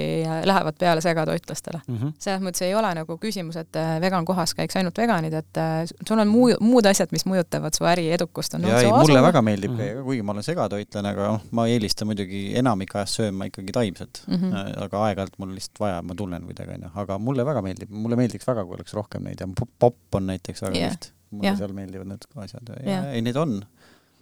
[0.46, 1.96] lähevad peale segatoitlastele mm.
[1.96, 2.12] -hmm.
[2.18, 5.82] selles mõttes ei ole nagu küsimus, et äh, vegan kohas käiks ainult veganid, et äh,
[6.08, 8.54] sul on muu, muud asjad, mis mõjutavad su äri edukust.
[8.54, 9.96] ja ei, mulle väga meeldib mm -hmm.
[9.96, 14.22] käia, kuigi ma olen segatoitlane, aga noh, ma eelistan muidugi enamik ajast sööma ikkagi taimset
[14.26, 14.36] mm.
[14.36, 14.84] -hmm.
[14.84, 16.90] aga aeg-ajalt mul lihtsalt vaja, ma tunnen kuidagi, onju.
[16.94, 20.62] aga mulle väga meeldib, mulle meeldiks väga, kui oleks rohkem neid ja popp on näiteks
[20.62, 20.90] väga yeah.
[20.90, 21.12] kihvt.
[21.30, 21.58] mulle yeah.
[21.58, 23.12] seal meeldivad need asjad ja yeah.
[23.14, 23.62] ei, neid on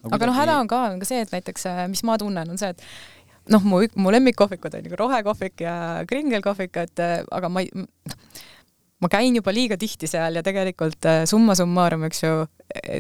[0.05, 2.59] aga, aga noh, häda on ka, on ka see, et näiteks, mis ma tunnen, on
[2.61, 2.83] see, et
[3.53, 5.77] noh, mu, mu lemmikkohvikud on nagu rohekohvik ja
[6.09, 7.87] kringelkohvik, et aga ma ei,
[9.05, 12.33] ma käin juba liiga tihti seal ja tegelikult äh, summa summarum, eks ju,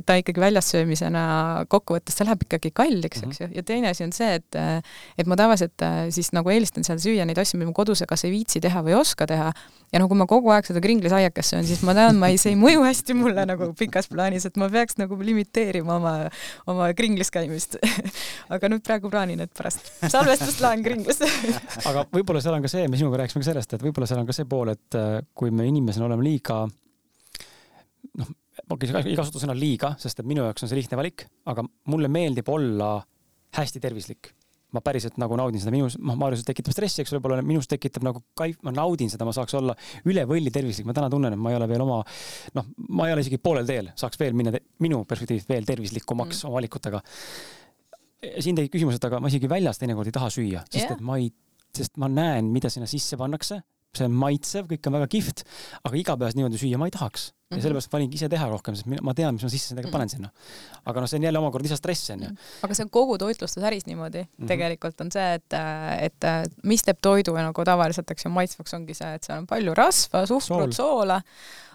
[0.06, 1.22] ta ikkagi väljassöömisena
[1.72, 4.58] kokkuvõttes, see läheb ikkagi kalliks, eks ju, ja teine asi on see, et
[5.18, 8.26] et ma tavaliselt äh, siis nagu eelistan seal süüa neid asju, mida ma kodus kas
[8.28, 9.48] ei viitsi teha või ei oska teha,
[9.94, 12.52] ja no kui ma kogu aeg seda kringlisaiakest söön, siis ma tean, ma ei, see
[12.52, 16.14] ei mõju hästi mulle nagu pikas plaanis, et ma peaks nagu limiteerima oma,
[16.70, 17.78] oma kringlis käimist.
[18.54, 21.28] Aga nüüd praegu plaanin, et pärast salvestust lähen kringlisse
[21.88, 24.28] aga võib-olla seal on ka see, me sinuga rääkisime ka sellest, et võib-olla seal on
[24.28, 26.64] ka see pool, et äh, kui me inimesena oleme liiga
[28.20, 28.32] noh,
[28.68, 31.64] okei okay,, ei kasuta sõna liiga, sest et minu jaoks on see lihtne valik, aga
[31.90, 32.96] mulle meeldib olla
[33.58, 34.32] hästi tervislik.
[34.74, 38.24] ma päriselt nagu naudin seda, minus, noh, Marius tekitab stressi, eks võib-olla minus tekitab nagu
[38.34, 39.76] kaif, ma naudin seda, ma saaks olla
[40.10, 42.00] üle võlli tervislik, ma täna tunnen, et ma ei ole veel oma,
[42.58, 44.50] noh, ma ei ole isegi poolel teel, saaks veel minna
[44.82, 46.48] minu perspektiivist veel tervislikumaks mm.
[46.48, 47.04] oma valikutega.
[48.42, 50.98] siin tekib küsimus, et aga ma isegi väljas teinekord ei taha süüa, sest yeah.
[50.98, 51.30] et ma ei,
[51.78, 53.62] sest ma näen, mida sinna sisse pannakse
[54.00, 55.42] see on maitsev, kõik on väga kihvt,
[55.82, 57.32] aga igapäevaselt niimoodi süüa ma ei tahaks.
[57.50, 57.62] ja mhm.
[57.62, 60.30] sellepärast valingi ise teha rohkem, sest ma tean, mis ma sisse nendega panen sinna.
[60.84, 62.30] aga noh, see on jälle omakorda lisastress onju.
[62.30, 62.54] Mhm.
[62.66, 64.48] aga see on kogu toitlustusäris niimoodi mm, -hmm.
[64.48, 65.58] tegelikult on see, et,
[66.08, 66.28] et
[66.64, 70.26] mis teeb toidu nagu tavaliselt, eks ju, maitsvaks ongi see, et seal on palju rasva,
[70.26, 71.20] suhkrut, soola,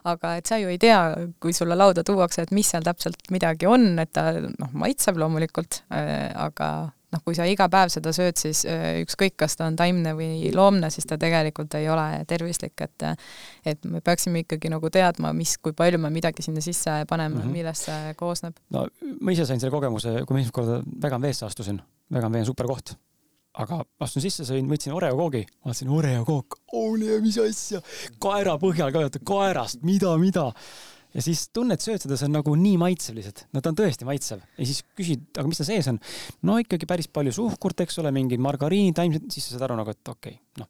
[0.10, 1.00] aga et sa ju ei tea,
[1.40, 5.84] kui sulle lauda tuuakse, et mis seal täpselt midagi on, et ta noh, maitseb loomulikult,
[5.90, 6.70] aga
[7.14, 8.64] noh, kui sa iga päev seda sööd, siis
[9.04, 13.08] ükskõik, kas ta on taimne või loomne, siis ta tegelikult ei ole tervislik, et
[13.66, 17.42] et me peaksime ikkagi nagu teadma, mis, kui palju me midagi sinna sisse paneme mm,
[17.42, 17.58] -hmm.
[17.58, 18.58] millest see koosneb.
[18.70, 18.88] no
[19.22, 21.82] ma ise sain selle kogemuse, kui ma esimest korda vegan veesse astusin,
[22.14, 22.96] vegan vee on super koht.
[23.60, 27.82] Aga astun sisse, sõin, võtsin Oreo koogi, vaatasin Oreo kook, ole mis asja,
[28.22, 30.52] kaera põhjal ka, kaerast, mida, mida
[31.16, 34.08] ja siis tunned, sööd seda, see on nagu nii maitsev lihtsalt, no ta on tõesti
[34.08, 35.98] maitsev ja siis küsid, aga mis ta sees on?
[36.46, 39.96] no ikkagi päris palju suhkurt, eks ole, mingid margariinid, taimsed, siis sa saad aru nagu,
[39.96, 40.70] et okei okay,, noh.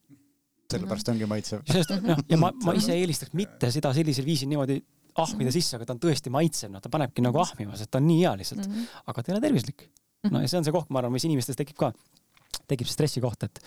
[0.72, 1.66] sellepärast ongi maitsev.
[1.68, 4.80] sellest, noh, ja ma, ma ise eelistaks mitte seda sellisel viisil niimoodi
[5.20, 8.08] ahmida sisse, aga ta on tõesti maitsev, noh, ta panebki nagu ahmima, sest ta on
[8.08, 8.76] nii hea lihtsalt mm.
[8.76, 9.02] -hmm.
[9.12, 9.90] aga ta ei ole tervislik.
[10.30, 11.92] no ja see on see koht, ma arvan, mis inimestes tekib ka,
[12.68, 13.60] tekib see stressikoht, et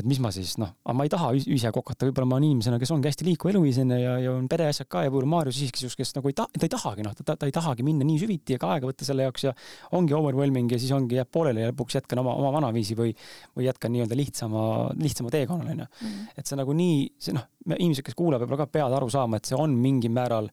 [0.00, 2.92] et mis ma siis noh, ma ei taha ise kokata, võib-olla ma olen inimesena, kes
[2.94, 6.30] ongi hästi liikuv eluviiseline ja, ja on pereasjad ka ja võib-olla Maarjus isiksus, kes nagu
[6.30, 8.90] ei ta-, ta ei tahagi noh, ta, ta ei tahagi minna nii süviti ega aega
[8.90, 9.54] võtta selle jaoks ja
[9.98, 13.14] ongi overwhelming ja siis ongi, jääb pooleli ja lõpuks jätkan oma, oma vanaviisi või,
[13.56, 14.64] või jätkan nii-öelda lihtsama,
[14.98, 16.08] lihtsama teekonnal onju mm.
[16.08, 16.34] -hmm.
[16.38, 17.46] et see nagu nii, see noh,
[17.76, 20.48] inimesed, kes kuulavad, võib-olla ka peavad aru saama, et see on mingil määral,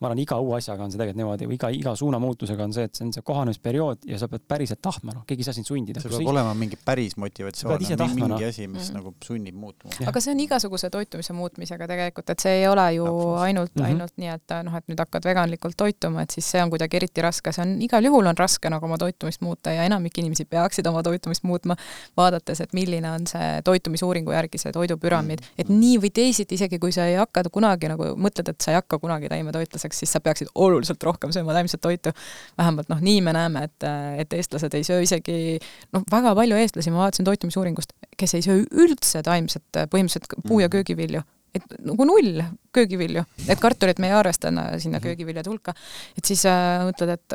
[0.00, 2.86] ma arvan, iga uue asjaga on see tegelikult niimoodi või iga, iga suunamuutusega on see,
[2.86, 5.68] et see on see kohanemisperiood ja sa pead päriselt tahtma, noh, keegi ei saa sind
[5.68, 6.02] sundida.
[6.02, 7.80] sul peab olema mingi päris motivatsioon,
[8.14, 8.40] mingi no.
[8.50, 9.04] asi, mis mm -hmm.
[9.04, 9.94] nagu sunnib muutuma.
[10.06, 13.38] aga see on igasuguse toitumise muutmisega tegelikult, et see ei ole ju Absolut.
[13.38, 13.86] ainult mm, -hmm.
[13.86, 17.22] ainult nii, et noh, et nüüd hakkad veganlikult toituma, et siis see on kuidagi eriti
[17.22, 20.86] raske, see on igal juhul on raske nagu oma toitumist muuta ja enamik inimesi peaksid
[20.86, 21.76] oma toitumist muutma,
[22.16, 26.92] vaadates, et milline on see toitumisuuringu järgi see toidupüramiid, et nii või teisiti, isegi kui
[26.92, 30.52] sa ei hakka kunagi nagu, mõtled, et sa ei hakka kunagi taimetoitlaseks, siis sa peaksid
[30.54, 32.12] oluliselt rohkem sööma taimset toitu.
[32.58, 33.86] vähemalt noh, nii me näeme, et,
[34.24, 35.58] et eestlased ei söö isegi,
[35.94, 40.68] noh, väga palju eestlasi, ma vaatasin toitumisuuringust, kes ei söö üldse taimset, põhimõtteliselt puu- ja
[40.68, 40.74] mm.
[40.78, 41.22] köögivilju
[41.54, 42.42] et nagu null
[42.74, 45.02] köögivilju, et kartulit me ei arvesta sinna mhm.
[45.02, 45.74] köögiviljade hulka,
[46.18, 47.34] et siis äh, mõtled, et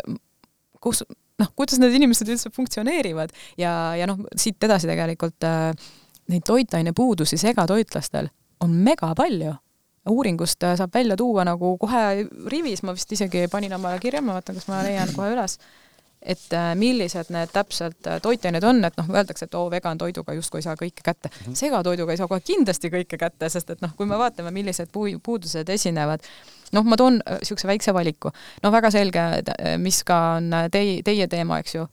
[0.84, 1.04] kus,
[1.42, 5.72] noh, kuidas need inimesed üldse funktsioneerivad ja, ja noh, siit edasi tegelikult äh,
[6.32, 8.32] neid toitainepuudusi segatoitlastel
[8.64, 9.56] on mega palju.
[10.10, 14.38] uuringust äh, saab välja tuua nagu kohe rivis, ma vist isegi panin omale kirja, ma
[14.38, 15.60] vaatan, kas ma leian kohe üles
[16.26, 20.34] et äh, millised need täpselt äh, toitained on, et noh, öeldakse, et oo, vegan toiduga
[20.34, 21.38] justkui ei saa kõike kätte mm.
[21.46, 21.60] -hmm.
[21.62, 24.90] segatoiduga ei saa kohe kindlasti kõike kätte, sest et noh, kui me vaatame, millised
[25.24, 26.26] puudused esinevad,
[26.76, 28.32] noh, ma toon niisuguse väikse valiku.
[28.64, 29.24] no väga selge,
[29.82, 31.86] mis ka on teie, teie teema, eks ju,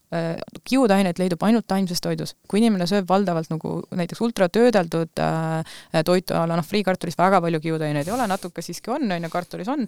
[0.68, 2.34] kiudainet leidub ainult taimses toidus.
[2.48, 8.14] kui inimene sööb valdavalt nagu näiteks ultratöödeldud äh, toitu noh, friikartulis väga palju kiudaineid ei
[8.14, 9.86] ole, natuke siiski on, on ju, kartulis on,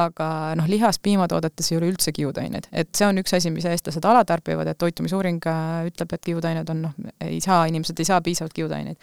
[0.00, 0.28] aga
[0.58, 2.70] noh, lihas, piimatoodetes ei ole üldse kiudaineid.
[2.72, 5.42] et see on üks asi, mis eestlased alatarbivad, et toitumisuuring
[5.90, 8.98] ütleb, et kiudained on noh, ei saa, inimesed ei saa piisavalt kiudaineid.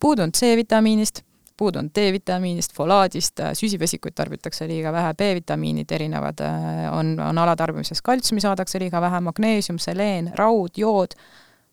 [0.00, 1.22] puudu on C-vitamiinist
[1.56, 8.42] puudu on D-vitamiinist, folaadist, süsivesikuid tarbitakse liiga vähe, B-vitamiinid erinevad äh, on, on alatarbimises, kaltsiumi
[8.44, 11.16] saadakse liiga vähe, magneesium, seleen, raud, jood,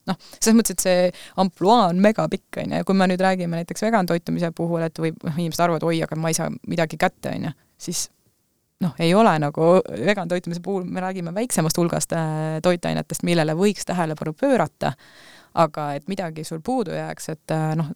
[0.09, 1.09] noh, selles mõttes, et see
[1.41, 5.01] ampluaa on megapikk, on ju, ja kui me nüüd räägime näiteks vegan toitumise puhul, et
[5.01, 7.55] või noh, inimesed arvavad, oi, aga ma ei saa midagi kätte, on ju,
[7.89, 8.07] siis
[8.83, 9.71] noh, ei ole nagu
[10.05, 14.93] vegan toitumise puhul, me räägime väiksemast hulgast äh, toitainetest, millele võiks tähelepanu pöörata
[15.53, 17.89] aga et midagi sul puudu jääks, et äh, noh,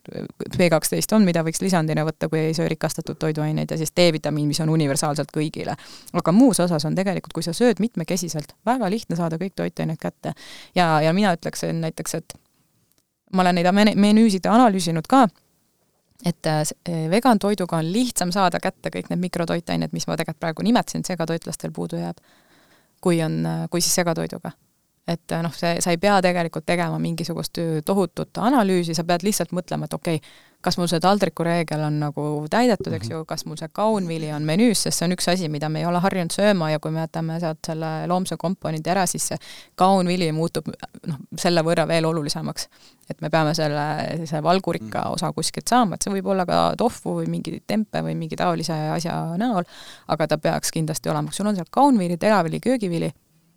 [0.57, 4.61] B12 on, mida võiks lisandina võtta, kui ei söö rikastatud toiduaineid ja siis D-vitamiin, mis
[4.63, 5.75] on universaalselt kõigile.
[6.13, 10.33] aga muus osas on tegelikult, kui sa sööd mitmekesiselt, väga lihtne saada kõik toitained kätte.
[10.75, 12.37] ja, ja mina ütleksin näiteks, et
[13.33, 15.27] ma olen neid menüüsid analüüsinud ka,
[16.25, 16.63] et äh,
[17.09, 21.71] vegan toiduga on lihtsam saada kätte kõik need mikrotoitained, mis ma tegelikult praegu nimetasin, segatoitlastel
[21.71, 22.17] puudu jääb,
[23.01, 24.51] kui on, äh, kui siis segatoiduga
[25.07, 29.51] et äh, noh, see, sa ei pea tegelikult tegema mingisugust tohutut analüüsi, sa pead lihtsalt
[29.55, 30.33] mõtlema, et okei okay,,
[30.63, 33.27] kas mul see taldriku reegel on nagu täidetud, eks ju, mhm.
[33.27, 35.99] kas mul see kaunvili on menüüs, sest see on üks asi, mida me ei ole
[36.03, 39.39] harjunud sööma ja kui me jätame sealt selle loomse komponendi ära, siis see
[39.79, 42.69] kaunvili muutub noh, selle võrra veel olulisemaks.
[43.11, 43.83] et me peame selle,
[44.23, 45.17] selle valgurikka mhm.
[45.17, 48.77] osa kuskilt saama, et see võib olla ka tofu või mingi tempe või mingi taolise
[48.95, 49.67] asja näol,
[50.15, 53.11] aga ta peaks kindlasti olema, kui sul on seal kaunvili, teravili, köögivili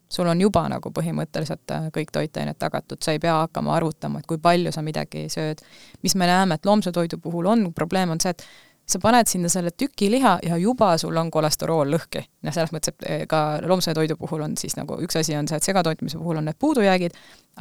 [0.09, 4.27] sul on juba nagu põhimõtteliselt äh, kõik toitained tagatud, sa ei pea hakkama arvutama, et
[4.31, 5.63] kui palju sa midagi sööd.
[6.03, 8.47] mis me näeme, et loomse toidu puhul on, probleem on see, et
[8.87, 12.23] sa paned sinna selle tüki liha ja juba sul on kolesterool lõhki.
[12.47, 15.49] noh, selles mõttes, et eh, ka loomse toidu puhul on siis nagu üks asi on
[15.51, 17.17] see, et segatoitmise puhul on need puudujäägid,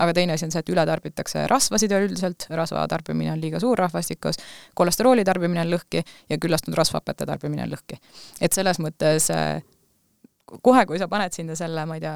[0.05, 4.37] aga teine asi on see, et ületarbitakse rasvasid üleüldiselt, rasva tarbimine on liiga suur rahvastikus,
[4.77, 7.97] kolesterooli tarbimine on lõhki ja küllastunud rasvhapete tarbimine on lõhki.
[8.41, 9.63] et selles mõttes eh,
[10.45, 12.15] kohe, kui sa paned sinna selle, ma ei tea,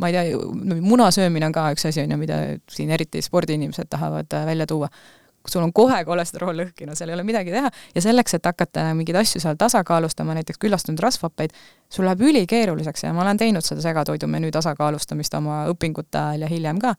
[0.00, 0.38] ma ei tea,
[0.84, 4.66] muna söömine on ka üks asi, on ju, mida siin eriti spordiinimesed tahavad eh, välja
[4.70, 4.90] tuua.
[5.48, 7.68] Sul on kohe kolesterool lõhki, no seal ei ole midagi teha.
[7.92, 11.52] Ja selleks, et hakata mingeid asju seal tasakaalustama, näiteks küllastunud rasvhappeid,
[11.92, 16.80] sul läheb ülikeeruliseks ja ma olen teinud seda segatoidumenüü tasakaalustamist oma õpingute ajal ja hiljem
[16.80, 16.94] ka,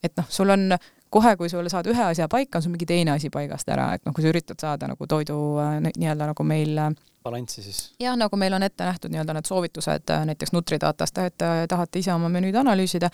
[0.00, 0.72] et noh, sul on
[1.12, 4.06] kohe, kui sul saad ühe asja paika, on sul mingi teine asi paigast ära, et
[4.08, 5.36] noh, kui sa üritad saada nagu toidu
[5.84, 6.80] nii-öelda nagu meil
[7.22, 7.80] balanssi siis?
[8.00, 12.30] jah, nagu meil on ette nähtud nii-öelda need soovitused näiteks Nutridatast, et tahate ise oma
[12.32, 13.10] menüüd analüüsida,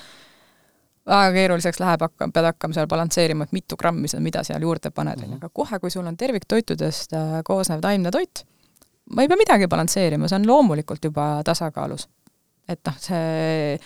[1.08, 4.92] väga keeruliseks läheb, hakkab, pead hakkama seal balansseerima, et mitu grammi sa mida seal juurde
[4.94, 8.44] paned, on ju, aga kohe, kui sul on terviktoitudest äh, koosnev taimne toit,
[9.14, 12.08] ma ei pea midagi balansseerima, see on loomulikult juba tasakaalus.
[12.68, 13.78] et noh, see,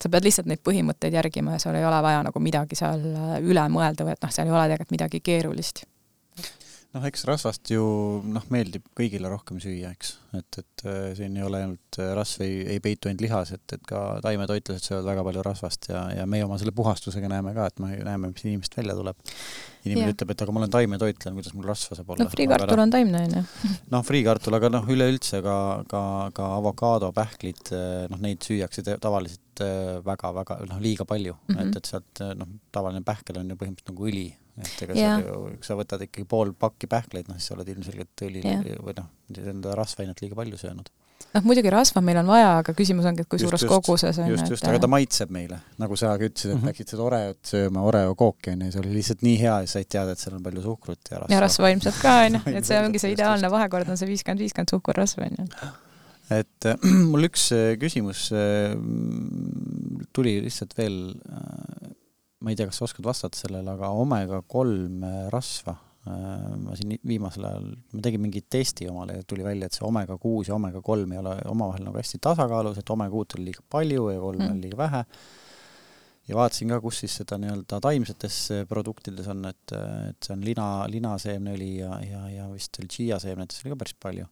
[0.00, 3.34] sa pead lihtsalt neid põhimõtteid järgima ja sul ei ole vaja nagu midagi seal äh,
[3.44, 5.84] üle mõelda või et noh, seal ei ole tegelikult midagi keerulist
[6.94, 7.84] noh, eks rasvast ju
[8.30, 12.44] noh, meeldib kõigile rohkem süüa, eks, et, et äh, siin ei ole ainult äh, rasv
[12.46, 16.26] ei, ei peitu ainult lihas, et, et ka taimetoitlased söövad väga palju rasvast ja, ja
[16.30, 19.18] meie oma selle puhastusega näeme ka, et me näeme, mis inimesest välja tuleb.
[19.84, 20.14] inimene ja.
[20.14, 22.28] ütleb, et aga ma olen taimetoitlane, kuidas mul rasva saab olla?
[22.28, 23.44] no friikartul on taimne, on ju.
[23.96, 25.58] noh, friikartul, aga noh, üleüldse ka,
[25.90, 26.04] ka,
[26.36, 29.40] ka avokaado, pähklid, äh, noh, neid süüakse tavaliselt
[30.06, 31.68] väga-väga, noh, liiga palju mm, -hmm.
[31.68, 34.24] et, et sealt noh, tavaline pähkel on ju põhimõtteliselt nagu õli
[34.62, 35.22] et ega yeah.
[35.22, 38.62] sa ju, sa võtad ikkagi pool pakki pähkleid, noh siis sa oled ilmselgelt õli yeah.
[38.84, 39.08] või noh,
[39.50, 40.90] enda rasvainet liiga palju söönud.
[41.34, 44.50] noh, muidugi rasva meil on vaja, aga küsimus ongi, et kui suures koguses on just,
[44.54, 46.72] just, aga ta maitseb meile, nagu sa ka ütlesid, et mm -hmm.
[46.72, 49.90] läksid seda Oreot sööma, Oreo kooki on ju, see oli lihtsalt nii hea ja said
[49.90, 51.34] teada, et seal on palju suhkrut ja rasva.
[51.34, 54.46] ja rasva ilmselt ka on ju, et see ongi see ideaalne vahekord on see viiskümmend,
[54.46, 55.72] viiskümmend suhkur-rasva on ju
[56.30, 56.76] et äh,
[57.10, 58.72] mul üks äh, küsimus äh,
[60.16, 60.98] tuli lihtsalt veel
[61.28, 61.92] äh,
[62.44, 66.76] ma ei tea, kas sa oskad vastata sellele, aga omega kolm äh, rasva, äh, ma
[66.76, 70.50] siin viimasel ajal, ma tegin mingi testi omale ja tuli välja, et see omega kuus
[70.50, 74.10] ja omega kolm ei ole omavahel nagu hästi tasakaalus, et omega kuut oli liiga palju
[74.12, 74.52] ja kolme mm.
[74.52, 75.04] oli liiga vähe.
[76.28, 79.76] ja vaatasin ka, kus siis seda nii-öelda taimsetes äh, produktides on, et,
[80.10, 84.28] et see on lina, linaseemneõli ja, ja, ja vist oli chia-seemnetes oli ka päris palju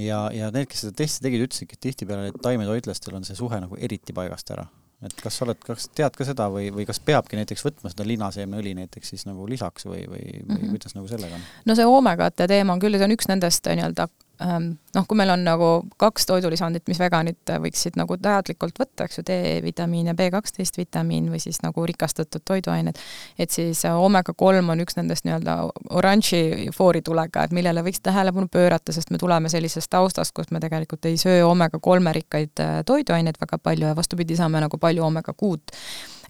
[0.00, 3.76] ja, ja need, kes seda testi tegid, ütlesidki, et tihtipeale taimetoitlastel on see suhe nagu
[3.76, 4.64] eriti paigast ära
[5.04, 8.06] et kas sa oled, kas tead ka seda või, või kas peabki näiteks võtma seda
[8.08, 10.76] linaseemneõli näiteks siis nagu lisaks või, või, või mm -hmm.
[10.76, 11.48] kuidas nagu sellega on?
[11.64, 15.30] no see oomegate teema on küll, see on üks nendest nii-öelda Ehm, noh, kui meil
[15.30, 15.68] on nagu
[16.00, 21.40] kaks toidulisandit, mis veganid võiksid nagu teadlikult võtta, eks ju, D-vitamiin ja B12 vitamiin või
[21.42, 22.98] siis nagu rikastatud toiduained,
[23.38, 25.56] et siis omega kolm on üks nendest nii-öelda
[25.94, 31.06] oranži fooritulega, et millele võiks tähelepanu pöörata, sest me tuleme sellisest taustast, kus me tegelikult
[31.10, 35.32] ei söö omega kolme rikkaid äh, toiduaineid väga palju ja vastupidi, saame nagu palju omega
[35.36, 35.74] kuut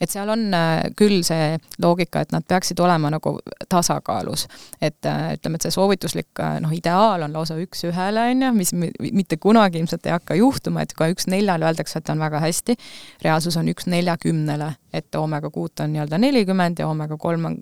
[0.01, 3.37] et seal on äh, küll see loogika, et nad peaksid olema nagu
[3.69, 4.47] tasakaalus.
[4.81, 8.53] et äh, ütleme, et see soovituslik äh, noh, ideaal on lausa üks ühele, on ju,
[8.57, 8.75] mis
[9.13, 12.77] mitte kunagi ilmselt ei hakka juhtuma, et kui üks neljale öeldakse, et on väga hästi,
[13.25, 17.61] reaalsus on üks neljakümnele, et oomega kuut on nii-öelda nelikümmend ja oomega kolm on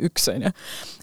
[0.00, 0.50] üks, on ju.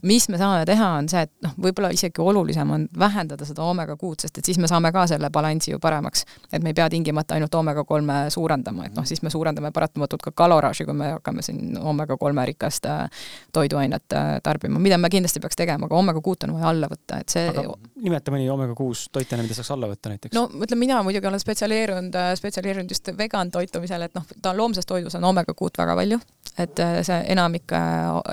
[0.03, 3.95] mis me saame teha, on see, et noh, võib-olla isegi olulisem on vähendada seda oomega
[3.99, 6.25] kuut, sest et siis me saame ka selle balansi ju paremaks.
[6.51, 10.25] et me ei pea tingimata ainult oomega kolme suurendama, et noh, siis me suurendame paratamatult
[10.25, 15.09] ka kaloraaži, kui me hakkame siin oomega kolme rikast äh, toiduainet äh, tarbima, mida me
[15.13, 18.49] kindlasti peaks tegema, aga oomega kuut on vaja alla võtta, et see aga nimeta mõni
[18.49, 20.35] oomega kuus toitaine, mida saaks alla võtta näiteks?
[20.35, 24.89] no ütleme, mina muidugi olen spetsialiseerunud, äh, spetsialiseerunud just vegan toitumisele, et noh, ta loomses
[24.89, 26.19] toidus on oomega kuut väga palju,
[26.59, 27.71] et see enamik,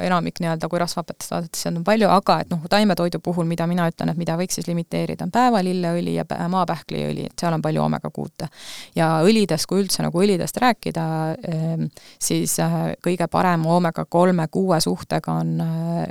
[0.03, 4.13] enamik nii-öelda, kui rasvhapetest vaadates on palju, aga et noh, taimetoidu puhul, mida mina ütlen,
[4.13, 8.49] et mida võiks siis limiteerida, on päevalilleõli ja maapähkliõli, et seal on palju omega kuute.
[8.97, 11.05] ja õlidest, kui üldse nagu õlidest rääkida,
[11.49, 11.89] ehm,
[12.19, 16.07] siis äh, kõige parem omega kolme, kuue suhtega on äh,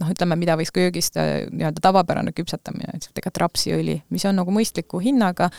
[0.00, 4.52] noh, ütleme, mida võiks köögist äh, nii-öelda tavapärane küpsetamine, et tegelikult rapsiõli, mis on nagu
[4.54, 5.50] mõistliku hinnaga,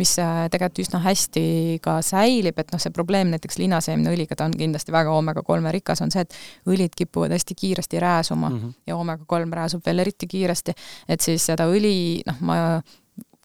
[0.00, 1.44] mis tegelikult üsna hästi
[1.84, 6.00] ka säilib, et noh, see probleem näiteks linaseemneõliga, ta on kindlasti väga omega kolme rikas,
[6.04, 8.72] on see, et õlid kipuvad hästi hästi kiiresti rääsuma mm -hmm.
[8.86, 10.72] ja oomega kolm rääsub veel eriti kiiresti,
[11.08, 12.82] et siis seda õli, noh, ma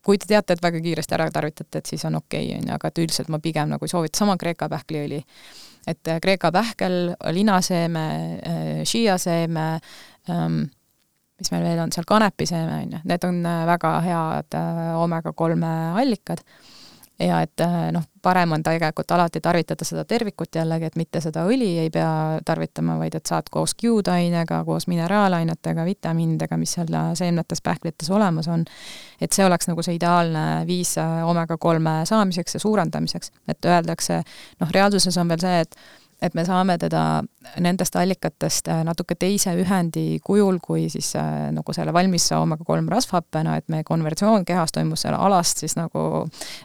[0.03, 2.73] kui te teate, et väga kiiresti ära tarvitate, et siis on okei okay,, on ju,
[2.73, 5.23] aga et üldiselt ma pigem nagu soovita sama Kreeka pähkliõli.
[5.87, 9.79] et äh, Kreeka pähkel, linaseeme, äh, šiiaseeme
[10.29, 10.63] ähm,,
[11.39, 14.59] mis meil veel on seal, kanepiseeme, on ju, need on äh, väga head
[14.95, 16.39] oomega kolme allikad
[17.19, 21.43] ja et äh, noh, parem on tegelikult alati tarvitada seda tervikut jällegi, et mitte seda
[21.47, 27.61] õli ei pea tarvitama, vaid et saad koos kiudainega, koos mineraalainetega, vitamiinidega, mis seal seemnetes,
[27.65, 28.65] pähklites olemas on,
[29.21, 33.31] et see oleks nagu see ideaalne viis äh, omega kolme saamiseks ja suurendamiseks.
[33.47, 34.21] et öeldakse,
[34.59, 35.75] noh, reaalsuses on veel see, et
[36.21, 37.21] et me saame teda
[37.63, 42.89] nendest allikatest äh, natuke teise ühendi kujul kui siis äh, nagu selle valmis omega kolm
[42.91, 46.05] rasvhappena, et meie konversioon kehas toimus seal alast siis nagu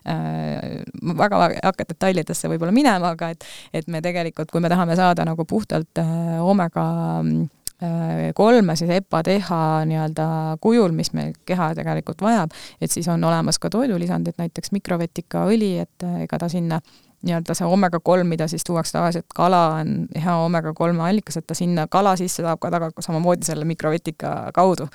[0.09, 0.83] äh,
[1.25, 5.47] väga hakka detailidesse võib-olla minema, aga et et me tegelikult, kui me tahame saada nagu
[5.49, 6.85] puhtalt äh, omega
[7.21, 10.29] äh, kolme siis EPA-TH nii-öelda
[10.61, 16.09] kujul, mis meil keha tegelikult vajab, et siis on olemas ka toidulisandid, näiteks mikrovetikaõli, et
[16.25, 16.81] ega ta sinna
[17.25, 19.95] nii-öelda see omega kolm, mida siis tuuakse tavaliselt, kala on
[20.25, 24.35] hea omega kolme allikas, et ta sinna kala sisse saab ka taga samamoodi selle mikrovetika
[24.55, 24.89] kaudu.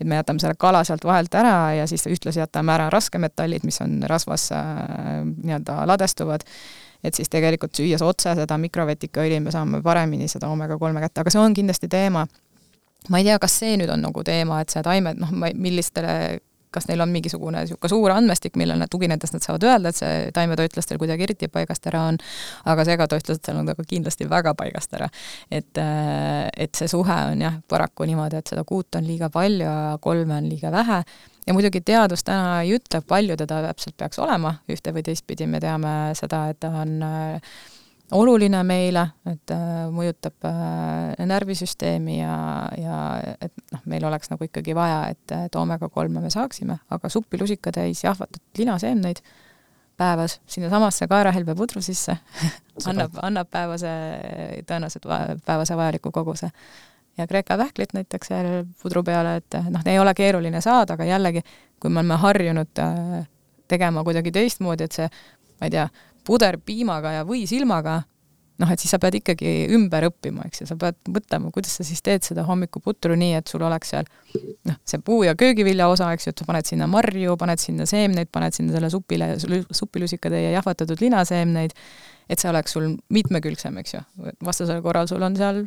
[0.00, 3.80] et me jätame selle kala sealt vahelt ära ja siis ühtlasi jätame ära raskemetallid, mis
[3.84, 6.46] on rasvas äh, nii-öelda ladestuvad,
[7.04, 11.34] et siis tegelikult süües otse seda mikrovetikaõli me saame paremini seda omega kolme kätte, aga
[11.34, 12.26] see on kindlasti teema.
[13.10, 16.40] ma ei tea, kas see nüüd on nagu teema, et see taimed, noh, ma, millistele
[16.74, 21.00] kas neil on mingisugune niisugune suur andmestik, millele tuginedes nad saavad öelda, et see taimetoitlastel
[21.00, 22.20] kuidagi eriti paigast ära on,
[22.72, 25.08] aga segatoitlastel on ta ka kindlasti väga paigast ära.
[25.50, 29.62] et, äh, et see suhe on jah, paraku niimoodi, et seda kuut on liiga palju
[29.62, 31.02] ja kolme on liiga vähe
[31.46, 35.60] ja muidugi teadus täna ei ütle, palju teda täpselt peaks olema, ühte või teistpidi me
[35.60, 37.54] teame seda, et ta on äh,
[38.12, 42.36] oluline meile, et äh, mõjutab äh, närvisüsteemi ja,
[42.78, 42.98] ja
[43.40, 47.40] et noh, meil oleks nagu ikkagi vaja, et, et oomega kolme me saaksime, aga suppi
[47.40, 49.22] lusikatäis jahvatatud linaseemneid
[49.96, 52.16] päevas sinnasamasse kaerahelbepudru sisse
[52.90, 53.92] annab, annab päevase,
[54.68, 55.08] tõenäoliselt
[55.46, 56.50] päevase vajaliku koguse.
[57.18, 58.32] ja Kreeka pähklit näiteks
[58.82, 61.44] pudru peale, et noh, ei ole keeruline saada, aga jällegi,
[61.80, 63.28] kui me oleme harjunud äh,
[63.68, 65.08] tegema kuidagi teistmoodi, et see,
[65.60, 65.88] ma ei tea,
[66.26, 68.02] puder piimaga ja või silmaga,
[68.62, 71.86] noh, et siis sa pead ikkagi ümber õppima, eks ju, sa pead mõtlema, kuidas sa
[71.86, 74.08] siis teed seda hommikuputru nii, et sul oleks seal
[74.68, 77.86] noh, see puu- ja köögivilja osa, eks ju, et sa paned sinna marju, paned sinna
[77.88, 79.32] seemneid, paned sinna selle supile,
[79.74, 81.74] supilusikatäie jahvatatud linaseemneid,
[82.30, 84.02] et see oleks sul mitmekülgsem, eks ju.
[84.44, 85.64] vastasel korral sul on seal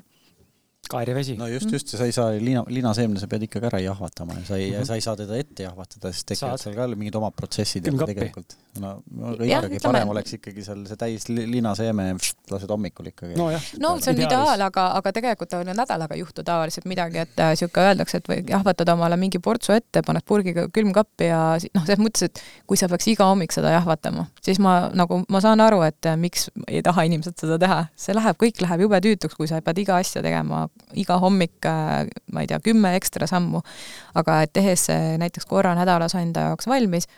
[0.91, 1.37] kaerivesi.
[1.39, 4.59] no just, just, sa ei saa lina, linaseemne, sa pead ikkagi ära jahvatama ja sa
[4.59, 4.91] ei mm, -hmm.
[4.91, 8.91] sa ei saa teda ette jahvatada, sest tekivad seal ka mingid omad protsessid tegelikult no,
[9.11, 12.07] no ikkagi parem oleks ikkagi seal see täis linaseeme,
[12.51, 13.37] lased hommikul ikkagi.
[13.39, 13.47] no,
[13.81, 17.53] no see on ideaal, aga, aga tegelikult on ju nädalaga juhtu tavaliselt midagi, et äh,
[17.85, 21.41] öeldakse, et või jahvatad omale mingi portsu ette, paned purgiga külmkappi ja
[21.75, 25.41] noh, selles mõttes, et kui sa peaks iga hommik seda jahvatama, siis ma nagu, ma
[25.43, 29.01] saan aru, et äh, miks ei taha inimesed seda teha, see läheb, kõik läheb jube
[29.07, 33.27] tüütuks, kui sa pead iga asja tegema iga hommik, äh, ma ei tea, kümme ekstra
[33.29, 33.61] sammu,
[34.15, 37.09] aga et tehes see näiteks korra nädalas enda jaoks valmis,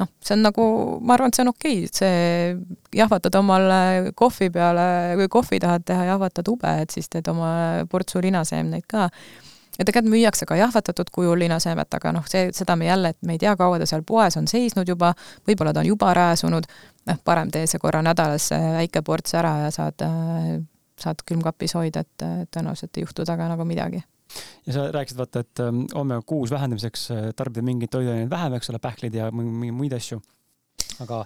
[0.00, 0.66] noh, see on nagu,
[1.04, 4.86] ma arvan, et see on okei okay., see jahvatad omale kohvi peale,
[5.20, 7.50] kui kohvi tahad teha, jahvatad ube, et siis teed oma
[7.90, 9.08] portsu linaseemneid ka.
[9.74, 13.34] ja tegelikult müüakse ka jahvatatud kujul linaseemet, aga noh, see, seda me jälle, et me
[13.34, 15.14] ei tea, kaua ta seal poes on seisnud juba,
[15.48, 16.68] võib-olla ta on juba rääsunud,
[17.10, 20.06] noh, parem tee see korra nädalas väike ports ära ja saad
[21.04, 24.02] saad külmkapis hoida, et tõenäoliselt ei juhtu temaga nagu midagi
[24.66, 28.72] ja sa rääkisid vaata, et ähm, omega kuus vähendamiseks äh, tarbida mingeid toiduaineid vähem, eks
[28.72, 30.20] ole, pähklid ja mingeid muid asju.
[31.04, 31.24] aga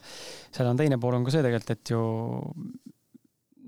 [0.54, 2.02] seal on teine pool on ka see tegelikult, et ju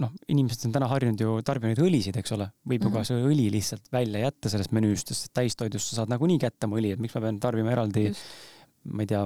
[0.01, 3.05] noh, inimesed on täna harjunud ju tarbima neid õlisid, eks ole, võib ju mm -hmm.
[3.05, 6.81] ka see õli lihtsalt välja jätta sellest menüüst, sest täistoidust sa saad nagunii kätte oma
[6.81, 8.50] õli, et miks ma pean tarbima eraldi Just
[8.89, 9.21] ma ei tea,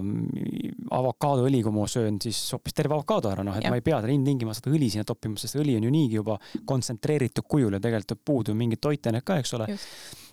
[0.98, 3.70] avokaadoõli, kui ma söön, siis hoopis terve avokaado ära, noh, et ja.
[3.70, 6.36] ma ei pea ilmtingimata seda õli sinna toppima, sest õli on ju niigi juba
[6.66, 9.68] kontsentreeritud kujul ja tegelikult puudu mingid toitainet ka, eks ole.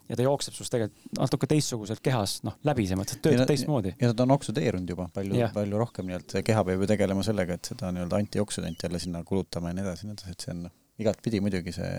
[0.10, 3.94] ja ta jookseb sinust tegelikult natuke teistsuguselt kehas, noh, läbi selles mõttes, et töötab teistmoodi.
[4.02, 7.72] ja ta on oksüdeerunud juba palju, palju rohkem nii-öelda, keha peab ju tegelema sellega, et
[7.74, 10.76] seda nii-öelda antioksüdanti jälle sinna kulutama ja nii edasi, nii edasi, et see on noh,
[11.02, 11.94] igatpidi muidugi see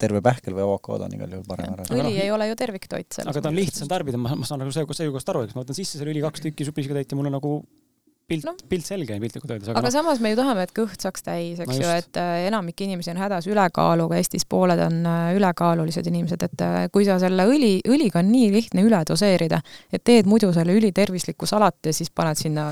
[0.00, 1.86] terve pähkel või avokaado on igal juhul parem ära.
[1.96, 3.20] õli ei ole ju terviktoit.
[3.24, 6.00] aga ta on lihtsam tarbida, ma, ma saan nagu seekord aru, eks ma võtan sisse
[6.00, 7.54] selle õli kaks tükki supisikõtäit ja mul on nagu
[8.30, 9.68] pilt no., pilt selge piltlikult öeldes.
[9.70, 9.92] aga, aga no.
[9.94, 13.12] samas me ju tahame, et kõht saaks täis, eks no ju, et äh, enamik inimesi
[13.12, 17.72] on hädas ülekaaluga, Eestis pooled on äh, ülekaalulised inimesed, et äh, kui sa selle õli,
[17.90, 19.60] õliga on nii lihtne üle doseerida,
[19.92, 22.70] et teed muidu selle ülitervisliku salati ja siis paned sinna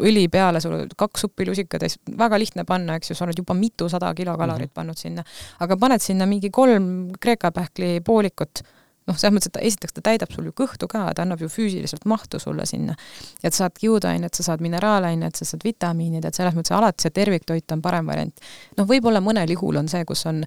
[0.00, 4.12] õli peale, sul kaks suppi lusikatäis, väga lihtne panna, eks ju, sa oled juba mitusada
[4.16, 4.80] kilokalorit mm -hmm.
[4.80, 5.24] pannud sinna.
[5.60, 8.64] aga paned sinna mingi kolm kreeka pähkli poolikut
[9.08, 11.48] noh, selles mõttes, et ta esiteks ta täidab sul ju kõhtu ka, ta annab ju
[11.52, 12.96] füüsiliselt mahtu sulle sinna.
[13.42, 17.14] et sa saad kiudainet, sa saad mineraalainet, sa saad vitamiinid, et selles mõttes alati see
[17.14, 18.40] terviktoit on parem variant.
[18.78, 20.44] noh, võib-olla mõnel juhul on see, kus on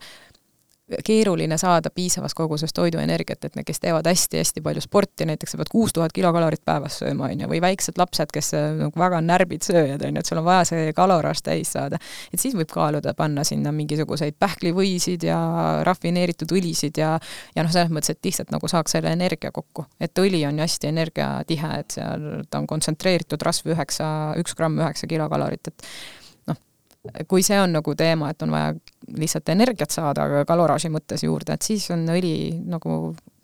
[1.04, 5.72] keeruline saada piisavas koguses toiduenergiat, et need, kes teevad hästi-hästi palju sporti, näiteks sa pead
[5.72, 9.68] kuus tuhat kilokalorit päevas sööma, on ju, või väiksed lapsed, kes äh, nagu väga närbid
[9.68, 12.00] sööjad, on ju, et sul on vaja see kaloraaž täis saada.
[12.32, 15.40] et siis võib kaaluda panna sinna mingisuguseid pähklivõisid ja
[15.88, 17.18] rafineeritud õlisid ja
[17.56, 19.86] ja noh, selles mõttes, et lihtsalt nagu saaks selle energia kokku.
[20.00, 24.08] et õli on ju hästi energiatihe, et seal ta on kontsentreeritud rasv üheksa,
[24.40, 28.74] üks gramm üheksa kilokalorit, et kui see on nagu teema, et on vaja
[29.16, 32.34] lihtsalt energiat saada, aga kaloraaži mõttes juurde, et siis on õli
[32.68, 32.98] nagu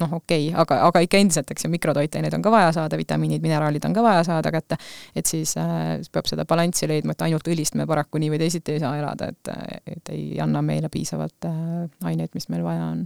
[0.03, 3.43] noh, okei okay,, aga, aga ikka endiselt, eks ju, mikrotoitaineid on ka vaja saada, vitamiinid,
[3.43, 4.77] mineraalid on ka vaja saada kätte,
[5.15, 8.75] et siis äh, peab seda balanssi leidma, et ainult õlist me paraku nii või teisiti
[8.75, 9.51] ei saa elada, et,
[9.97, 11.59] et ei anna meile piisavalt äh,
[12.11, 13.05] aineid, mis meil vaja on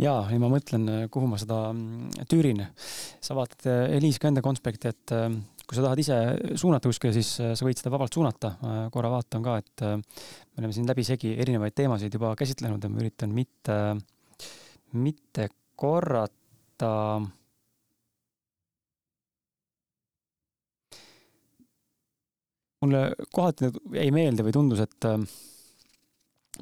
[0.00, 2.64] jaa, ja ma mõtlen, kuhu ma seda mm, tüürin.
[3.20, 3.66] sa vaatad,
[3.98, 5.28] Eliis, ka enda konspekti, et äh,
[5.70, 6.16] kui sa tahad ise
[6.58, 8.56] suunata kuskile, siis äh, sa võid seda vabalt suunata.
[8.66, 13.04] Äh, korra vaatan ka, et me oleme siin läbisegi erinevaid teemasid juba käsitlenud ja ma
[13.04, 13.76] üritan mitte,
[14.98, 15.46] mitte
[15.78, 16.90] korrata
[22.80, 25.06] mulle kohati jäi meelde või tundus, et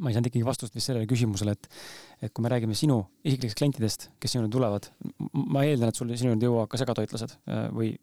[0.02, 1.68] ma ei saanud ikkagi vastust vist sellele küsimusele, et,
[2.26, 4.90] et kui me räägime sinu isiklikest klientidest, kes sinu juurde tulevad,
[5.54, 7.94] ma eeldan, et sul sinu juurde jõuavad ka segatoitlased äh, või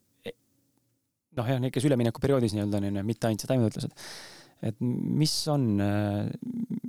[1.38, 4.07] noh, jah, kes üleminekuperioodis nii-öelda on, mitte ainult taimetoitlased.
[4.66, 6.24] et mis on, äh,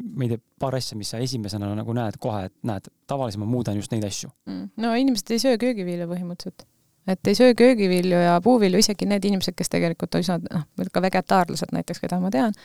[0.06, 3.50] ma ei tea, paar asja, mis sa esimesena nagu näed kohe, et näed, tavaliselt ma
[3.50, 4.70] muudan just neid asju mm.?
[4.82, 6.66] no inimesed ei söö köögivilja põhimõtteliselt
[7.06, 11.02] et ei söö köögivilju ja puuvilju, isegi need inimesed, kes tegelikult on üsna, noh, ka
[11.04, 12.56] vegetaarlased näiteks, keda ma tean,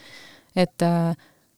[0.58, 1.14] et äh,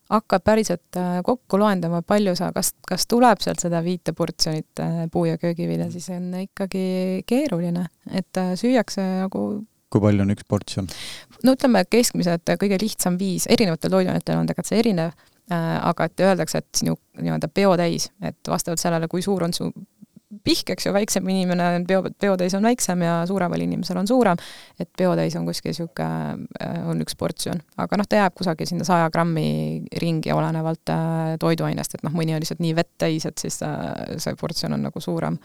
[0.09, 5.03] hakkad päriselt äh, kokku loendama, palju sa, kas, kas tuleb sealt seda viite portsjonit äh,
[5.11, 9.45] puu- ja köögivilja, siis on ikkagi keeruline, et äh, süüakse nagu
[9.93, 10.89] kui palju on üks portsjon?
[11.43, 15.15] no ütleme, keskmiselt kõige lihtsam viis, erinevatel toiduainetel on tegelikult see erinev,
[15.53, 19.67] aga et öeldakse, et sinu nii-öelda peotäis, et vastavalt sellele, kui suur on su
[20.43, 24.39] pihk, eks ju, väiksem inimene on peo, peotäis on väiksem ja suuremal inimesel on suurem,
[24.79, 27.61] et peotäis on kuskil niisugune, äh, on üks portsjon.
[27.77, 32.35] aga noh, ta jääb kusagil sinna saja grammi ringi, olenevalt äh, toiduainest, et noh, mõni
[32.35, 35.37] on lihtsalt nii vett täis, et siis äh, see portsjon on nagu suurem.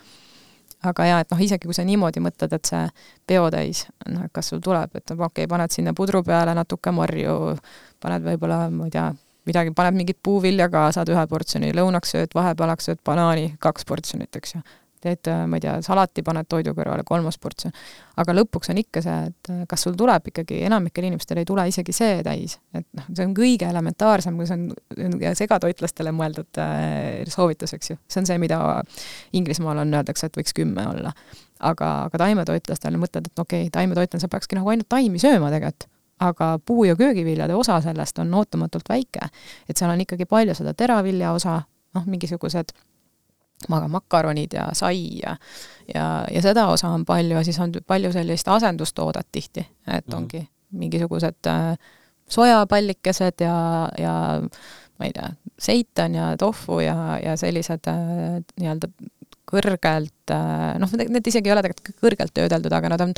[0.87, 2.83] Aga jaa, et noh, isegi kui sa niimoodi mõtled, et see
[3.27, 7.57] peotäis, noh, et kas sul tuleb, et okei okay,, paned sinna pudru peale natuke marju,
[8.03, 9.09] paned võib-olla, ma ei tea,
[9.49, 14.31] midagi, paned mingit puuvilja ka, saad ühe portsjoni, lõunaks sööd, vahepealaks sööd banaani, kaks portsjonit,
[14.39, 14.63] eks ju.
[15.03, 17.75] Teed, äh, ma ei tea, salati paned toidu kõrvale, kolmas portsjon.
[18.19, 21.66] aga lõpuks on ikka see, et äh, kas sul tuleb ikkagi, enamikel inimestel ei tule
[21.70, 27.27] isegi see täis, et noh, see on kõige elementaarsem, kui see on segatoitlastele mõeldud äh,
[27.31, 27.99] soovitus, eks ju.
[28.09, 28.62] see on see, mida
[29.39, 31.12] Inglismaal on, öeldakse, et võiks kümme olla.
[31.59, 35.89] aga, aga taimetoitlastele mõtled, et okei okay,, taimetoitlane, sa peakski nagu ainult taimi sööma tegelikult
[36.19, 39.29] aga puu- ja köögiviljade osa sellest on ootamatult väike.
[39.69, 41.62] et seal on ikkagi palju seda teravilja osa,
[41.95, 42.75] noh, mingisugused
[43.69, 45.37] aga makaronid ja sai ja
[45.95, 50.13] ja, ja seda osa on palju ja siis on palju sellist asendustoodet tihti, et mm
[50.13, 50.17] -hmm.
[50.17, 51.77] ongi mingisugused äh,
[52.29, 54.15] sojapallikesed ja, ja
[54.99, 58.91] ma ei tea, seitan ja tofu ja, ja sellised äh, nii-öelda
[59.49, 63.15] kõrgelt äh,, noh, need isegi ei ole tegelikult kõrgelt töödeldud, aga nad on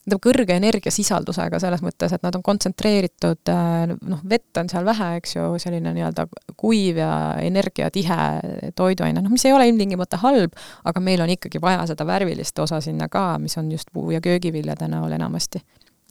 [0.00, 5.10] tähendab, kõrge energiasisaldusega selles mõttes, et nad on kontsentreeritud, äh, noh, vett on seal vähe,
[5.20, 11.04] eks ju, selline nii-öelda kuiv ja energiatihe toiduaine, noh, mis ei ole ilmtingimata halb, aga
[11.04, 14.88] meil on ikkagi vaja seda värvilist osa sinna ka, mis on just puu- ja köögiviljade
[14.88, 15.62] näol enamasti.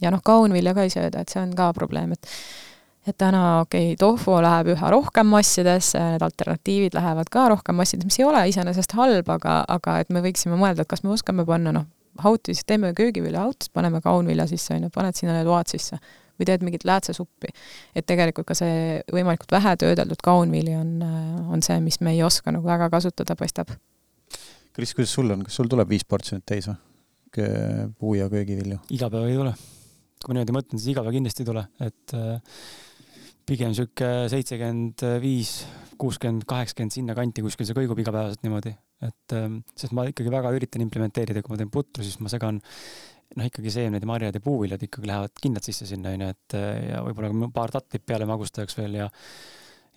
[0.02, 2.28] ja noh, kaunvilja ka ei sööda, et see on ka probleem, et
[3.08, 8.06] et täna okei okay,, tofu läheb üha rohkem massidesse, need alternatiivid lähevad ka rohkem massidesse,
[8.06, 11.46] mis ei ole iseenesest halb, aga, aga et me võiksime mõelda, et kas me oskame
[11.48, 11.88] panna noh,
[12.24, 16.00] hautis, teeme köögivilja hautist, paneme kaunvilja sisse, on ju, paned sinna need oad sisse
[16.40, 17.52] või teed mingit läätsesuppi.
[17.96, 21.02] et tegelikult ka see võimalikult vähe töödeldud kaunvili on,
[21.52, 23.74] on see, mis me ei oska nagu väga kasutada, paistab.
[24.74, 26.80] Kris, kuidas sul on, kas sul tuleb viis portsjonit täis või?
[28.00, 28.80] puu- ja köögivilju?
[28.96, 29.52] iga päev ei tule.
[30.20, 32.40] kui ma niimoodi mõtlen, siis iga päev kindlasti ei tule, et äh,
[33.46, 35.60] pigem niisugune seitsekümmend viis,
[36.00, 38.74] kuuskümmend, kaheksakümmend sinnakanti kuskil see kõigub igapäevaselt niimoodi,
[39.06, 42.60] et ähm, sest ma ikkagi väga üritan implementeerida, kui ma teen putru, siis ma segan
[42.60, 46.68] noh, ikkagi seemned ja marjad ja puuviljad ikkagi lähevad kindlalt sisse sinna, onju, et äh,
[46.90, 49.10] ja võib-olla paar tatlit peale magustajaks veel ja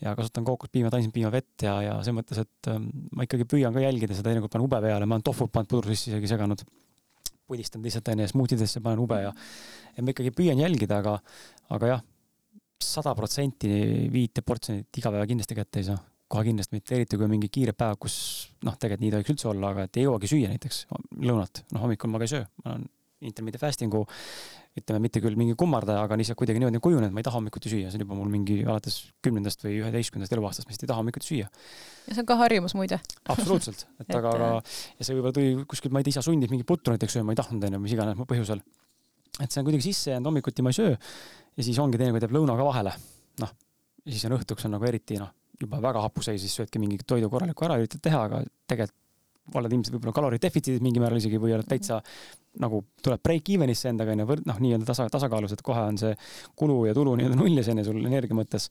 [0.02, 3.84] ja kasutan kookospiima, taimsepiima, vett ja, ja selles mõttes, et ähm, ma ikkagi püüan ka
[3.84, 6.64] jälgida seda, teinekord panen ube peale, ma olen tohvut pannud pudru sisse isegi seganud,
[7.46, 11.18] pudistanud lihtsalt onju, smuutidesse panen ube ja ja ma ikkagi püüan jälgida, aga,
[11.76, 12.02] aga jah,
[12.94, 13.70] sada protsenti
[14.12, 16.00] viite portsjonit iga päev kindlasti kätte ei saa.
[16.32, 18.16] Kohe kindlasti mitte, eriti kui on mingi kiire päev, kus
[18.64, 20.86] noh, tegelikult nii tohiks üldse olla, aga et ei jõuagi süüa näiteks
[21.20, 22.86] lõunat, noh hommikul ma ka ei söö, ma olen
[23.22, 24.02] intermittent fasting'u
[24.78, 27.90] ütleme, mitte küll mingi kummardaja, aga lihtsalt kuidagi niimoodi kujunenud, ma ei taha hommikuti süüa,
[27.92, 31.28] see on juba mul mingi alates kümnendast või üheteistkümnendast eluaastast, ma lihtsalt ei taha hommikuti
[31.28, 31.50] süüa.
[32.06, 32.98] ja see on ka harjumus muide.
[33.34, 36.64] absoluutselt, et aga, aga ja see võib-olla tuli kuskilt, ma ei tea, isa sundis mingi
[36.68, 38.64] putru näiteks sööma, ma ei tahtnud onju, mis iganes põhjusel.
[39.44, 40.96] et see on kuidagi sisse jäänud, hommikuti ma ei söö
[41.56, 42.96] ja siis ongi teinekord jääb lõuna ka vahele.
[43.42, 43.54] noh,
[44.04, 45.30] ja siis on õhtuks on nagu eriti noh,
[45.60, 48.98] juba väga hapuseis, siis söödki mingi toidu korraliku ära, üritad teha, aga tegelikult
[49.58, 51.98] oled ilmselt võib-olla kaloridefitsiidis mingil määral isegi või oled täitsa
[52.62, 56.12] nagu tuleb break even'isse endaga onju, noh, nii-öelda tasa, tasakaalus, et kohe on see
[56.58, 58.68] kulu ja tulu nii-öelda nullis onju sul energia mõttes.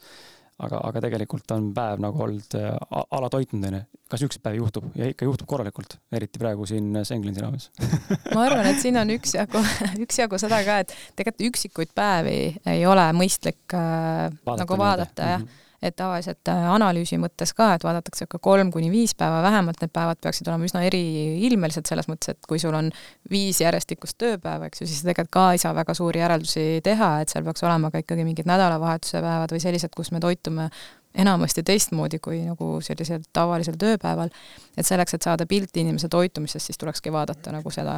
[0.65, 2.69] Aga, aga tegelikult on päev nagu olnud äh,
[3.17, 3.81] alatoitnud onju.
[4.11, 4.89] ka siukseid päevi juhtub?
[4.99, 7.69] Ja ikka juhtub korralikult, eriti praegu siin Senglinsi raames.
[8.35, 9.63] Ma arvan, et siin on üksjagu,
[10.05, 12.37] üksjagu seda ka, et tegelikult üksikuid päevi
[12.73, 15.43] ei ole mõistlik äh, vaadata nagu vaadata jah.
[15.43, 19.41] Mm -hmm et tavaliselt äh, analüüsi mõttes ka, et vaadatakse ikka kolm kuni viis päeva,
[19.45, 22.91] vähemalt need päevad peaksid olema üsna eriilmelised selles mõttes, et kui sul on
[23.31, 27.33] viis järjestikust tööpäeva, eks ju, siis tegelikult ka ei saa väga suuri järeldusi teha, et
[27.33, 30.69] seal peaks olema ka ikkagi mingid nädalavahetuse päevad või sellised, kus me toitume
[31.15, 34.29] enamasti teistmoodi kui nagu sellisel tavalisel tööpäeval.
[34.77, 37.97] et selleks, et saada pilti inimese toitumisest, siis tulekski vaadata nagu seda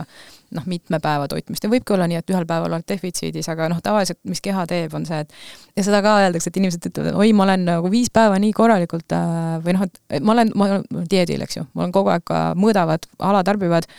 [0.51, 3.81] noh, mitme päeva toitmist ja võibki olla nii, et ühel päeval oled defitsiidis, aga noh,
[3.83, 7.29] tavaliselt mis keha teeb, on see, et ja seda ka öeldakse, et inimesed ütlevad, oi,
[7.37, 11.07] ma olen nagu viis päeva nii korralikult äh, või noh, et ma olen, ma olen
[11.13, 13.89] dieedil, eks ju, ma olen kogu aeg mõõdavad, alatarbivad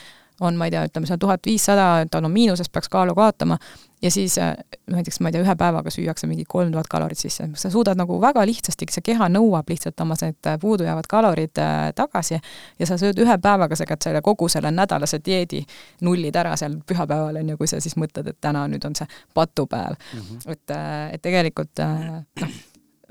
[0.41, 3.59] on, ma ei tea, ütleme seal tuhat viissada, ta on miinuses, peaks kaalu kaotama,
[4.05, 4.55] ja siis äh,
[4.91, 8.19] näiteks ma ei tea, ühe päevaga süüakse mingi kolm tuhat kalorit sisse, sa suudad nagu
[8.21, 12.99] väga lihtsasti, see keha nõuab lihtsalt oma need äh, puudujäävad kalorid äh, tagasi ja sa
[13.01, 15.63] sööd ühe päevaga segad selle kogu selle nädalase dieedi
[16.05, 19.09] nullid ära seal pühapäeval, on ju, kui sa siis mõtled, et täna nüüd on see
[19.35, 20.21] patupäev mm.
[20.21, 20.53] -hmm.
[20.53, 20.77] et,
[21.17, 22.61] et tegelikult noh,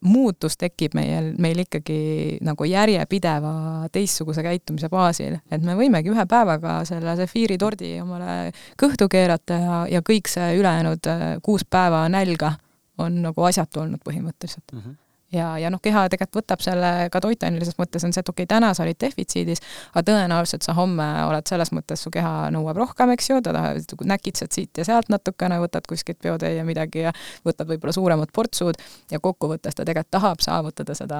[0.03, 3.53] muutus tekib meil, meil ikkagi nagu järjepideva
[3.93, 10.03] teistsuguse käitumise baasil, et me võimegi ühe päevaga selle sefiiritordi omale kõhtu keerata ja, ja
[10.05, 12.55] kõik see ülejäänud äh, kuus päeva nälga
[13.01, 14.79] on nagu asjatu olnud põhimõtteliselt mm.
[14.79, 14.99] -hmm
[15.33, 18.51] ja, ja noh, keha tegelikult võtab selle ka toitainelises mõttes on see, et okei okay,,
[18.55, 23.13] täna sa olid defitsiidis, aga tõenäoliselt sa homme oled selles mõttes, su keha nõuab rohkem,
[23.15, 27.13] eks ju, ta tahab, näkitsed siit ja sealt natukene, võtad kuskilt peotäie midagi ja
[27.47, 28.79] võtad võib-olla suuremad portsud
[29.11, 31.19] ja kokkuvõttes ta tegelikult tahab saavutada seda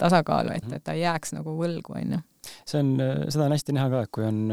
[0.00, 2.20] tasakaalu, et, et ta ei jääks nagu võlgu, on ju.
[2.64, 2.94] see on,
[3.28, 4.44] seda on hästi näha ka, et kui on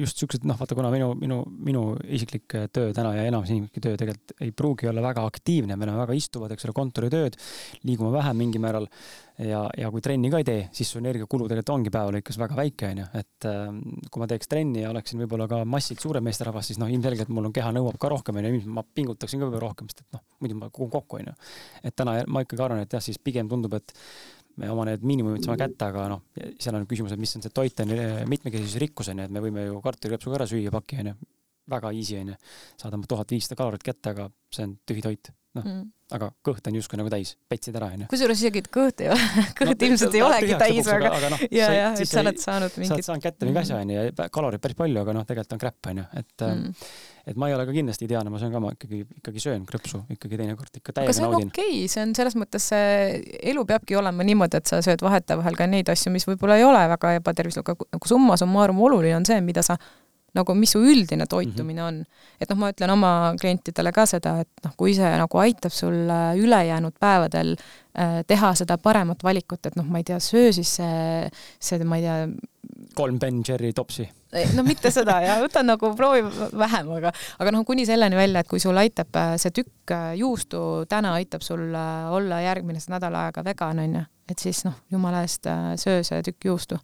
[0.00, 3.82] just siuksed, noh, vaata, kuna minu, minu, minu isiklik äh, töö täna ja enamus inimeste
[3.84, 7.36] töö tegelikult ei pruugi olla väga aktiivne, me oleme väga istuvad, eks ole, kontoritööd,
[7.88, 8.88] liigume vähem mingil määral
[9.44, 12.58] ja, ja kui trenni ka ei tee, siis su energiakulu tegelikult ongi päeva lõikes väga
[12.58, 13.62] väike, onju, et äh,
[14.08, 17.50] kui ma teeks trenni ja oleksin võib-olla ka massilt suurem meesterahvas, siis noh, ilmselgelt mul
[17.50, 20.58] on keha nõuab ka rohkem, onju, ma pingutaksin ka võib-olla rohkem, sest et noh, muidu
[20.58, 21.38] ma kukun kokku, onju.
[21.84, 23.94] et täna ma ikkagi arvan, et jah, siis pigem tundub, et
[24.56, 26.24] me oma need miinimumid saame kätte, aga noh,
[26.60, 27.98] seal on küsimus, et mis on see toiteni
[28.30, 31.14] mitmekesisuse rikkus onju, et me võime ju kartulikõpsu ka ära süüa paki onju,
[31.70, 32.38] väga easy onju,
[32.80, 36.74] saadame tuhat viissada kalorit kätte, aga see on tühi toit, noh mm., aga kõht on
[36.74, 38.08] justkui nagu täis, petsid ära onju.
[38.10, 39.28] kusjuures isegi kõht ei ole,
[39.60, 42.80] kõht no, ilmselt ei olegi täis, aga, aga noh, ja, ja, et sa oled saanud
[42.80, 42.90] mingit.
[42.90, 45.62] sa oled saanud kätte mingi asja onju ja kaloreid päris palju, aga noh, tegelikult on
[45.62, 46.84] crap onju, et mm
[47.30, 50.02] et ma ei ole ka kindlasti ideaalne, ma söön ka, ma ikkagi, ikkagi söön krõpsu
[50.14, 51.26] ikkagi teinekord ikka täiega naudin.
[51.26, 54.70] aga see on okei okay., see on selles mõttes, see elu peabki olema niimoodi, et
[54.70, 58.38] sa sööd vahetevahel ka neid asju, mis võib-olla ei ole väga ebatervislik, aga nagu summa
[58.40, 59.76] summarum oluline on see, mida sa
[60.36, 62.00] nagu mis su üldine toitumine on.
[62.40, 66.06] et noh, ma ütlen oma klientidele ka seda, et noh, kui see nagu aitab sul
[66.06, 70.76] äh, ülejäänud päevadel äh, teha seda paremat valikut, et noh, ma ei tea, söö siis
[70.78, 71.28] see,
[71.58, 72.16] see, ma ei tea,
[72.96, 74.06] kolm Ben Jerry topsi.
[74.54, 76.22] No mitte seda ja võta nagu proovi
[76.54, 77.10] vähem, aga,
[77.42, 81.42] aga noh, kuni selleni välja, et kui sul aitab äh, see tükk juustu täna aitab
[81.42, 85.50] sul olla järgmine nädal aega vegan onju, et siis noh, jumala eest
[85.82, 86.78] söö see tükk juustu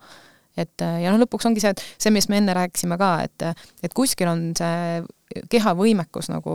[0.57, 3.95] et ja noh, lõpuks ongi see, et see, mis me enne rääkisime ka, et, et
[3.97, 5.05] kuskil on see
[5.51, 6.53] keha võimekus nagu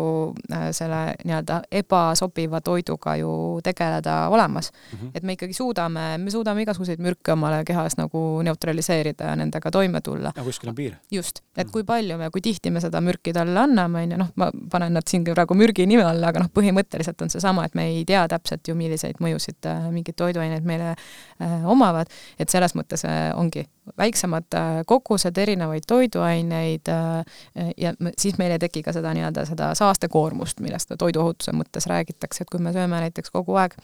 [0.51, 3.31] äh, selle nii-öelda ebasobiva toiduga ju
[3.63, 4.97] tegeleda olemas mm.
[4.97, 5.11] -hmm.
[5.15, 10.01] et me ikkagi suudame, me suudame igasuguseid mürke omale kehas nagu neutraliseerida ja nendega toime
[10.01, 10.31] tulla.
[10.35, 10.95] aga kuskil on piir.
[11.11, 11.71] just, et mhm.
[11.71, 14.93] kui palju me, kui tihti me seda mürki talle anname, on ju, noh, ma panen
[14.93, 18.27] nad siin praegu mürgi nime alla, aga noh, põhimõtteliselt on seesama, et me ei tea
[18.27, 22.07] täpselt ju, milliseid mõjusid äh, mingid toiduained meile äh, omavad,
[22.39, 28.59] et selles mõttes äh, ongi väiksemad äh, kogused erinevaid toiduaineid äh, ja siis meil ei
[28.59, 33.33] teki ka seda nii-öelda seda saastekoormust, millest toiduohutuse mõttes räägitakse, et kui me sööme näiteks
[33.33, 33.75] kogu aeg,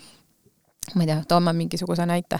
[0.95, 2.39] ma ei tea, toome mingisuguse näite,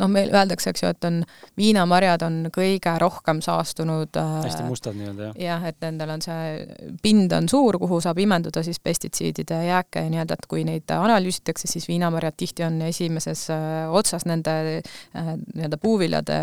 [0.00, 1.20] noh, meil öeldakse, eks ju, et on,
[1.60, 5.38] viinamarjad on kõige rohkem saastunud äh, hästi mustad nii-öelda, jah?
[5.44, 6.66] jah, et nendel on see,
[7.04, 11.68] pind on suur, kuhu saab imenduda siis pestitsiidide jääke ja nii-öelda, et kui neid analüüsitakse,
[11.70, 16.40] siis viinamarjad tihti on esimeses äh, otsas nende äh, nii-öelda puuviljade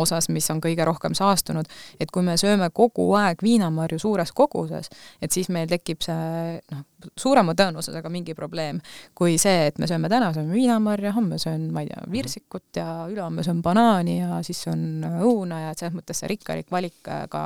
[0.00, 1.70] osas, mis on kõige rohkem saastunud,
[2.00, 4.90] et kui me sööme kogu aeg viinamarju suures koguses,
[5.22, 6.84] et siis meil tekib see noh,
[7.16, 8.80] suurema tõenäosusega mingi probleem
[9.14, 13.06] kui see, et me sööme täna, sööme viinamarja, homme söön, ma ei tea, virsikut ja
[13.10, 17.44] ülehomme söön banaani ja siis söön õuna ja et selles mõttes see rikkalik valik ka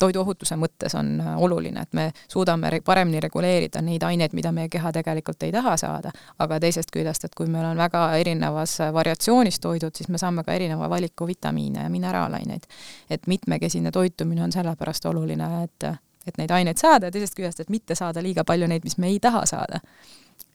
[0.00, 5.42] toiduohutuse mõttes on oluline, et me suudame paremini reguleerida neid aineid, mida meie keha tegelikult
[5.46, 10.08] ei taha saada, aga teisest küljest, et kui meil on väga erinevas variatsioonis toidud, siis
[10.08, 12.68] me saame ka erineva valiku vitamiine ja mineraalaineid.
[13.10, 15.90] et mitmekesine toitumine on sellepärast oluline, et
[16.26, 19.10] et neid aineid saada ja teisest küljest, et mitte saada liiga palju neid, mis me
[19.12, 19.80] ei taha saada.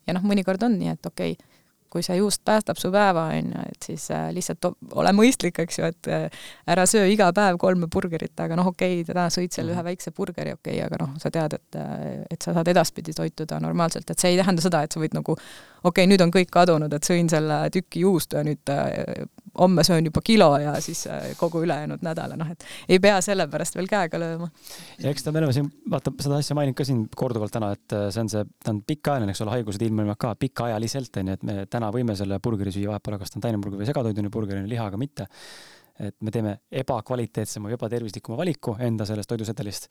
[0.06, 1.54] ja noh, mõnikord on nii, et okei okay,,
[1.96, 4.68] kui see juust päästab su päeva, on ju, et siis äh, lihtsalt
[5.00, 6.26] ole mõistlik, eks ju, et äh,
[6.74, 9.88] ära söö iga päev kolme burgerit, aga noh, okei okay,, täna sõid seal ühe mhm.
[9.94, 12.04] väikse burgeri, okei okay,, aga noh, sa tead, et, äh,
[12.36, 15.38] et sa saad edaspidi toituda normaalselt, et see ei tähenda seda, et sa võid nagu
[15.38, 18.76] okei okay,, nüüd on kõik kadunud, et sõin selle tüki juustu ja nüüd
[19.60, 23.48] homme söön juba kilo ja siis äh, kogu ülejäänud nädala, noh et ei pea selle
[23.52, 24.49] pärast veel käega lööma.
[25.02, 27.95] ja eks ta, me oleme siin, vaata seda asja maininud ka siin korduvalt täna, et
[27.95, 31.48] äh, see on see, ta on pikaajaline, eks ole, haigused ilmnevad ka pikaajaliselt onju, et
[31.48, 34.61] me täna võime selle burgeri süüa, vahet pole, kas ta on taineburger või segatoidune burger,
[34.69, 35.27] lihaga mitte.
[35.99, 39.88] et me teeme ebakvaliteetsema, ebatervislikuma valiku enda sellest toidusedelist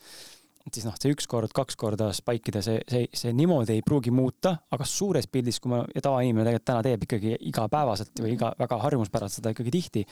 [0.65, 3.83] et siis noh, see üks kord, kaks korda spike ida, see, see, see niimoodi ei
[3.85, 8.33] pruugi muuta, aga suures pildis, kui ma, ja tavainimene tegelikult täna teeb ikkagi igapäevaselt või
[8.33, 10.05] iga, väga harjumuspäraselt seda ikkagi tihti,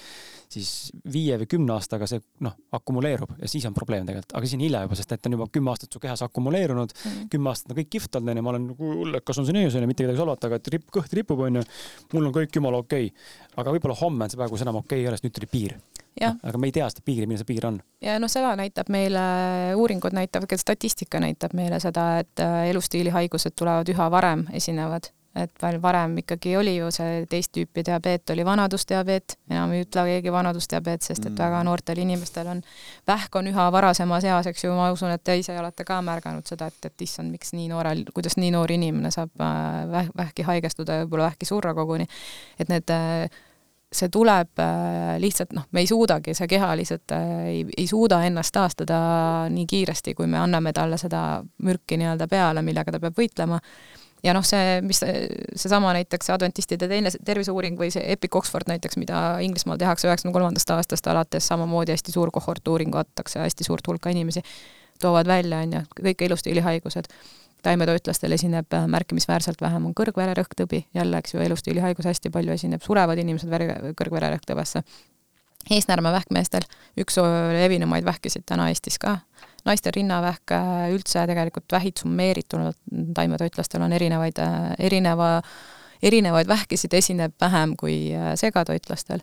[0.53, 0.73] siis
[1.15, 4.67] viie või kümne aastaga see noh, akumuleerub ja siis on probleem tegelikult, aga siis on
[4.67, 7.33] hilja juba, sest et on juba kümme aastat su kehas akumuleerunud mm, -hmm.
[7.33, 9.89] kümme aastat on kõik kihvt olnud, onju, ma olen nagu ullekas on see ees, onju,
[9.89, 11.65] mitte kedagi solvata, aga et ripp, kõht ripub, onju.
[12.13, 15.01] mul on kõik jumala okei okay., aga võib-olla homme on see päev, kus enam okei
[15.01, 15.81] okay ei ole, sest nüüd tuli piir
[16.21, 17.81] aga me ei tea seda piiri, milline see piir on.
[18.05, 19.23] ja noh, seda näitab meile,
[19.79, 25.53] uuringud näitavad, ka statistika näitab meile seda, et äh, elustiilihaigused tulevad üha varem, esinevad et
[25.63, 30.33] veel varem ikkagi oli ju see teist tüüpi diabeet oli vanadusdiabeet, enam ei ütle keegi
[30.33, 31.69] vanadusdiabeet, sest et väga mm.
[31.69, 32.61] noortel inimestel on,
[33.09, 36.49] vähk on üha varasemas eas, eks ju, ma usun, et te ise olete ka märganud
[36.49, 40.47] seda, et, et issand, miks nii noorel, kuidas nii noor inimene saab äh, väh, vähki
[40.49, 42.09] haigestuda ja võib-olla vähki surra koguni.
[42.61, 43.25] et need äh,
[43.93, 48.23] see tuleb äh, lihtsalt noh, me ei suudagi, see keha lihtsalt äh, ei, ei suuda
[48.27, 48.99] ennast taastada
[49.53, 53.61] nii kiiresti, kui me anname talle seda mürki nii-öelda peale, millega ta peab võitlema.
[54.25, 59.23] ja noh, see, mis seesama näiteks adventistide teine terviseuuring või see Epic Oxford näiteks, mida
[59.45, 64.15] Inglismaal tehakse üheksakümne kolmandast aastast alates, samamoodi hästi suur kohort uuringu antakse hästi suurt hulka
[64.15, 64.45] inimesi,
[65.03, 67.11] toovad välja, on ju, kõik elustiilihaigused
[67.63, 73.19] taimetoitlastel esineb äh, märkimisväärselt vähem, on kõrgvererõhktõbi, jälle, eks ju, elustiilihaigus hästi palju esineb, surevad
[73.23, 74.83] inimesed vere, kõrgvererõhktõvesse.
[75.71, 76.65] eesnäärmevähkmeestel
[76.99, 77.19] üks
[77.55, 79.19] levinumaid vähkisid täna Eestis ka,
[79.65, 82.73] naistel rinnavähk, äh, üldse tegelikult vähid summeerituna
[83.15, 85.41] taimetoitlastel on erinevaid, äh, erineva,
[86.03, 89.21] erinevaid vähkisid esineb vähem kui segatoitlastel.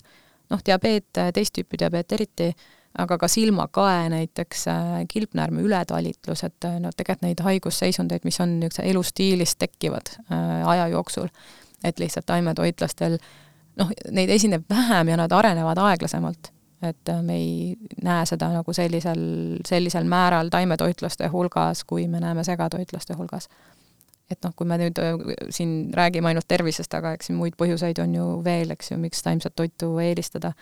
[0.50, 2.56] noh, diabeet, teist tüüpi diabeet eriti
[2.98, 4.76] aga ka silmakae näiteks, äh,
[5.08, 10.88] kilpnäärme ületalitlus, et äh, no tegelikult neid haigusseisundeid, mis on niisuguse elustiilis tekkivad äh, aja
[10.88, 11.28] jooksul,
[11.84, 13.18] et lihtsalt taimetoitlastel
[13.80, 16.52] noh, neid esineb vähem ja nad arenevad aeglasemalt.
[16.82, 19.20] et me ei näe seda nagu sellisel,
[19.68, 23.50] sellisel määral taimetoitlaste hulgas, kui me näeme segatoitlaste hulgas
[24.32, 25.00] et noh, kui me nüüd
[25.50, 29.56] siin räägime ainult tervisest, aga eks muid põhjuseid on ju veel, eks ju, miks taimset
[29.56, 30.54] toitu eelistada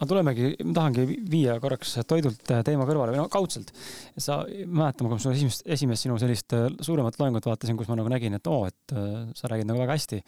[0.00, 3.72] aga tulemegi, ma tahangi viia korraks toidult äh, teema kõrvale või no kaudselt.
[4.16, 7.98] sa, mäletan, kui ma su esimest, esimest sinu sellist äh, suuremat loengut vaatasin, kus ma
[8.00, 10.22] nagu nägin, et oo, et äh, sa räägid nagu väga hästi.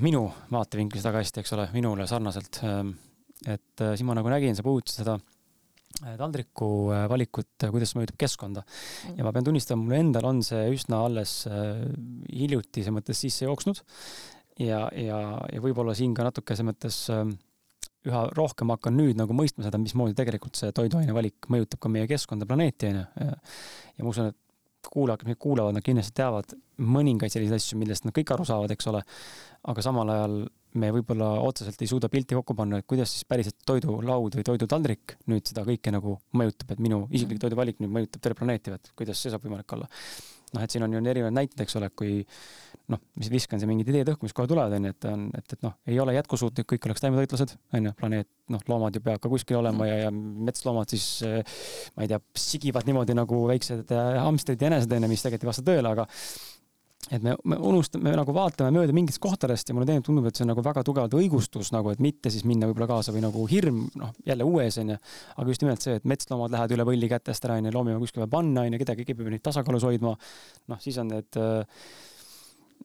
[0.00, 2.60] minu vaatevinklist väga hästi, eks ole, minule sarnaselt.
[2.64, 2.94] Ähm,
[3.44, 5.18] et siis ma nagu nägin, sa puudutasid seda
[6.16, 8.62] taldriku valikut, kuidas see mõjutab keskkonda.
[9.16, 13.82] ja ma pean tunnistama, mul endal on see üsna alles hiljuti selles mõttes sisse jooksnud.
[14.62, 15.20] ja, ja,
[15.52, 17.26] ja võib-olla siin ka natuke selles mõttes äh,
[18.06, 22.06] üha rohkem hakkan nüüd nagu mõistma seda, mismoodi tegelikult see toiduaine valik mõjutab ka meie
[22.10, 23.06] keskkonda, planeeti, onju.
[23.24, 24.38] ja ma usun, et
[24.88, 28.72] kuulajad, kes meid kuulavad, nad kindlasti teavad mõningaid selliseid asju, millest nad kõik aru saavad,
[28.72, 29.02] eks ole.
[29.68, 30.38] aga samal ajal
[30.78, 35.16] me võib-olla otseselt ei suuda pilti kokku panna, et kuidas siis päriselt toidulaud või toidutaldrik
[35.32, 39.20] nüüd seda kõike nagu mõjutab, et minu isiklik toiduvalik nüüd mõjutab terve planeeti, et kuidas
[39.22, 39.88] see saab võimalik olla
[40.54, 42.20] noh, et siin on ju erinevaid näiteid, eks ole, kui
[42.92, 45.64] noh, mis viskan siin mingid ideed õhku, mis kohe tulevad, onju, et on, et, et
[45.64, 49.60] noh, ei ole jätkusuutlik, kõik oleks taimetoitlased, onju, planeet, noh, loomad ju peavad ka kuskil
[49.60, 51.08] olema ja, ja metsloomad siis
[51.94, 55.66] ma ei tea, sigivad niimoodi nagu väiksed hamstrid ja enesed, onju, mis tegelikult ei vasta
[55.68, 56.08] tõele, aga
[57.14, 60.38] et me, me unustame, me nagu vaatame mööda mingitest kohtadest ja mulle tegelikult tundub, et
[60.38, 63.44] see on nagu väga tugevalt õigustus nagu, et mitte siis minna võib-olla kaasa või nagu
[63.50, 64.98] hirm, noh, jälle uue ees onju.
[65.36, 68.28] aga just nimelt see, et metsloomad lähevad üle võlli kätest ära onju, loomi on kuskile
[68.30, 70.14] panna onju, kedagi, keegi peab neid tasakaalus hoidma.
[70.68, 71.86] noh, siis on need äh,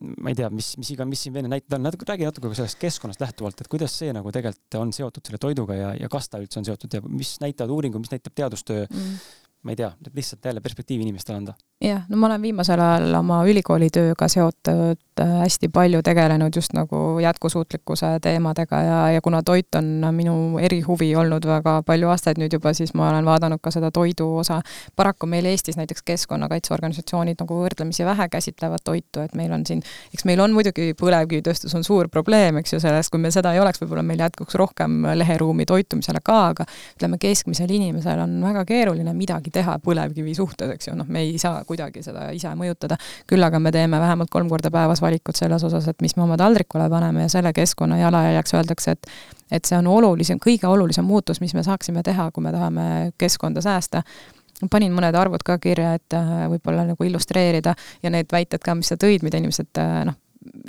[0.02, 2.80] ma ei tea, mis, mis iga, mis siin veel näited on, natuke, räägi natuke sellest
[2.82, 6.42] keskkonnast lähtuvalt, et kuidas see nagu tegelikult on seotud selle toiduga ja, ja kas ta
[6.42, 9.18] üldse on seotud ja mis näitavad uuringud, mis näitab teadustöö mm.,
[9.64, 11.54] ma ei tea, lihtsalt jälle perspektiivi inimestele anda
[11.84, 16.74] jah, no ma olen viimasel ajal oma ülikooli tööga seotud äh, hästi palju tegelenud just
[16.76, 22.56] nagu jätkusuutlikkuse teemadega ja, ja kuna toit on minu erihuvi olnud väga palju aastaid nüüd
[22.56, 24.62] juba, siis ma olen vaadanud ka seda toidu osa.
[24.96, 29.84] paraku meil Eestis näiteks keskkonnakaitseorganisatsioonid nagu võrdlemisi vähe käsitlevad toitu, et meil on siin,
[30.14, 33.60] eks meil on muidugi põlevkivitööstus on suur probleem, eks ju, sellest, kui meil seda ei
[33.60, 39.14] oleks, võib-olla meil jätkuks rohkem leheruumi toitumisele ka, aga ütleme, keskmisel inimesel on väga keeruline
[39.18, 42.98] midagi teha põlevkivi suhtes, eks ju, noh, me ei saa kuidagi seda ise mõjutada.
[43.30, 46.38] küll aga me teeme vähemalt kolm korda päevas valikud selles osas, et mis me oma
[46.38, 49.12] taldrikule paneme ja selle keskkonna jalajäljeks öeldakse, et
[49.54, 53.62] et see on olulisem, kõige olulisem muutus, mis me saaksime teha, kui me tahame keskkonda
[53.62, 54.02] säästa
[54.72, 57.74] panin mõned arvud ka kirja, et äh, võib-olla nagu illustreerida
[58.04, 60.18] ja need väited ka, mis sa tõid, mida inimesed äh, noh,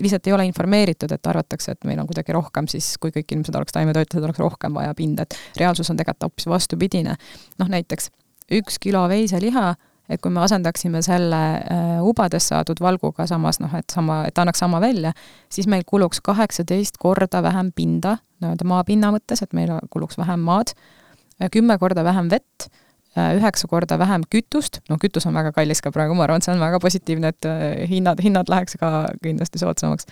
[0.01, 3.56] lihtsalt ei ole informeeritud, et arvatakse, et meil on kuidagi rohkem siis, kui kõik inimesed
[3.59, 7.16] oleks taimetoitlased, oleks rohkem vaja pinda, et reaalsus on tegelikult hoopis vastupidine.
[7.59, 8.11] noh, näiteks
[8.52, 9.74] üks kilo veiseliha
[10.08, 14.60] et kui me asendaksime selle äh, ubades saadud valguga samas noh, et sama, et annaks
[14.62, 15.14] sama välja,
[15.52, 20.74] siis meil kuluks kaheksateist korda vähem pinda, nii-öelda maapinna mõttes, et meil kuluks vähem maad,
[21.40, 22.68] äh, kümme korda vähem vett,
[23.16, 26.48] äh, üheksa korda vähem kütust, no kütus on väga kallis ka praegu, ma arvan, et
[26.48, 27.52] see on väga positiivne, et
[27.88, 28.94] hinnad, hinnad läheks ka
[29.24, 30.10] kindlasti soodsamaks.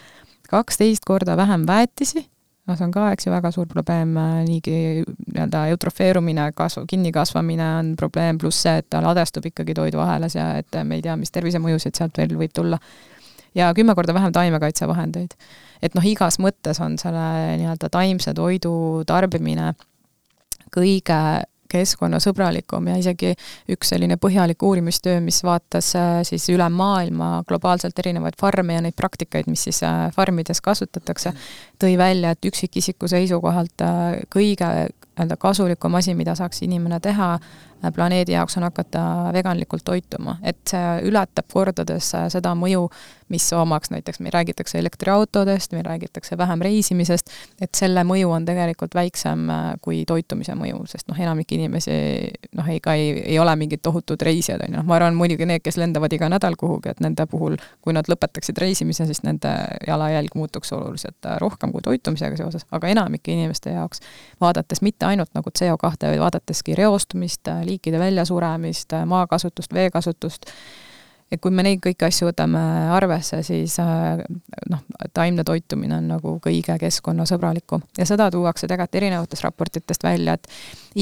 [0.53, 2.27] kaksteist korda vähem väetisi
[2.69, 7.69] noh, see on ka, eks ju, väga suur probleem, äh, niigi nii-öelda eutrofeerumine, kasv, kinnikasvamine
[7.79, 11.35] on probleem, pluss see, et ta ladestub ikkagi toiduahelas ja et me ei tea, mis
[11.35, 12.79] tervisemõjusid sealt veel võib tulla.
[13.55, 15.35] ja kümme korda vähem taimekaitsevahendeid.
[15.83, 19.75] et noh, igas mõttes on selle nii-öelda taimse toidu tarbimine
[20.73, 21.19] kõige
[21.73, 23.33] keskkonnasõbralikum ja isegi
[23.73, 28.97] üks selline põhjalik uurimistöö, mis vaatas äh, siis üle maailma globaalselt erinevaid farme ja neid
[28.99, 31.35] praktikaid, mis siis äh, farmides kasutatakse,
[31.81, 34.71] tõi välja, et üksikisiku seisukohalt äh, kõige
[35.13, 37.35] nii-öelda kasulikum asi, mida saaks inimene teha,
[37.95, 39.03] planeedi jaoks on hakata
[39.35, 42.87] veganlikult toituma, et see ületab kordades seda mõju,
[43.33, 47.31] mis omaks näiteks, meil räägitakse elektriautodest, meil räägitakse vähem reisimisest,
[47.61, 51.95] et selle mõju on tegelikult väiksem äh, kui toitumise mõju, sest noh, enamik inimesi
[52.59, 55.65] noh, ega ei, ei ole mingid tohutud reisijad, on ju, noh, ma arvan muidugi need,
[55.65, 59.53] kes lendavad iga nädal kuhugi, et nende puhul, kui nad lõpetaksid reisimise, siis nende
[59.89, 64.05] jalajälg muutuks oluliselt äh, rohkem kui toitumisega seoses, aga enamike inimeste jaoks,
[64.45, 70.51] vaadates mitte ainult nagu CO2, vaid vaadateski reostumist, äh, liikide väljasuremist, maakasutust, veekasutust,
[71.33, 72.61] et kui me neid kõiki asju võtame
[72.93, 74.21] arvesse, siis äh,
[74.71, 74.83] noh,
[75.17, 80.49] taimne toitumine on nagu kõige keskkonnasõbralikum ja seda tuuakse tegelikult erinevatest raportitest välja, et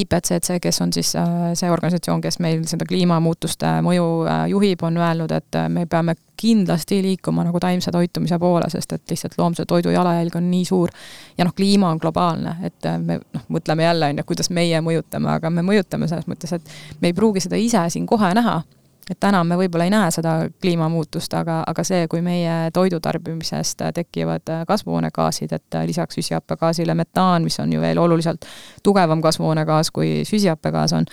[0.01, 5.03] IPCC, kes on siis äh, see organisatsioon, kes meil seda kliimamuutuste mõju äh, juhib, on
[5.03, 9.91] öelnud, et me peame kindlasti liikuma nagu taimse toitumise poole, sest et lihtsalt loomse toidu
[9.93, 10.95] jalajälg on nii suur.
[11.39, 15.35] ja noh, kliima on globaalne, et me noh, mõtleme jälle, on ju, kuidas meie mõjutame,
[15.35, 18.61] aga me mõjutame selles mõttes, et me ei pruugi seda ise siin kohe näha
[19.11, 23.83] et täna me võib-olla ei näe seda kliimamuutust, aga, aga see, kui meie toidu tarbimisest
[23.97, 28.47] tekivad kasvuhoonegaasid, et lisaks süsihappegaasile metaan, mis on ju veel oluliselt
[28.83, 31.09] tugevam kasvuhoonegaas, kui süsihappegaas on,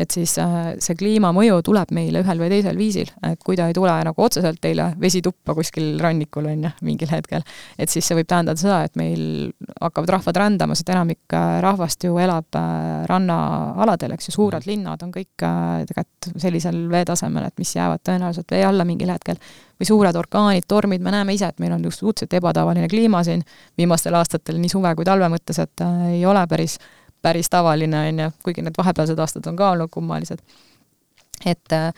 [0.00, 3.76] et siis äh, see kliimamõju tuleb meile ühel või teisel viisil, et kui ta ei
[3.76, 7.44] tule nagu otseselt teile vesituppa kuskil rannikul, on ju, mingil hetkel,
[7.78, 9.50] et siis see võib tähendada seda, et meil
[9.80, 14.70] hakkavad rahvad rändama, sest enamik äh, rahvast ju elab äh, rannaaladel, eks ju, suured mhm.
[14.72, 19.40] linnad on kõik tegelikult sellisel veetasemel, et mis jäävad tõenäoliselt vee alla mingil hetkel,
[19.80, 23.40] või suured orkaanid, tormid, me näeme ise, et meil on just suhteliselt ebatavaline kliima siin
[23.80, 26.76] viimastel aastatel nii suve kui talve mõttes, et ei ole päris
[27.22, 30.42] päris tavaline, on ju, kuigi need vahepealsed aastad on ka olnud kummalised.
[31.46, 31.90] et äh,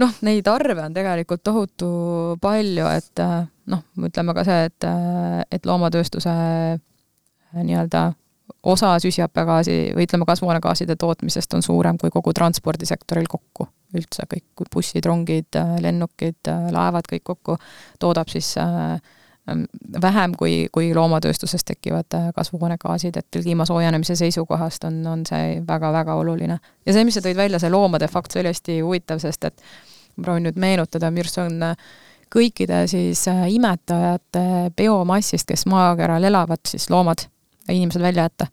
[0.00, 1.90] noh, neid arve on tegelikult tohutu
[2.40, 6.34] palju, et äh, noh, ütleme ka see, et, äh, et loomatööstuse
[7.50, 8.10] nii-öelda
[8.62, 13.66] osa süsihappegaasi või ütleme, kasvuhoonegaaside tootmisest on suurem kui kogu transpordisektoril kokku
[13.96, 17.56] üldse, kõik bussid, rongid, lennukid, laevad, kõik kokku
[18.02, 19.00] toodab siis äh,
[20.02, 26.14] vähem kui, kui loomatööstuses tekivad äh, kasvuhoonegaasid, et kliima soojenemise seisukohast on, on see väga-väga
[26.14, 26.58] oluline.
[26.86, 29.64] ja see, mis sa tõid välja, see loomade fakt, see oli hästi huvitav, sest et
[30.16, 31.90] ma proovin nüüd meenutada, minu arust on äh,
[32.30, 34.44] kõikide siis äh, imetajate
[34.76, 37.26] biomassist, kes maakeral elavad, siis loomad
[37.66, 38.46] ja inimesed välja jätta.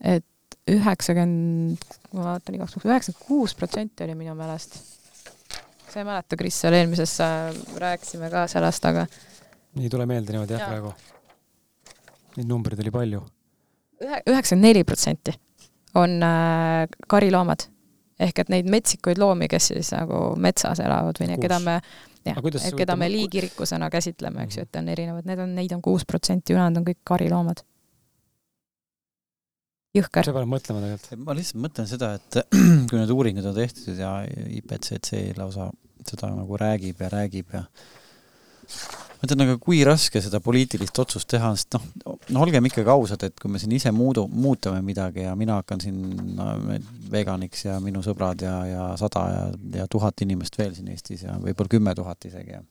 [0.00, 0.24] et
[0.70, 1.82] üheksakümmend,
[2.14, 4.78] ma vaatan igaks juhuks, üheksakümmend kuus protsenti oli minu meelest
[5.94, 7.12] sa ei mäleta, Kris, seal eelmises
[7.78, 9.04] rääkisime ka sellest, aga
[9.80, 10.92] ei tule meelde niimoodi jah praegu.
[12.38, 13.20] Neid numbreid oli palju.
[14.04, 15.34] ühe, üheksakümmend neli protsenti
[16.00, 17.68] on äh, kariloomad.
[18.20, 21.80] ehk et neid metsikuid loomi, kes siis nagu metsas elavad või need, keda me
[22.24, 22.38] jah,
[22.78, 26.54] keda me liigirikkusena käsitleme, eks ju, et on erinevad, need on, neid on kuus protsenti,
[26.54, 27.64] ülejäänud on kõik kariloomad
[29.98, 30.26] jõhker.
[30.26, 31.24] see paneb mõtlema tegelikult.
[31.26, 32.38] ma lihtsalt mõtlen seda, et
[32.90, 34.16] kui need uuringud on tehtud ja
[34.60, 35.70] IPCC lausa
[36.04, 37.64] seda nagu räägib ja räägib ja
[39.24, 43.24] mõtlen, aga kui raske seda poliitilist otsust teha on, sest noh, no olgem ikkagi ausad,
[43.26, 45.98] et kui me siin ise muudu, muutame midagi ja mina hakkan siin
[46.36, 46.50] no,
[47.12, 49.48] veganiks ja minu sõbrad ja, ja sada ja,
[49.80, 52.62] ja tuhat inimest veel siin Eestis ja võib-olla kümme tuhat isegi ja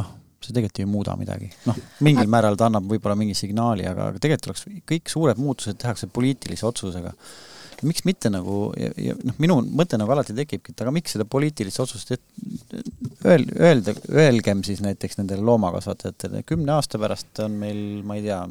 [0.00, 0.10] noh
[0.40, 1.50] see tegelikult ei muuda midagi.
[1.68, 5.76] noh, mingil määral ta annab võib-olla mingi signaali, aga, aga tegelikult oleks, kõik suured muutused
[5.80, 7.12] tehakse poliitilise otsusega.
[7.86, 11.26] Miks mitte nagu, ja, ja noh, minu mõte nagu alati tekibki, et aga miks seda
[11.28, 17.80] poliitilist otsust, et öel-, öelda, öelgem siis näiteks nendele loomakasvatajatele, kümne aasta pärast on meil,
[18.06, 18.42] ma ei tea,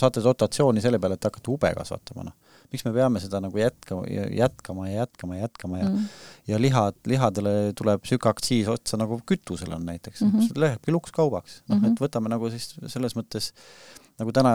[0.00, 2.36] saate dotatsiooni selle peale, et hakata ube kasvatama, noh
[2.72, 6.08] miks me peame seda nagu jätkama ja jätkama ja jätkama ja jätkama ja mm.
[6.50, 10.48] ja lihad, lihadele tuleb niisugune aktsiis otsa nagu kütusel on näiteks mm, -hmm.
[10.48, 11.92] see lähebki lukskaubaks, noh mm -hmm.
[11.92, 13.52] et võtame nagu siis selles mõttes
[14.18, 14.54] nagu täna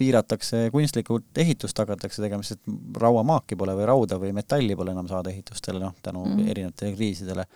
[0.00, 2.62] piiratakse kunstlikult ehitust hakatakse tegema, sest
[3.00, 7.46] rauamaaki pole või rauda või metalli pole enam saada ehitustele, noh, tänu mm erinevatele kriisidele.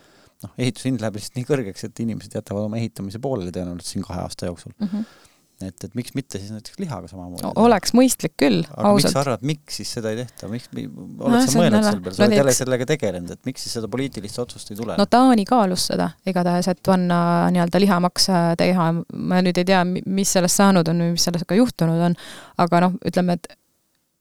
[0.44, 4.20] noh, ehitushind läheb lihtsalt nii kõrgeks, et inimesed jätavad oma ehitamise pooleli tõenäoliselt siin kahe
[4.20, 4.88] aasta jooksul mm.
[4.88, 5.32] -hmm
[5.70, 7.50] et, et miks mitte siis näiteks lihaga samamoodi?
[7.62, 9.00] oleks mõistlik küll, ausalt.
[9.00, 12.16] miks sa arvad, miks siis seda ei tehta, miks, oled no, sa mõelnud selle peale,
[12.16, 14.98] sa oled jälle sellega tegelenud, et miks siis seda poliitilist otsust ei tule?
[15.00, 17.18] no Taani kaalus seda igatahes, et panna
[17.54, 18.30] nii-öelda lihamaks
[18.60, 18.88] teha,
[19.32, 22.16] ma nüüd ei tea, mis sellest saanud on või mis sellega juhtunud on,
[22.64, 23.54] aga noh, ütleme, et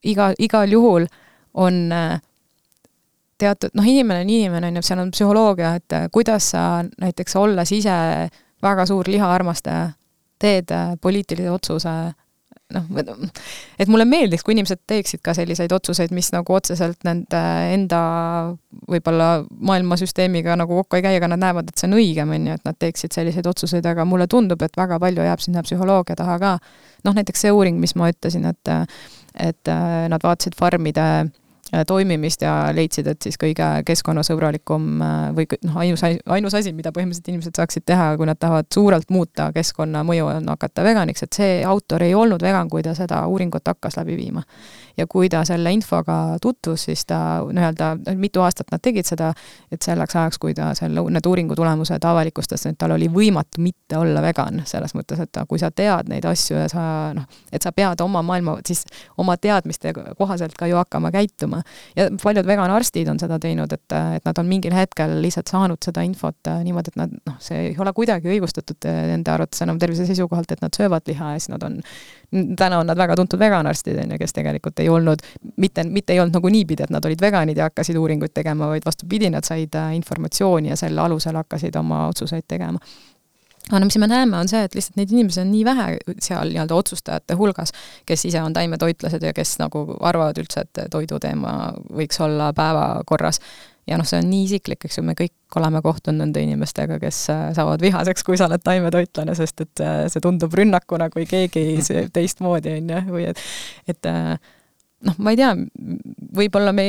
[0.03, 1.07] iga, igal juhul
[1.53, 2.21] on äh,
[3.37, 7.35] teatud, noh, inimene on inimene, on ju, seal on psühholoogia, et äh, kuidas sa näiteks
[7.39, 7.97] olles ise
[8.63, 9.91] väga suur lihaarmastaja,
[10.43, 11.95] teed äh, poliitilise otsuse
[12.73, 12.85] noh,
[13.79, 17.41] et mulle meeldiks, kui inimesed teeksid ka selliseid otsuseid, mis nagu otseselt nende
[17.73, 17.99] enda
[18.89, 19.27] võib-olla
[19.69, 22.65] maailmasüsteemiga nagu kokku ei käi, aga nad näevad, et see on õigem, on ju, et
[22.67, 26.55] nad teeksid selliseid otsuseid, aga mulle tundub, et väga palju jääb sinna psühholoogia taha ka.
[27.03, 28.75] noh, näiteks see uuring, mis ma ütlesin, et
[29.33, 31.07] et äh, nad vaatasid farmide
[31.87, 37.31] toimimist ja leidsid, et siis kõige keskkonnasõbralikum äh, või noh, ainus, ainus asi, mida põhimõtteliselt
[37.33, 42.05] inimesed saaksid teha, kui nad tahavad suurelt muuta keskkonnamõju, on hakata veganiks, et see autor
[42.05, 44.45] ei olnud vegan, kui ta seda uuringut hakkas läbi viima.
[44.97, 49.31] Ja kui ta selle infoga tutvus, siis ta nii-öelda, mitu aastat nad tegid seda,
[49.71, 53.97] et selleks ajaks, kui ta selle, need uuringu tulemused avalikustas, et tal oli võimatu mitte
[53.97, 57.73] olla vegan, selles mõttes, et kui sa tead neid asju ja sa noh, et sa
[57.75, 58.85] pead oma maailma, siis
[59.17, 61.63] oma teadmiste kohaselt ka ju hakkama käituma.
[61.97, 66.03] Ja paljud veganarstid on seda teinud, et, et nad on mingil hetkel lihtsalt saanud seda
[66.05, 70.07] infot niimoodi, et nad noh, see ei ole kuidagi õigustatud äh, nende arvates enam tervise
[70.09, 71.79] seisukohalt, et nad söövad liha ja siis nad on,
[72.57, 75.23] täna on nad väga tuntud veganarstid, on ju, kes tegelikult ei olnud,
[75.57, 78.85] mitte, mitte ei olnud nagu niipidi, et nad olid veganid ja hakkasid uuringuid tegema, vaid
[78.85, 82.79] vastupidi, nad said äh, informatsiooni ja selle alusel hakkasid oma otsuseid tegema
[83.69, 86.51] aga no mis me näeme, on see, et lihtsalt neid inimesi on nii vähe seal
[86.51, 87.71] nii-öelda otsustajate hulgas,
[88.09, 91.53] kes ise on taimetoitlased ja kes nagu arvavad üldse, et toiduteema
[91.95, 93.39] võiks olla päevakorras.
[93.87, 97.17] ja noh, see on nii isiklik, eks ju, me kõik oleme kohtunud nende inimestega, kes
[97.31, 101.79] äh, saavad vihaseks, kui sa oled taimetoitlane, sest et äh, see tundub rünnakuna, kui keegi
[101.83, 103.41] sööb teistmoodi, on ju, või et
[103.91, 104.35] et äh,
[105.07, 105.51] noh, ma ei tea,
[106.35, 106.87] võib-olla me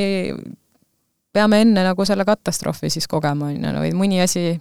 [1.35, 4.53] peame enne nagu selle katastroofi siis kogema, on ju, või mõni asi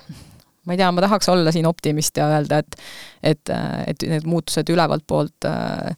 [0.66, 2.78] ma ei tea, ma tahaks olla siin optimist ja öelda, et
[3.24, 3.52] et,
[3.88, 5.94] et need muutused ülevalt poolt äh,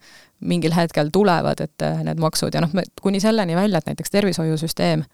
[0.45, 5.05] mingil hetkel tulevad, et äh, need maksud ja noh, kuni selleni välja, et näiteks tervishoiusüsteem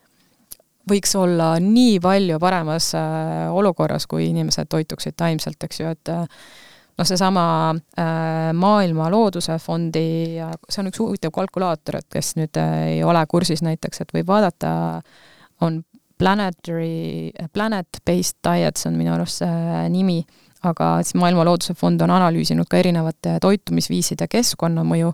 [0.89, 7.07] võiks olla nii palju paremas äh, olukorras, kui inimesed toituksid taimselt, eks ju, et noh,
[7.07, 7.43] seesama
[8.57, 14.03] Maailma Looduse Fondi, see on üks huvitav kalkulaator, et kes nüüd ei ole kursis näiteks,
[14.03, 14.73] et võib vaadata,
[15.61, 15.79] on
[16.21, 20.19] Planetary, Planet-Based Diets on minu arust see nimi,
[20.69, 25.09] aga siis Maailma Looduse Fond on analüüsinud ka erinevate toitumisviiside keskkonnamõju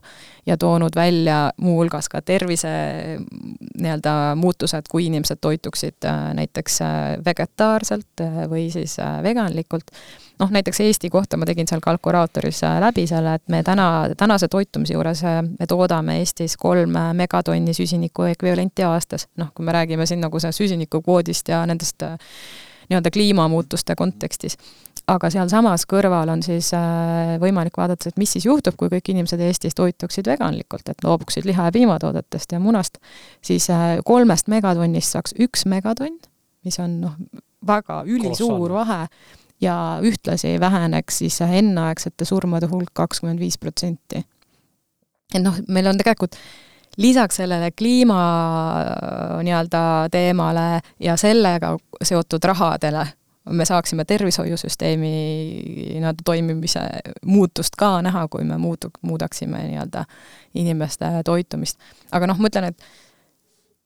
[0.49, 2.73] ja toonud välja muuhulgas ka tervise
[3.79, 9.95] nii-öelda muutused, kui inimesed toituksid äh, näiteks äh, vegetaarselt äh, või siis veganlikult
[10.39, 14.47] noh, näiteks Eesti kohta ma tegin seal kalkulaatoris äh, läbi selle, et me täna, tänase
[14.47, 19.27] toitumise juures äh, me toodame Eestis kolm äh, megatonni süsiniku ekvivalenti aastas.
[19.37, 22.03] noh, kui me räägime siin nagu see süsinikukvoodist ja nendest
[22.89, 24.57] nii-öelda kliimamuutuste kontekstis.
[25.07, 26.71] aga sealsamas kõrval on siis
[27.39, 31.65] võimalik vaadata, et mis siis juhtub, kui kõik inimesed Eestis toituksid veganlikult, et loobuksid liha-
[31.65, 32.97] ja piimatoodetest ja munast,
[33.41, 33.67] siis
[34.05, 36.19] kolmest megatonnist saaks üks megatonn,
[36.63, 37.15] mis on noh,
[37.67, 39.07] väga ülisuur vahe
[39.61, 44.23] ja ühtlasi väheneks siis enneaegsete surmade hulk kakskümmend viis protsenti.
[45.33, 46.37] et noh, meil on tegelikult
[46.97, 48.19] lisaks sellele kliima
[49.43, 49.81] nii-öelda
[50.11, 53.05] teemale ja sellega seotud rahadele
[53.49, 55.11] me saaksime tervishoiusüsteemi
[55.93, 56.79] nii-öelda toimimise
[57.25, 60.05] muutust ka näha, kui me muutu-, muudaksime nii-öelda
[60.53, 61.79] inimeste toitumist.
[62.11, 62.83] aga noh, ma ütlen, et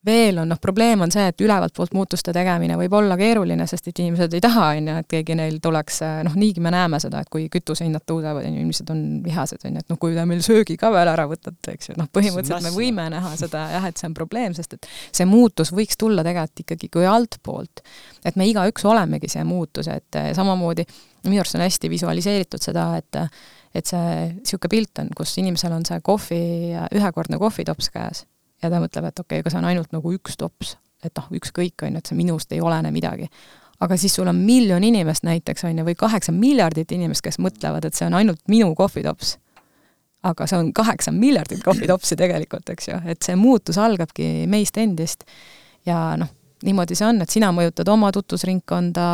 [0.06, 3.92] veel on, noh, probleem on see, et ülevalt poolt muutuste tegemine võib olla keeruline, sest
[3.92, 7.22] et inimesed ei taha, on ju, et keegi neil tuleks, noh, niigi me näeme seda,
[7.22, 10.26] et kui kütusehinnad tõusevad, on ju, inimesed on vihased, on ju, et noh, kui te
[10.30, 13.88] meil söögi ka veel ära võtate, eks ju, noh, põhimõtteliselt me võime näha seda jah,
[13.92, 17.86] et see on probleem, sest et see muutus võiks tulla tegelikult ikkagi kui altpoolt.
[18.26, 20.86] et me igaüks olemegi see muutus, et samamoodi
[21.28, 23.26] minu arust on hästi visualiseeritud seda, et
[23.72, 26.42] et see niisugune pilt on, kus inimesel on see kohvi,
[26.98, 28.26] ühekordne kohvitops käes
[28.62, 31.30] ja ta mõtleb, et okei okay,, aga see on ainult nagu üks tops, et noh,
[31.40, 33.30] ükskõik, on ju, et see minust ei olene midagi.
[33.82, 37.86] aga siis sul on miljon inimest näiteks, on ju, või kaheksa miljardit inimest, kes mõtlevad,
[37.86, 39.38] et see on ainult minu kohvitops.
[40.24, 45.26] aga see on kaheksa miljardit kohvitopsi tegelikult, eks ju, et see muutus algabki meist endist
[45.86, 46.30] ja noh,
[46.66, 49.06] niimoodi see on, et sina mõjutad oma tutvusringkonda,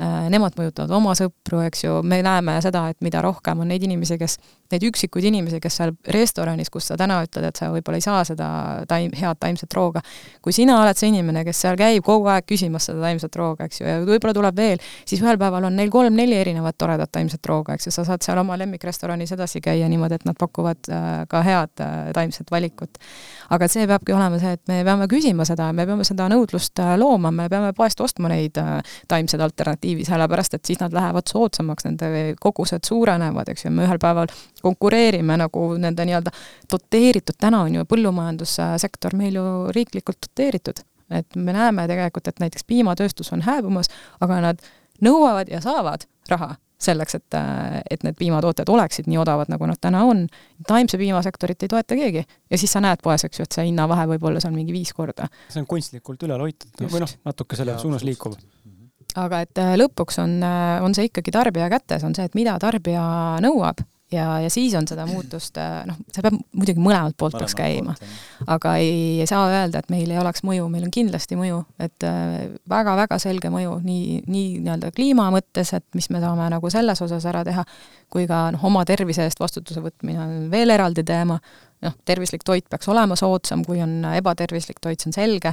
[0.00, 3.84] äh, nemad mõjutavad oma sõpru, eks ju, me näeme seda, et mida rohkem on neid
[3.86, 4.38] inimesi, kes,
[4.72, 8.22] neid üksikuid inimesi, kes seal restoranis, kus sa täna ütled, et sa võib-olla ei saa
[8.28, 8.48] seda
[8.88, 10.02] taim, head taimset rooga,
[10.42, 13.82] kui sina oled see inimene, kes seal käib kogu aeg küsimas seda taimset rooga, eks
[13.82, 17.76] ju, ja võib-olla tuleb veel, siis ühel päeval on neil kolm-neli erinevat toredat taimset rooga,
[17.76, 21.42] eks ju, sa saad seal oma lemmikrestoranis edasi käia niimoodi, et nad pakuvad äh, ka
[21.46, 22.98] head äh, taimset valikut.
[23.50, 27.30] aga see peabki olema see, et me peame küsima seda, me peame seda nõudlust looma,
[27.34, 32.10] me peame poest ostma neid äh, taimseid alternatiivi, sellepärast et siis nad lähevad soodsamaks, nende
[32.40, 34.30] kogused suurenevad, eks ju, me ühel päeval
[34.62, 36.34] konkureerime nagu nende nii-öelda
[36.72, 39.46] doteeritud, täna on ju põllumajandussektor meil ju
[39.76, 40.84] riiklikult doteeritud.
[41.10, 43.86] et me näeme tegelikult, et näiteks piimatööstus on hääbumas,
[44.20, 44.62] aga nad
[45.00, 47.36] nõuavad ja saavad raha selleks, et,
[47.90, 50.26] et need piimatooted oleksid nii odavad, nagu nad täna on.
[50.66, 54.06] taimse piimasektorit ei toeta keegi ja siis sa näed poes, eks ju, et see hinnavahe
[54.12, 55.30] võib olla seal mingi viis korda.
[55.48, 58.36] see on kunstlikult üle loitud või noh, natuke selle suunas liikuv.
[59.16, 62.58] aga et äh, lõpuks on, äh, on see ikkagi tarbija kätes, on see, et mida
[62.62, 63.06] tarbija
[63.44, 63.80] nõuab
[64.12, 67.96] ja, ja siis on seda muutust, äh, noh, see peab muidugi mõlemalt poolt peaks käima.
[68.46, 72.06] aga ei, ei saa öelda, et meil ei oleks mõju, meil on kindlasti mõju, et
[72.70, 77.02] väga-väga äh, selge mõju nii, nii nii-öelda kliima mõttes, et mis me saame nagu selles
[77.02, 77.66] osas ära teha,
[78.12, 81.40] kui ka noh, oma tervise eest vastutuse võtmine on veel eraldi teema,
[81.84, 85.52] noh, tervislik toit peaks olema soodsam, kui on ebatervislik toit, see on selge,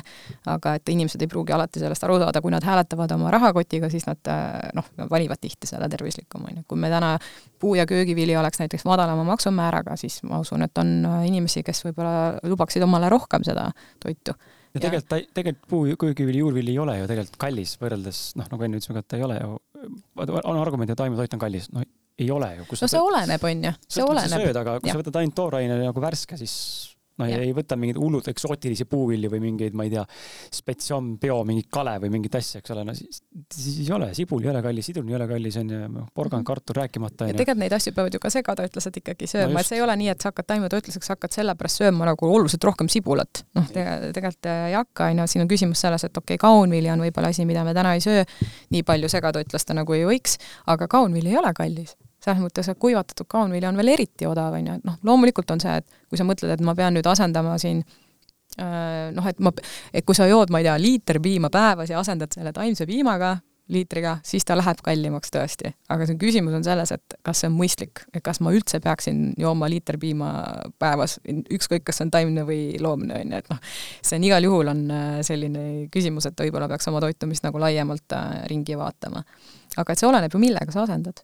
[0.54, 4.08] aga et inimesed ei pruugi alati sellest aru saada, kui nad hääletavad oma rahakotiga, siis
[4.10, 4.32] nad
[4.78, 6.66] noh, valivad tihti selle tervislikuma, on ju.
[6.68, 7.14] kui me täna
[7.60, 10.96] puu- ja köögivili oleks näiteks madalama maksumääraga, siis ma usun, et on
[11.28, 13.70] inimesi, kes võib-olla lubaksid omale rohkem seda
[14.04, 14.36] toitu
[14.74, 18.66] ja tegelikult ta, tegelikult puu, köögivili, juurvili ei ole ju tegelikult kallis võrreldes noh, nagu
[18.66, 19.58] enne ütlesime ka, et ta ei ole ju,
[20.40, 21.84] on argument, et taimetoit on kallis, no
[22.20, 22.66] ei ole ju.
[22.70, 24.44] no see oleneb, on ju, see oleneb.
[24.46, 24.96] sööd, aga kui ja.
[24.96, 26.56] sa võtad ainult tooraine nagu värske, siis
[27.22, 30.04] noh, ei võta mingeid hullult eksootilisi puuvilju või mingeid, ma ei tea,
[30.58, 33.22] spetsioon bio mingit kale või mingit asja, eks ole, no siis,
[33.54, 36.42] siis ei ole, sibul ei ole kallis, sidrun ei ole kallis, on ju, noh, porgand,
[36.42, 36.50] mhm.
[36.50, 37.30] kartul rääkimata.
[37.30, 39.54] ja tegelikult neid asju peavad ju ka segatoitlased ikkagi sööma.
[39.54, 42.70] No, et see ei ole nii, et sa hakkad taimetoitlaseks, hakkad sellepärast sööma nagu oluliselt
[42.70, 43.44] rohkem sibulat.
[43.58, 47.06] noh, tegelikult ei hakka, on ju, siin on küsimus selles, et okei okay,, kaunvili on
[47.06, 48.26] võib-olla asi, mida me täna ei söö.
[48.74, 50.40] Nii palju segatoitlaste nagu ei võiks,
[50.74, 51.94] aga kaunvili ei ole kallis
[52.24, 55.64] selles mõttes, et kuivatatud kaunvili on veel eriti odav, on ju, et noh, loomulikult on
[55.64, 59.54] see, et kui sa mõtled, et ma pean nüüd asendama siin äh, noh, et ma,
[59.94, 63.36] et kui sa jood, ma ei tea, liiter piima päevas ja asendad selle taimse piimaga,
[63.72, 65.72] liitriga, siis ta läheb kallimaks tõesti.
[65.90, 69.22] aga see küsimus on selles, et kas see on mõistlik, et kas ma üldse peaksin
[69.40, 70.32] jooma liiter piima
[70.80, 73.62] päevas, ükskõik, kas see on taimne või loomne, on ju, et noh,
[74.04, 78.18] see on igal juhul on äh, selline küsimus, et võib-olla peaks oma toitumist nagu laiemalt
[78.20, 79.24] äh, ringi vaatama.
[79.78, 81.24] aga et see oleneb ju, millega sa asendad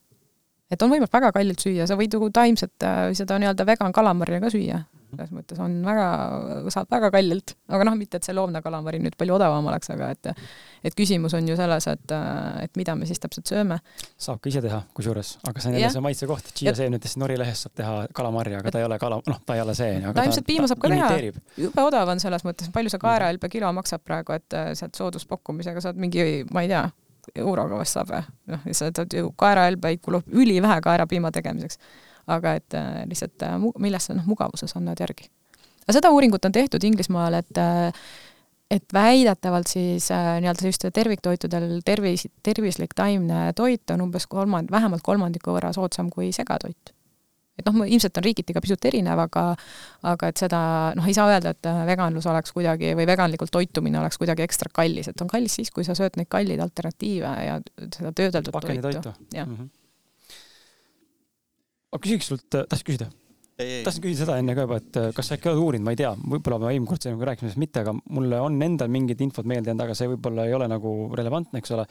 [0.70, 4.42] et on võimalik väga kallilt süüa, sa võid ju taimset äh, seda nii-öelda vegan kalamarja
[4.44, 4.84] ka süüa.
[5.10, 6.04] selles mõttes on väga,
[6.70, 10.12] saab väga kallilt, aga noh, mitte et see loomne kalamari nüüd palju odavam oleks, aga
[10.14, 10.30] et
[10.86, 13.80] et küsimus on ju selles, et, äh, et mida me siis täpselt sööme.
[14.18, 17.66] saab ka ise teha, kusjuures, aga see on jälle see maitse koht, et chia-seemnetest norilehest
[17.66, 20.00] saab teha kalamarja, aga ta ei ole kala, noh, ta ei ole see.
[20.22, 21.12] taimset piima saab ka teha,
[21.58, 25.82] jube odav on selles mõttes, palju see kaerahelbe kilo maksab praegu, et äh, sealt sooduspakkumisega
[25.82, 26.86] saad mingi, ma ei tea,
[27.36, 28.22] euroga saab või?
[28.54, 31.80] noh, seda ju kaerahelbeid kulub ülivähe kaerapiima tegemiseks.
[32.28, 35.30] aga et äh, lihtsalt äh, millest sa noh, mugavuses annad järgi.
[35.86, 37.94] aga seda uuringut on tehtud Inglismaal, et äh,
[38.70, 45.02] et väidetavalt siis äh, nii-öelda sellistel terviktoitudel tervis, tervislik taimne toit on umbes kolmand-, vähemalt
[45.04, 46.94] kolmandiku võrra soodsam kui segatoit.
[47.60, 49.46] Et noh, ilmselt on riigiti ka pisut erinev, aga
[50.10, 50.62] aga et seda
[50.98, 55.12] noh, ei saa öelda, et veganlus oleks kuidagi või veganlikult toitumine oleks kuidagi ekstra kallis,
[55.12, 57.60] et on kallis siis, kui sa sööd neid kalleid alternatiive ja
[57.96, 59.14] seda töödeldud toitu.
[59.34, 59.70] jah mm -hmm.
[61.92, 63.12] ma küsiks sult, tahtsid küsida?
[63.60, 66.12] Tahtsin küsida seda enne ka juba, et kas sa äkki oled uurinud, ma ei tea,
[66.34, 69.72] võib-olla ma eelmine kord sinuga rääkisime sellest mitte, aga mulle on endal mingit infot meelde
[69.72, 71.88] jäänud, aga see võib-olla ei ole nagu relevantne, eks ole.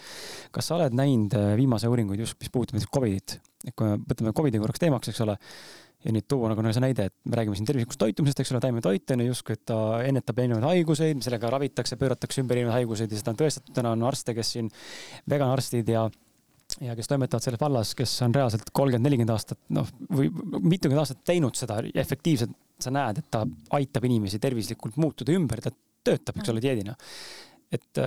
[0.54, 3.36] kas sa oled näinud viimase uuringuid just, mis puudutab näiteks Covidit,
[3.66, 5.36] et kui me võtame Covidi korraks teemaks, eks ole
[6.04, 9.14] ja nüüd tuua nagu see näide, et me räägime siin tervislikust toitumisest, eks ole, taimetoit
[9.14, 13.18] on ju justkui, et ta ennetab erinevaid haiguseid, sellega ravitakse, pööratakse ümber erinevaid haiguseid ja
[13.18, 14.70] seda on tõestatud, täna on arste, kes siin,
[15.30, 16.06] veganarstid ja
[16.80, 21.22] ja kes toimetavad selles vallas, kes on reaalselt kolmkümmend, nelikümmend aastat, noh, või mitukümmend aastat
[21.26, 23.42] teinud seda efektiivselt, sa näed, et ta
[23.74, 25.72] aitab inimesi tervislikult muutuda ümber, ta
[26.06, 26.94] töötab, eks ole, dieedina.
[27.74, 27.98] et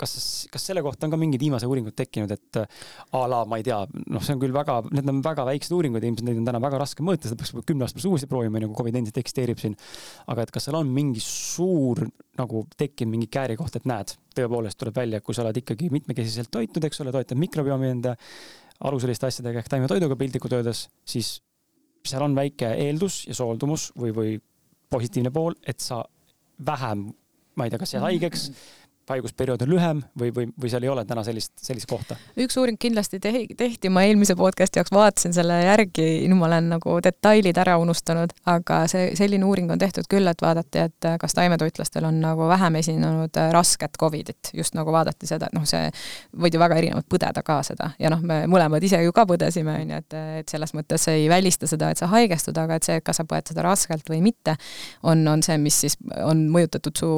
[0.00, 0.14] kas,
[0.52, 3.78] kas selle kohta on ka mingid viimased uuringud tekkinud, et a la, ma ei tea,
[4.12, 6.80] noh, see on küll väga, need on väga väiksed uuringud, ilmselt neid on täna väga
[6.82, 9.76] raske mõõta, seda peaks kümne aasta pärast uuesti proovima, nagu Covid endiselt eksisteerib siin.
[10.32, 12.04] aga et kas seal on mingi suur
[12.36, 16.50] nagu tekkinud mingi kääri koht, et näed, tõepoolest tuleb välja, kui sa oled ikkagi mitmekesiselt
[16.52, 18.16] toitnud, eks ole, toetad mikrobiomi enda
[18.86, 21.38] aluseliste asjadega ehk taimetoiduga piltlikult öeldes, siis
[22.06, 24.34] seal on väike eeldus ja sooldumus või, või
[24.92, 26.02] positiivne pool, et sa
[26.66, 27.08] vähem,
[27.56, 30.84] ma ei tea, kas jääd haigeks mm, -hmm haigusperiood on lühem või, või, või seal
[30.86, 32.16] ei ole täna sellist, sellist kohta?
[32.42, 36.98] üks uuring kindlasti tehti, ma eelmise podcast'i jaoks vaatasin selle järgi, nüüd ma olen nagu
[37.04, 42.06] detailid ära unustanud, aga see, selline uuring on tehtud küll, et vaadati, et kas taimetoitlastel
[42.08, 45.86] on nagu vähem esinenud rasket Covidit, just nagu vaadati seda, et noh, see
[46.36, 47.92] võid ju väga erinevalt põdeda ka seda.
[48.02, 51.28] Ja noh, me mõlemad ise ju ka põdesime, on ju, et, et selles mõttes ei
[51.30, 54.56] välista seda, et sa haigestud, aga et see, kas sa põed seda raskelt või mitte,
[55.06, 57.10] on, on see, mis siis on mõjutatud su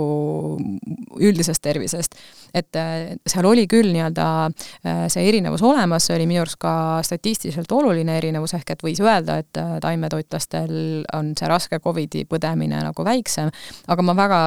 [1.18, 2.14] üldisest tervisest.
[2.54, 6.72] Et äh, seal oli küll nii-öelda äh, see erinevus olemas, see oli minu arust ka
[7.04, 12.80] statistiliselt oluline erinevus, ehk et võis öelda, et äh, taimetoitlastel on see raske Covidi põdemine
[12.86, 13.52] nagu väiksem,
[13.88, 14.40] aga ma väga,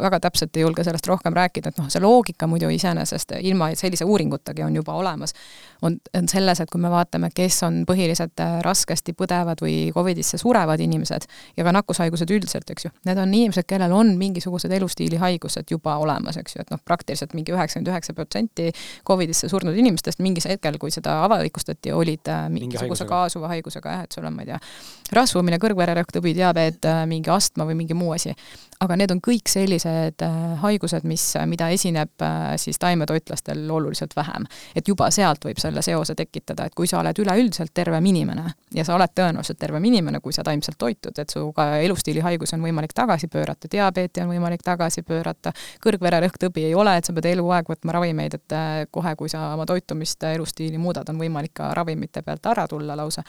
[0.00, 4.04] väga täpselt ei julge sellest rohkem rääkida, et noh, see loogika muidu iseenesest ilma sellise
[4.04, 5.34] uuringutagi on juba olemas,
[5.82, 10.80] on, on selles, et kui me vaatame, kes on põhiliselt raskesti põdevad või Covidisse surevad
[10.82, 11.26] inimesed
[11.56, 16.38] ja ka nakkushaigused üldiselt, eks ju, need on inimesed, kellel on mingisugused elustiilihaigused juba olemas,
[16.40, 18.70] eks ju, et noh, praktiliselt mingi üheksakümmend üheksa protsenti
[19.06, 24.06] Covidisse surnud inimestest mingis hetkel, kui seda avalikustati, olid äh, mingisuguse mingi kaasuva haigusega jah,
[24.06, 24.60] et sul on, ma ei tea,
[25.12, 28.34] rasvumine, kõrgvererõhktõbi, diabeet, äh, mingi astma või mingi muu asi.
[28.80, 32.22] aga need on kõik sellised äh, haigused, mis, mida esineb
[32.56, 34.46] siis taimetoitlastel oluliselt vähem.
[34.74, 38.44] et juba sealt võib selle seose tekitada, et kui sa oled üleüldiselt tervem inimene
[38.74, 42.62] ja sa oled tõenäoliselt tervem inimene, kui sa taimselt toitud, et su ka elustiilihaigus on
[42.62, 45.52] võimalik tagasi pöörata, diabeeti on võimalik tagasi pöörata,
[45.84, 49.66] kõrgvererõhktõbi ei ole, et sa pead eluaeg võtma ravimeid, et äh, kohe, kui sa oma
[49.68, 53.24] toitumist, äh, elustiili muudad, on võimalik ka ravimite pealt ära tulla lausa.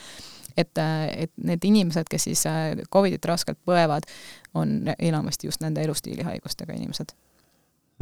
[0.60, 2.44] Et, äh, et need inimesed, kes siis
[2.92, 4.08] Covidit raskelt põevad,
[4.58, 7.16] on enamasti just nende elustiilihaigustega inimesed.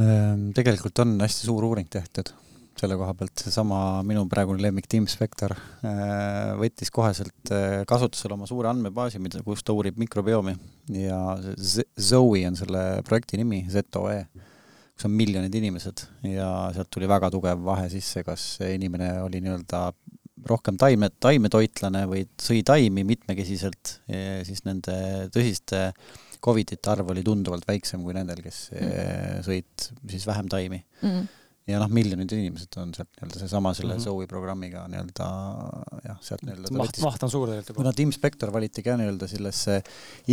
[0.02, 2.30] Ehm, tegelikult on hästi suur uuring tehtud
[2.78, 5.50] selle koha pealt, seesama minu praegune lemmik Tim Spector
[6.60, 7.50] võttis koheselt
[7.90, 10.54] kasutusele oma suure andmebaasi, mida, kus ta uurib mikrobiomi.
[10.94, 11.18] Ja
[11.58, 14.20] Zoe on selle projekti nimi, Z-O-E
[14.98, 16.02] kus on miljonid inimesed.
[16.26, 19.84] Ja sealt tuli väga tugev vahe sisse, kas inimene oli nii-öelda
[20.46, 23.98] rohkem taime, taimetoitlane või sõi taimi mitmekesiselt,
[24.46, 25.90] siis nende tõsiste
[26.44, 29.40] Covidite arv oli tunduvalt väiksem kui nendel, kes mm.
[29.48, 31.26] sõid siis vähem taimi mm
[31.68, 34.04] ja noh, miljonid inimesed on sealt nii-öelda seesama selle mm -hmm.
[34.04, 35.26] Zoe programmiga nii-öelda
[36.04, 37.82] jah, sealt nii-öelda maht, maht on suur tegelikult juba.
[37.82, 39.82] kuna Tim Spector valiti ka nii-öelda sellesse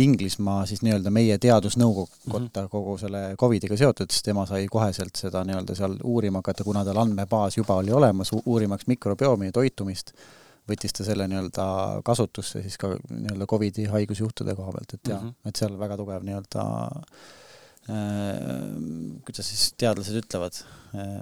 [0.04, 2.68] Inglismaa siis nii-öelda meie teadusnõukotta mm -hmm.
[2.72, 7.04] kogu selle Covidiga seotud, siis tema sai koheselt seda nii-öelda seal uurima hakata, kuna tal
[7.04, 10.12] andmebaas juba oli olemas, uurimaks mikrobiomi ja toitumist,
[10.68, 11.66] võttis ta selle nii-öelda
[12.04, 15.48] kasutusse siis ka nii-öelda Covidi haigusjuhtude koha pealt, et jah mm, -hmm.
[15.48, 16.64] et seal väga tugev nii-öelda
[17.86, 20.62] kuidas siis teadlased ütlevad,
[20.98, 21.20] äh,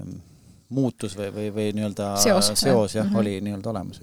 [0.73, 3.19] muutus või, või, või nii-öelda seos, seos jah mm, -hmm.
[3.21, 4.01] oli nii-öelda olemas.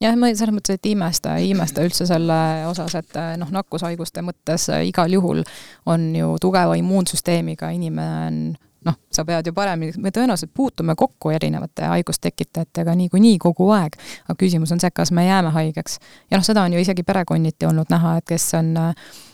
[0.00, 3.48] jah, ma selles mõttes, et ei imesta, ei imesta üldse selle osas, et äh, noh,
[3.50, 5.40] nakkushaiguste mõttes igal juhul
[5.86, 8.54] on ju tugeva immuunsüsteemiga inimene on
[8.84, 13.96] noh, sa pead ju paremini, me tõenäoliselt puutume kokku erinevate haigustekitajatega niikuinii kogu aeg,
[14.26, 15.98] aga küsimus on see, kas me jääme haigeks.
[16.30, 19.31] ja noh, seda on ju isegi perekonniti olnud näha, et kes on äh, Äh,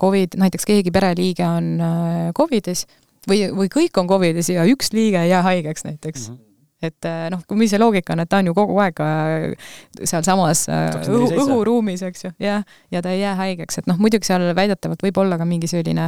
[0.00, 2.86] Covid, näiteks keegi pereliige on äh, Covidis
[3.28, 6.28] või, või kõik on Covidis ja üks liige ei jää haigeks näiteks.
[6.28, 6.34] Mm.
[6.34, 6.44] -hmm
[6.78, 9.00] et äh, noh, kui mis see loogika on, et ta on ju kogu aeg
[10.06, 12.62] sealsamas õhu, õhuruumis, eks ju, jah,
[12.94, 16.06] ja ta ei jää haigeks, et noh, muidugi seal väidetavalt võib olla ka mingi selline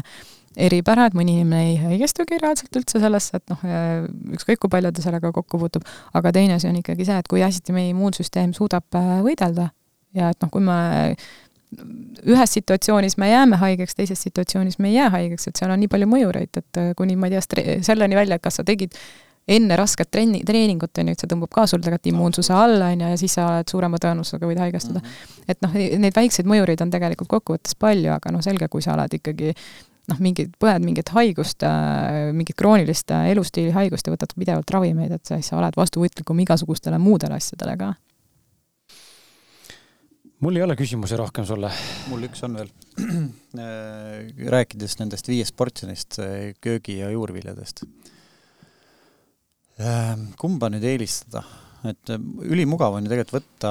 [0.55, 3.67] eripära, et mõni inimene ei haigestugi reaalselt üldse sellesse, et noh,
[4.39, 7.43] ükskõik kui palju ta sellega kokku puutub, aga teine asi on ikkagi see, et kui
[7.43, 8.87] hästi meie immuunsüsteem suudab
[9.27, 9.73] võidelda
[10.15, 10.79] ja et noh, kui me
[11.71, 15.91] ühes situatsioonis me jääme haigeks, teises situatsioonis me ei jää haigeks, et seal on nii
[15.91, 18.97] palju mõjureid, et kuni ma ei tea, selleni välja, et kas sa tegid
[19.51, 23.05] enne rasket trenni, treeningut, on ju, et see tõmbab ka sul tegelikult immuunsuse alla, on
[23.05, 25.07] ju, ja siis sa oled suurema tõenäosusega võid haigestuda mm.
[25.07, 25.47] -hmm.
[25.55, 29.17] et noh, neid väikseid mõjureid on tegelikult kokkuvõttes palju, aga noh, selge, kui sa oled
[29.19, 29.55] ikkagi
[30.11, 35.17] noh, mingid, põed mingit haigust, äh, mingit kroonilist äh, elustiili haigust ja võtad pidevalt ravimeid,
[35.17, 37.93] et siis sa oled vastuvõtlikum igasugustele muudele asjadele ka.
[40.41, 41.73] Mul ei ole küsimusi rohkem sulle.
[42.13, 42.73] mul üks on veel.
[44.57, 46.21] rääkides nendest viiest portsjonist
[46.65, 47.85] köögi- ja juurviljadest
[49.81, 51.41] Ehm, kumba nüüd eelistada,
[51.89, 53.71] et ehm, ülimugav on ju tegelikult võtta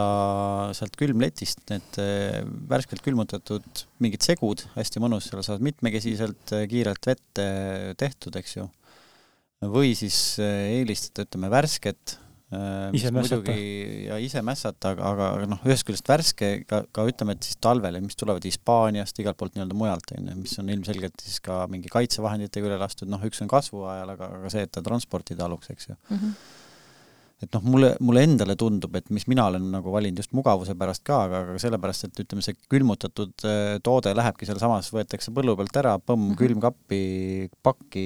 [0.77, 7.45] sealt külmletist need ehm, värskelt külmutatud mingid segud, hästi mõnus, seal saad mitmekesiselt kiirelt vette
[8.01, 8.65] tehtud, eks ju.
[9.69, 12.15] või siis eelistada, ütleme, värsket
[12.97, 13.53] ise mässata.
[13.53, 17.59] ja ise mässata, aga, aga, aga noh, ühest küljest värske ka, ka ütleme, et siis
[17.61, 21.61] talvel, mis tulevad Hispaaniast, igalt poolt nii-öelda mujalt, on ju, mis on ilmselgelt siis ka
[21.69, 25.45] mingi kaitsevahenditega üle lastud, noh, üks on kasvu ajal, aga, aga see, et ta transportida
[25.45, 26.17] aluks, eks ju mm.
[26.17, 26.57] -hmm
[27.39, 31.05] et noh, mulle, mulle endale tundub, et mis mina olen nagu valinud just mugavuse pärast
[31.07, 35.79] ka, aga, aga sellepärast, et ütleme, see külmutatud äh, toode lähebki sealsamas, võetakse põllu pealt
[35.79, 36.39] ära, põmm mm -hmm.
[36.41, 37.01] külmkappi,
[37.63, 38.03] pakki,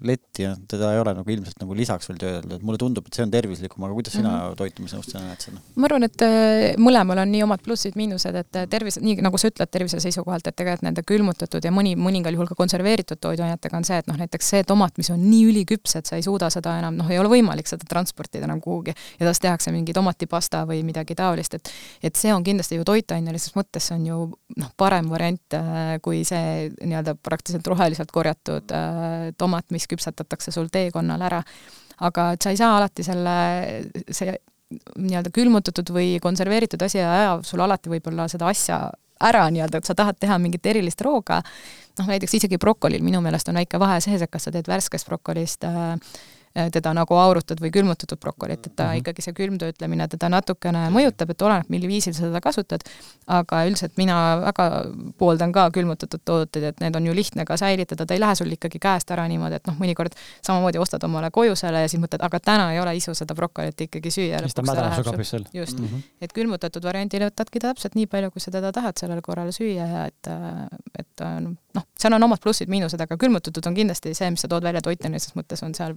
[0.00, 3.18] letti ja teda ei ole nagu ilmselt nagu lisaks veel töödelda, et mulle tundub, et
[3.18, 4.56] see on tervislikum, aga kuidas sina mm -hmm.
[4.62, 5.60] toitumisnõustajana näed seda?
[5.76, 9.52] ma arvan, et äh, mõlemal on nii omad plussid-miinused, et äh, tervis, nii nagu sa
[9.52, 13.84] ütled tervise seisukohalt, et tegelikult nende külmutatud ja mõni, mõningal juhul ka konserveeritud toiduainetega on
[13.84, 16.78] see, et noh, näiteks see tomat, mis on nii üliküps, et sa ei suuda seda
[16.78, 20.84] enam, noh, ei ole võimalik seda transportida nagu kuhugi ja tast tehakse mingi tomatipasta või
[20.86, 21.72] midagi taolist, et
[22.06, 24.20] et see on kindlasti ju toitainelises mõttes, on ju
[24.60, 30.70] noh, parem variant äh, kui see nii-öelda praktiliselt roheliselt korjatud äh, tomat, mis küpsetatakse sul
[30.72, 31.42] teekonnal ära.
[32.00, 33.36] aga sa ei saa alati selle,
[34.08, 34.32] see
[34.70, 38.84] nii-öelda külmutatud või konserveeritud asi ei aja sul alati võib-olla seda asja
[39.20, 41.42] ära nii-öelda, et sa tahad teha mingit erilist rooga,
[41.98, 45.10] noh näiteks isegi brokolil minu meelest on väike vahe sees, et kas sa teed värskest
[45.10, 45.96] brokolist Äh,
[46.50, 49.00] teda nagu aurutatud või külmutatud brokolit, et ta mm -hmm.
[49.00, 52.82] ikkagi see külmtöötlemine teda natukene mõjutab, et oleneb, mil viisil sa seda kasutad,
[53.26, 54.66] aga üldiselt mina väga
[55.18, 58.50] pooldan ka külmutatud tooteid, et need on ju lihtne ka säilitada, ta ei lähe sul
[58.50, 62.22] ikkagi käest ära niimoodi, et noh, mõnikord samamoodi ostad omale koju selle ja siis mõtled,
[62.22, 64.40] aga täna ei ole isu seda brokolit ikkagi süüa.
[64.42, 65.44] siis ta mädaneb su kapis seal.
[65.52, 66.02] just mm, -hmm.
[66.20, 70.06] et külmutatud variandil võtadki täpselt nii palju, kui sa teda tahad sellel korral süüa ja
[70.06, 70.26] et,
[70.98, 71.22] et
[71.74, 75.36] noh, seal on omad plussid-miinused, aga külmutatud on kindlasti see, mis sa tood välja toitanises
[75.38, 75.94] mõttes, on seal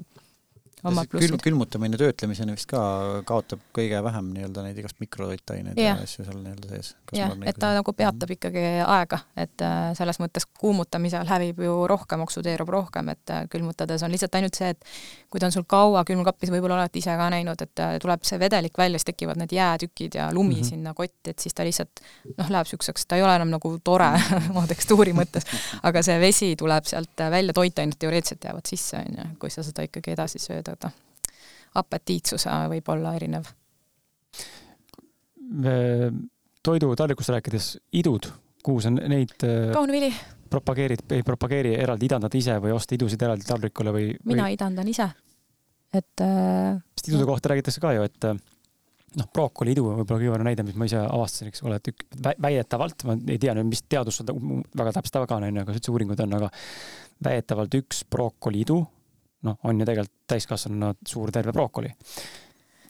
[0.83, 1.35] omad plussid.
[1.43, 2.81] külmutamine töötlemiseni vist ka
[3.27, 6.93] kaotab kõige vähem nii-öelda neid igast mikrotoitaineid ja asju seal nii-öelda sees.
[7.15, 8.37] jah, et ta nagu peatab -hmm.
[8.37, 14.03] ikkagi aega, et äh, selles mõttes kuumutamisel hävib ju rohkem, oksudeerub rohkem, et äh, külmutades
[14.03, 14.83] on lihtsalt ainult see, et
[15.29, 18.39] kui ta on sul kaua külmkapis, võib-olla olete ise ka näinud, et äh, tuleb see
[18.39, 20.69] vedelik välja, siis tekivad need jäätükid ja lumi mm -hmm.
[20.69, 22.03] sinna kotti, et siis ta lihtsalt
[22.37, 24.11] noh, läheb niisuguseks, ta ei ole enam nagu tore
[24.51, 25.47] oma tekstuuri mõttes,
[25.83, 29.83] aga see vesi tuleb sealt välja, toitained teoreetiliselt jäävad sisse, on ju, kui sa seda
[29.87, 30.91] ikkagi edasi sööd mõjutada.
[31.79, 33.49] apetiitsus võib olla erinev.
[36.63, 38.29] toidutallikust rääkides, idud,
[38.63, 40.13] kuhu sa neid äh, kaunvili.
[40.49, 44.09] propageerid, ei propageeri eraldi, idandad ise või osta idusid eraldi taldrikule või?
[44.23, 44.57] mina või...
[44.57, 45.09] idandan ise,
[45.93, 46.79] et äh....
[46.95, 48.39] sest idude kohta räägitakse ka ju, et äh,
[49.19, 51.91] noh, brookoli idu on võib-olla kõige parem näide, mis ma ise avastasin, eks ole, et
[51.91, 55.77] ük, väidetavalt, ma ei tea nüüd, mis teadus seda väga täpselt taga on, onju, aga
[55.77, 56.51] üldse uuringud on, aga
[57.27, 58.79] väidetavalt üks brookoli idu
[59.43, 61.91] noh, on ju tegelikult täiskasvanuna suur terve brookoli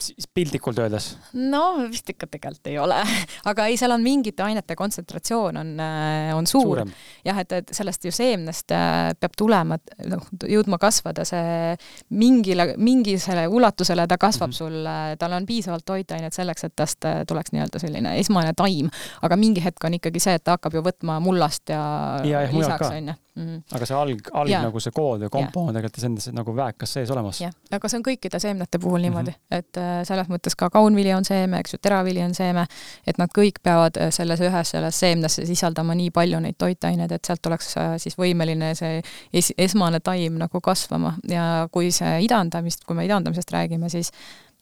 [0.00, 1.14] siis piltlikult öeldes?
[1.32, 2.98] no vist ikka tegelikult ei ole,
[3.50, 6.82] aga ei, seal on mingite ainete kontsentratsioon on, äh, on suur.
[7.24, 9.78] jah, et, et sellest ju seemnest äh, peab tulema,
[10.10, 11.74] noh, jõudma kasvada see
[12.14, 14.58] mingile, mingisele ulatusele ta kasvab mm -hmm.
[14.58, 18.90] sul, äh, tal on piisavalt toitainet selleks, et tast tuleks nii-öelda selline esmane taim,
[19.22, 21.84] aga mingi hetk on ikkagi see, et ta hakkab ju võtma mullast ja,
[22.24, 23.76] ja lisaks, on ju Mm -hmm.
[23.76, 24.60] aga see alg, alg ja.
[24.62, 27.40] nagu see kood või kompo on tegelikult endas nagu väekas sees olemas.
[27.40, 29.58] jah, aga see on kõikide seemnete puhul niimoodi mm, -hmm.
[29.58, 32.66] et selles mõttes ka kaunvili on seeme, eks ju, teravili on seeme,
[33.06, 37.24] et nad kõik peavad äh, selles ühes selles seemnesse sisaldama nii palju neid toitaineid, et
[37.24, 39.02] sealt oleks äh, siis võimeline see
[39.32, 44.12] es esmane taim nagu kasvama ja kui see idandamist, kui me idandamisest räägime, siis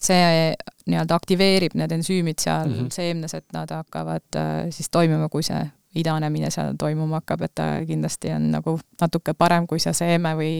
[0.03, 0.51] see
[0.91, 2.91] nii-öelda aktiveerib need ensüümid seal mm -hmm.
[2.91, 4.41] seemnes, et nad hakkavad
[4.71, 5.63] siis toimima, kui see
[5.95, 10.55] idanemine seal toimuma hakkab, et ta kindlasti on nagu natuke parem kui see seeme või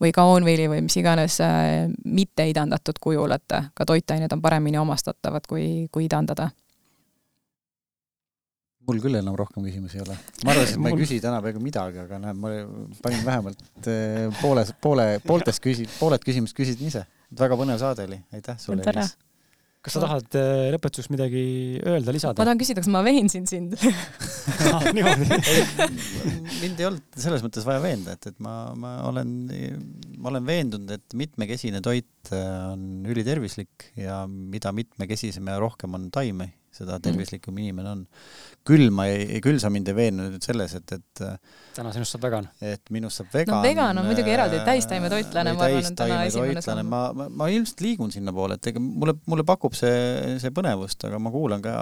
[0.00, 5.46] või kaunviili või mis iganes äh, mitte idandatud kujul, et ka toitained on paremini omastatavad,
[5.48, 6.50] kui, kui idandada
[8.88, 10.16] mul küll enam rohkem küsimusi ei ole.
[10.46, 12.52] ma arvasin, et ma ei küsi täna peaaegu midagi, aga näed, ma
[13.04, 17.04] panin vähemalt äh, poole, poole, pooltest küsi-, pooled küsimused küsisin ise.
[17.38, 19.16] väga põnev saade oli, aitäh sulle, Elis
[19.88, 21.44] kas sa tahad äh, lõpetuseks midagi
[21.80, 22.36] öelda, lisada?
[22.36, 23.74] ma tahan küsida, kas ma veensin sind
[24.96, 25.28] niimoodi
[26.62, 29.34] mind ei olnud selles mõttes vaja veenda, et, et ma, ma olen,
[30.18, 36.08] ma olen veendunud, et mitmekesine toit äh, on ülitervislik ja mida mitmekesisem ja rohkem on
[36.14, 38.04] taimi, seda tervislikum inimene on.
[38.68, 41.22] küll ma ei, küll sa mind ei veennud nüüd selles, et, et
[41.76, 42.48] täna sinust saab vegan.
[42.64, 43.56] et minust saab vegan.
[43.56, 46.82] no vegan on muidugi eraldi, täistaimetoitlane, ma arvan, on täna esimene samm.
[46.90, 51.20] ma, ma, ma ilmselt liigun sinnapoole, et ega mulle, mulle pakub see, see põnevust, aga
[51.22, 51.76] ma kuulan ka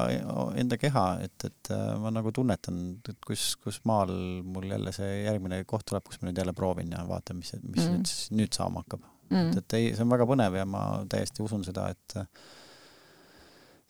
[0.60, 4.14] enda keha, et, et äh, ma nagu tunnetan, et kus, kus maal
[4.46, 7.84] mul jälle see järgmine koht tuleb, kus ma nüüd jälle proovin ja vaatan, mis, mis
[7.84, 7.98] mm.
[7.98, 9.50] nüüd, nüüd saama hakkab mm..
[9.50, 12.20] et, et ei, see on väga põnev ja ma täiesti usun seda, et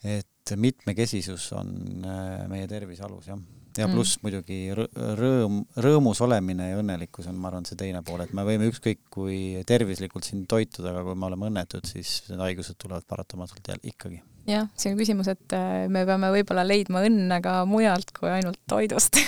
[0.06, 1.70] et mitmekesisus on
[2.06, 3.40] äh, meie tervise alus, jah.
[3.76, 3.96] ja mm.
[3.96, 8.46] pluss muidugi rõõm, rõõmus olemine ja õnnelikkus on, ma arvan, see teine pool, et me
[8.46, 13.08] võime ükskõik kui tervislikult siin toituda, aga kui me oleme õnnetud, siis need haigused tulevad
[13.10, 14.22] paratamatult jälle ikkagi.
[14.46, 18.62] jah, see on küsimus, et äh, me peame võib-olla leidma õnne ka mujalt kui ainult
[18.70, 19.18] toidust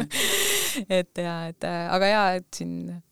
[0.98, 3.02] et ja, et äh, aga jaa, et siin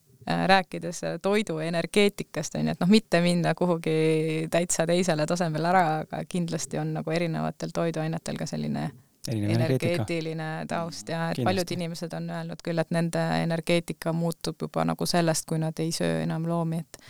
[0.47, 5.85] rääkides äh, toidu energeetikast, on ju, et noh, mitte minna kuhugi täitsa teisele tasemele ära,
[6.05, 8.90] aga kindlasti on nagu erinevatel toiduainetel ka selline
[9.31, 11.44] energeetiline taust ja et kindlasti.
[11.44, 15.93] paljud inimesed on öelnud küll, et nende energeetika muutub juba nagu sellest, kui nad ei
[15.93, 17.05] söö enam loomi, et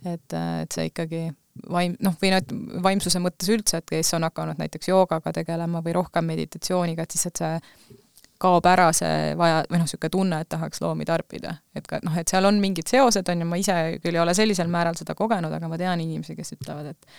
[0.00, 1.26] et, äh, et see ikkagi
[1.68, 2.52] vaim-, noh, või noh,
[2.82, 7.26] vaimsuse mõttes üldse, et kes on hakanud näiteks joogaga tegelema või rohkem meditatsiooniga, et siis,
[7.28, 7.98] et see
[8.40, 11.56] kaob ära see vaja, või noh, niisugune tunne, et tahaks loomi tarbida.
[11.76, 14.34] et ka noh, et seal on mingid seosed, on ju, ma ise küll ei ole
[14.36, 17.10] sellisel määral seda kogenud, aga ma tean inimesi, kes ütlevad, et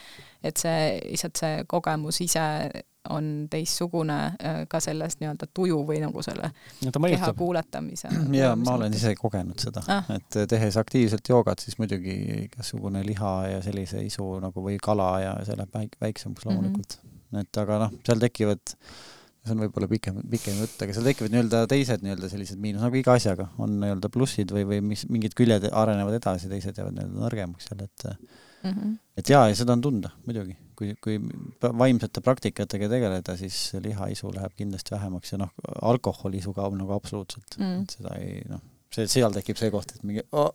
[0.41, 2.43] et see, lihtsalt see kogemus ise
[3.10, 6.52] on teistsugune äh, ka sellest nii-öelda tuju või nagu selle
[6.85, 8.10] no, keha kuuletamise.
[8.41, 12.18] jaa, ma olen ise kogenud seda ah., et tehes aktiivselt joogat, siis muidugi
[12.48, 17.10] igasugune liha ja sellise isu nagu või kala ja see läheb väik-, väiksemaks loomulikult mm.
[17.10, 17.45] -hmm.
[17.45, 18.76] et aga noh, seal tekivad
[19.42, 23.00] see on võib-olla pikem, pikem jutt, aga seal tekivad nii-öelda teised nii-öelda sellised miinus, nagu
[23.00, 27.24] iga asjaga, on nii-öelda plussid või, või mis, mingid küljed arenevad edasi, teised jäävad nii-öelda
[27.24, 28.98] nõrgemaks jälle, et mm -hmm.
[29.18, 31.18] et jaa, ja seda on tunda muidugi, kui, kui
[31.84, 37.66] vaimsete praktikatega tegeleda, siis lihaisu läheb kindlasti vähemaks ja noh, alkoholiisu kaob nagu absoluutselt mm,
[37.66, 37.82] -hmm.
[37.84, 38.62] et seda ei noh,
[38.94, 40.54] see, seal tekib see koht, et mingi oh,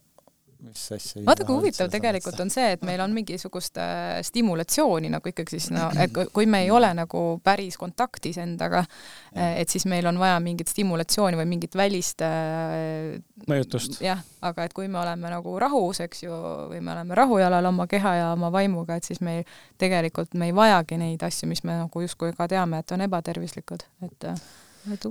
[0.65, 1.23] mis asja.
[1.27, 5.71] vaata, kui huvitav tegelikult on see, et meil on mingisugust äh, stimulatsiooni nagu ikkagi siis
[5.75, 8.85] no, et kui me ei ole nagu päris kontaktis endaga,
[9.37, 13.17] äh, et siis meil on vaja mingit stimulatsiooni või mingit välist äh,
[13.49, 14.01] mõjutust.
[14.05, 16.43] jah, aga et kui me oleme nagu rahus, eks ju,
[16.73, 20.51] või me oleme rahujalal oma keha ja oma vaimuga, et siis me ei, tegelikult me
[20.51, 24.31] ei vajagi neid asju, mis me nagu justkui ka teame, et on ebatervislikud, et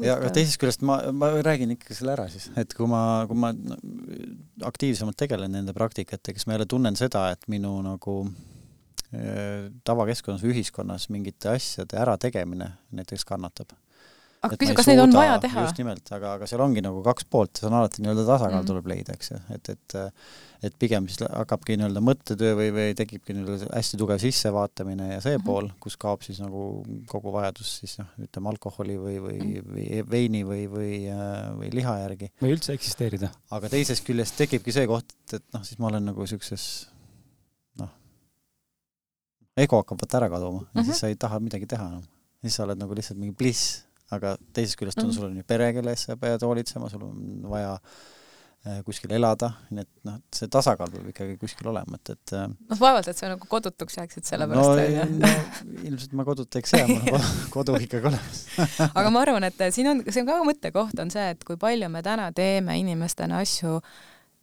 [0.05, 3.39] ja aga teisest küljest ma, ma räägin ikkagi selle ära siis, et kui ma, kui
[3.39, 3.51] ma
[4.67, 10.55] aktiivsemalt tegelen nende praktikatega, siis ma jälle tunnen seda, et minu nagu äh, tavakeskkonnas või
[10.55, 13.75] ühiskonnas mingite asjade ärategemine näiteks kannatab
[14.47, 15.67] aga küsi, kas neid on vaja teha?
[15.67, 18.69] just nimelt, aga, aga seal ongi nagu kaks poolt, see on alati nii-öelda tasakaal mm.
[18.71, 19.97] tuleb leida, eks ju, et, et
[20.65, 25.35] et pigem siis hakkabki nii-öelda mõttetöö või, või tekibki nii-öelda hästi tugev sissevaatamine ja see
[25.35, 25.45] mm -hmm.
[25.47, 30.01] pool, kus kaob siis nagu kogu vajadus siis noh, ütleme alkoholi või, või mm, või
[30.11, 30.91] veini või, või,
[31.59, 32.31] või liha järgi.
[32.41, 33.31] või üldse eksisteerida.
[33.51, 36.87] aga teisest küljest tekibki see koht, et, et noh, siis ma olen nagu niisuguses
[37.81, 37.91] noh,
[39.57, 40.85] ego hakkab vaata ära kaduma ja mm -hmm.
[40.85, 42.03] siis sa ei taha midagi teha enam.
[42.41, 45.15] siis sa oled nagu lihtsalt mingi bliss aga teisest küljest on mm -hmm.
[45.15, 47.73] sul on ju pere, kelle eest sa pead hoolitsema, sul on vaja
[48.67, 52.47] äh, kuskil elada, nii et noh, see tasakaal peab ikkagi kuskil olema, et, et äh,
[52.47, 55.19] noh, vaevalt, et sa nagu kodutuks jääksid selle pärast no, või?
[55.19, 58.45] no ilmselt ma koduta eks jää, mul on kodu ikkagi olemas
[58.93, 61.89] aga ma arvan, et siin on, see on ka mõttekoht, on see, et kui palju
[61.89, 63.79] me täna teeme inimestena asju,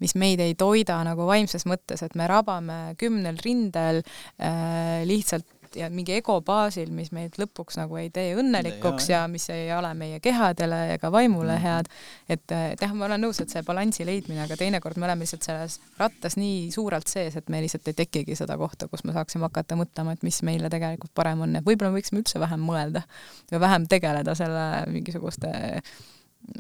[0.03, 5.47] mis meid ei toida nagu vaimses mõttes, et me rabame kümnel rindel äh, lihtsalt
[5.79, 9.71] ja mingi ego baasil, mis meid lõpuks nagu ei tee õnnelikuks ja, ja mis ei
[9.75, 11.63] ole meie kehadele ega vaimule mhm.
[11.65, 11.91] head.
[12.29, 15.49] et, et jah, ma olen nõus, et see balansi leidmine, aga teinekord me oleme lihtsalt
[15.49, 19.49] selles rattas nii suurelt sees, et meil lihtsalt ei tekigi seda kohta, kus me saaksime
[19.49, 23.05] hakata mõtlema, et mis meile tegelikult parem on, et võib-olla me võiksime üldse vähem mõelda
[23.53, 25.53] või vähem tegeleda selle mingisuguste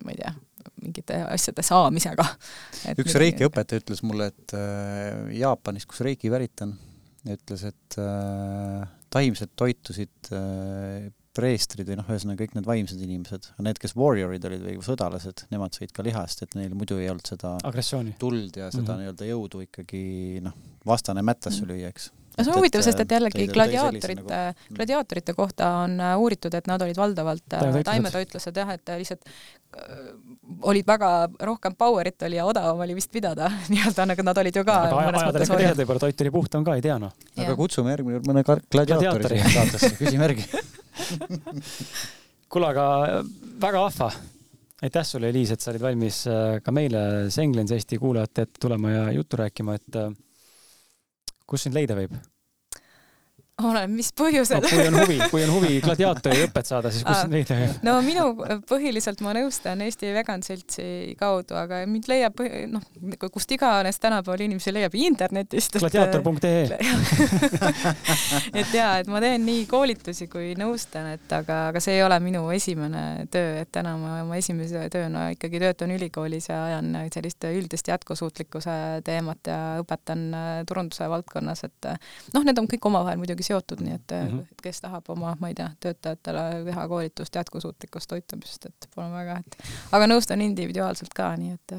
[0.04, 0.32] ma ei tea,
[0.82, 2.26] mingite asjade saamisega.
[3.02, 6.74] üks reiki õpetaja ütles mulle, et äh, Jaapanis, kus reiki pärit on,
[7.34, 13.78] ütles, et äh, taimselt toitusid äh, preestrid või noh, ühesõnaga kõik need vaimsed inimesed, need,
[13.80, 17.54] kes warriorid olid või sõdalased, nemad sõid ka lihast, et neil muidu ei olnud seda
[17.68, 19.00] agressiooni tuld ja seda mm -hmm.
[19.00, 20.02] nii-öelda jõudu ikkagi
[20.44, 20.56] noh,
[20.86, 21.78] vastane mättasse mm -hmm.
[21.78, 22.10] lüüa, eks.
[22.36, 24.76] No see on huvitav, sest et jällegi gladiaatorite nagu..., mm.
[24.78, 29.28] gladiaatorite kohta on äh, uuritud, et nad olid valdavalt taimetoitlased jah, et lihtsalt
[30.68, 31.10] olid väga,
[31.48, 34.78] rohkem power'it oli ja odavam oli vist pidada nii-öelda, nagu nad olid ju ka.
[34.88, 37.14] aga ajadel ikka tead, võib-olla toit oli puhtam ka, ei tea noh.
[37.36, 40.46] aga kutsume järgmine kord mõne gladiaatori siia saatesse, küsime järgi
[42.52, 42.84] kuule, aga
[43.62, 44.10] väga vahva.
[44.82, 48.92] aitäh sulle, Eliis, et sa olid valmis äh, ka meile Senglens Eesti kuulajate ette tulema
[48.92, 50.12] ja juttu rääkima, et äh,
[51.52, 52.16] kus sind leida võib?
[53.68, 54.68] Oleneb, mis põhjusel no,.
[54.68, 57.58] kui on huvi, kui on huvi gladiaatori õpet saada, siis kus sind leida?
[57.86, 58.28] no minu
[58.68, 62.84] põhiliselt ma nõustan Eesti Vegan Seltsi kaudu, aga mind leiab noh,
[63.32, 65.78] kust iganes tänapäeval inimesi leiab internetist.
[65.82, 66.78] gladiaator.ee
[68.60, 72.18] et jaa, et ma teen nii koolitusi kui nõustan, et aga, aga see ei ole
[72.24, 77.44] minu esimene töö, et täna ma oma esimese tööna ikkagi töötan ülikoolis ja ajan sellist
[77.52, 78.76] üldist jätkusuutlikkuse
[79.06, 80.28] teemat ja õpetan
[80.68, 81.90] turunduse valdkonnas, et
[82.34, 84.60] noh, need on kõik omavahel muidugi seotud, nii et mm -hmm.
[84.62, 89.56] kes tahab oma, ma ei tea, töötajatele teha koolitust jätkusuutlikust toitumisest, et palun väga, et
[89.92, 91.76] aga nõustan individuaalselt ka, nii et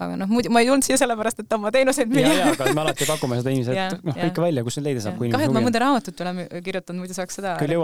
[0.00, 2.28] aga noh, muidu ma ei tulnud siia sellepärast, et oma teenuseid müüa.
[2.28, 5.20] ja, ja, aga me alati pakume seda inimesed, noh, ikka välja, kus neid leida saab.
[5.20, 7.76] kahju, et ma mõnda raamatut olen kirjutanud, muidu saaks seda veel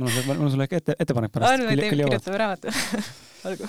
[0.00, 1.66] mul on, mul on sulle ette, ettepanek pärast.
[1.76, 2.72] kirjutame raamatu
[3.50, 3.68] olgu.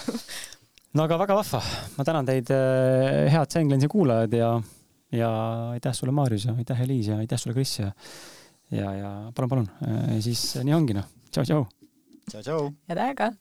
[0.95, 1.63] no aga väga vahva,
[1.97, 4.53] ma tänan teid, eh, head Senglensi kuulajad ja
[5.11, 5.29] ja
[5.75, 7.91] aitäh sulle, Maarjus ja aitäh, Eliis ja aitäh sulle, Kris ja
[8.71, 9.69] ja, ja palun, palun,
[10.23, 11.07] siis nii ongi noh.
[11.31, 11.65] tšau, tšau.
[12.29, 12.67] tšau, tšau.
[12.88, 13.31] head aega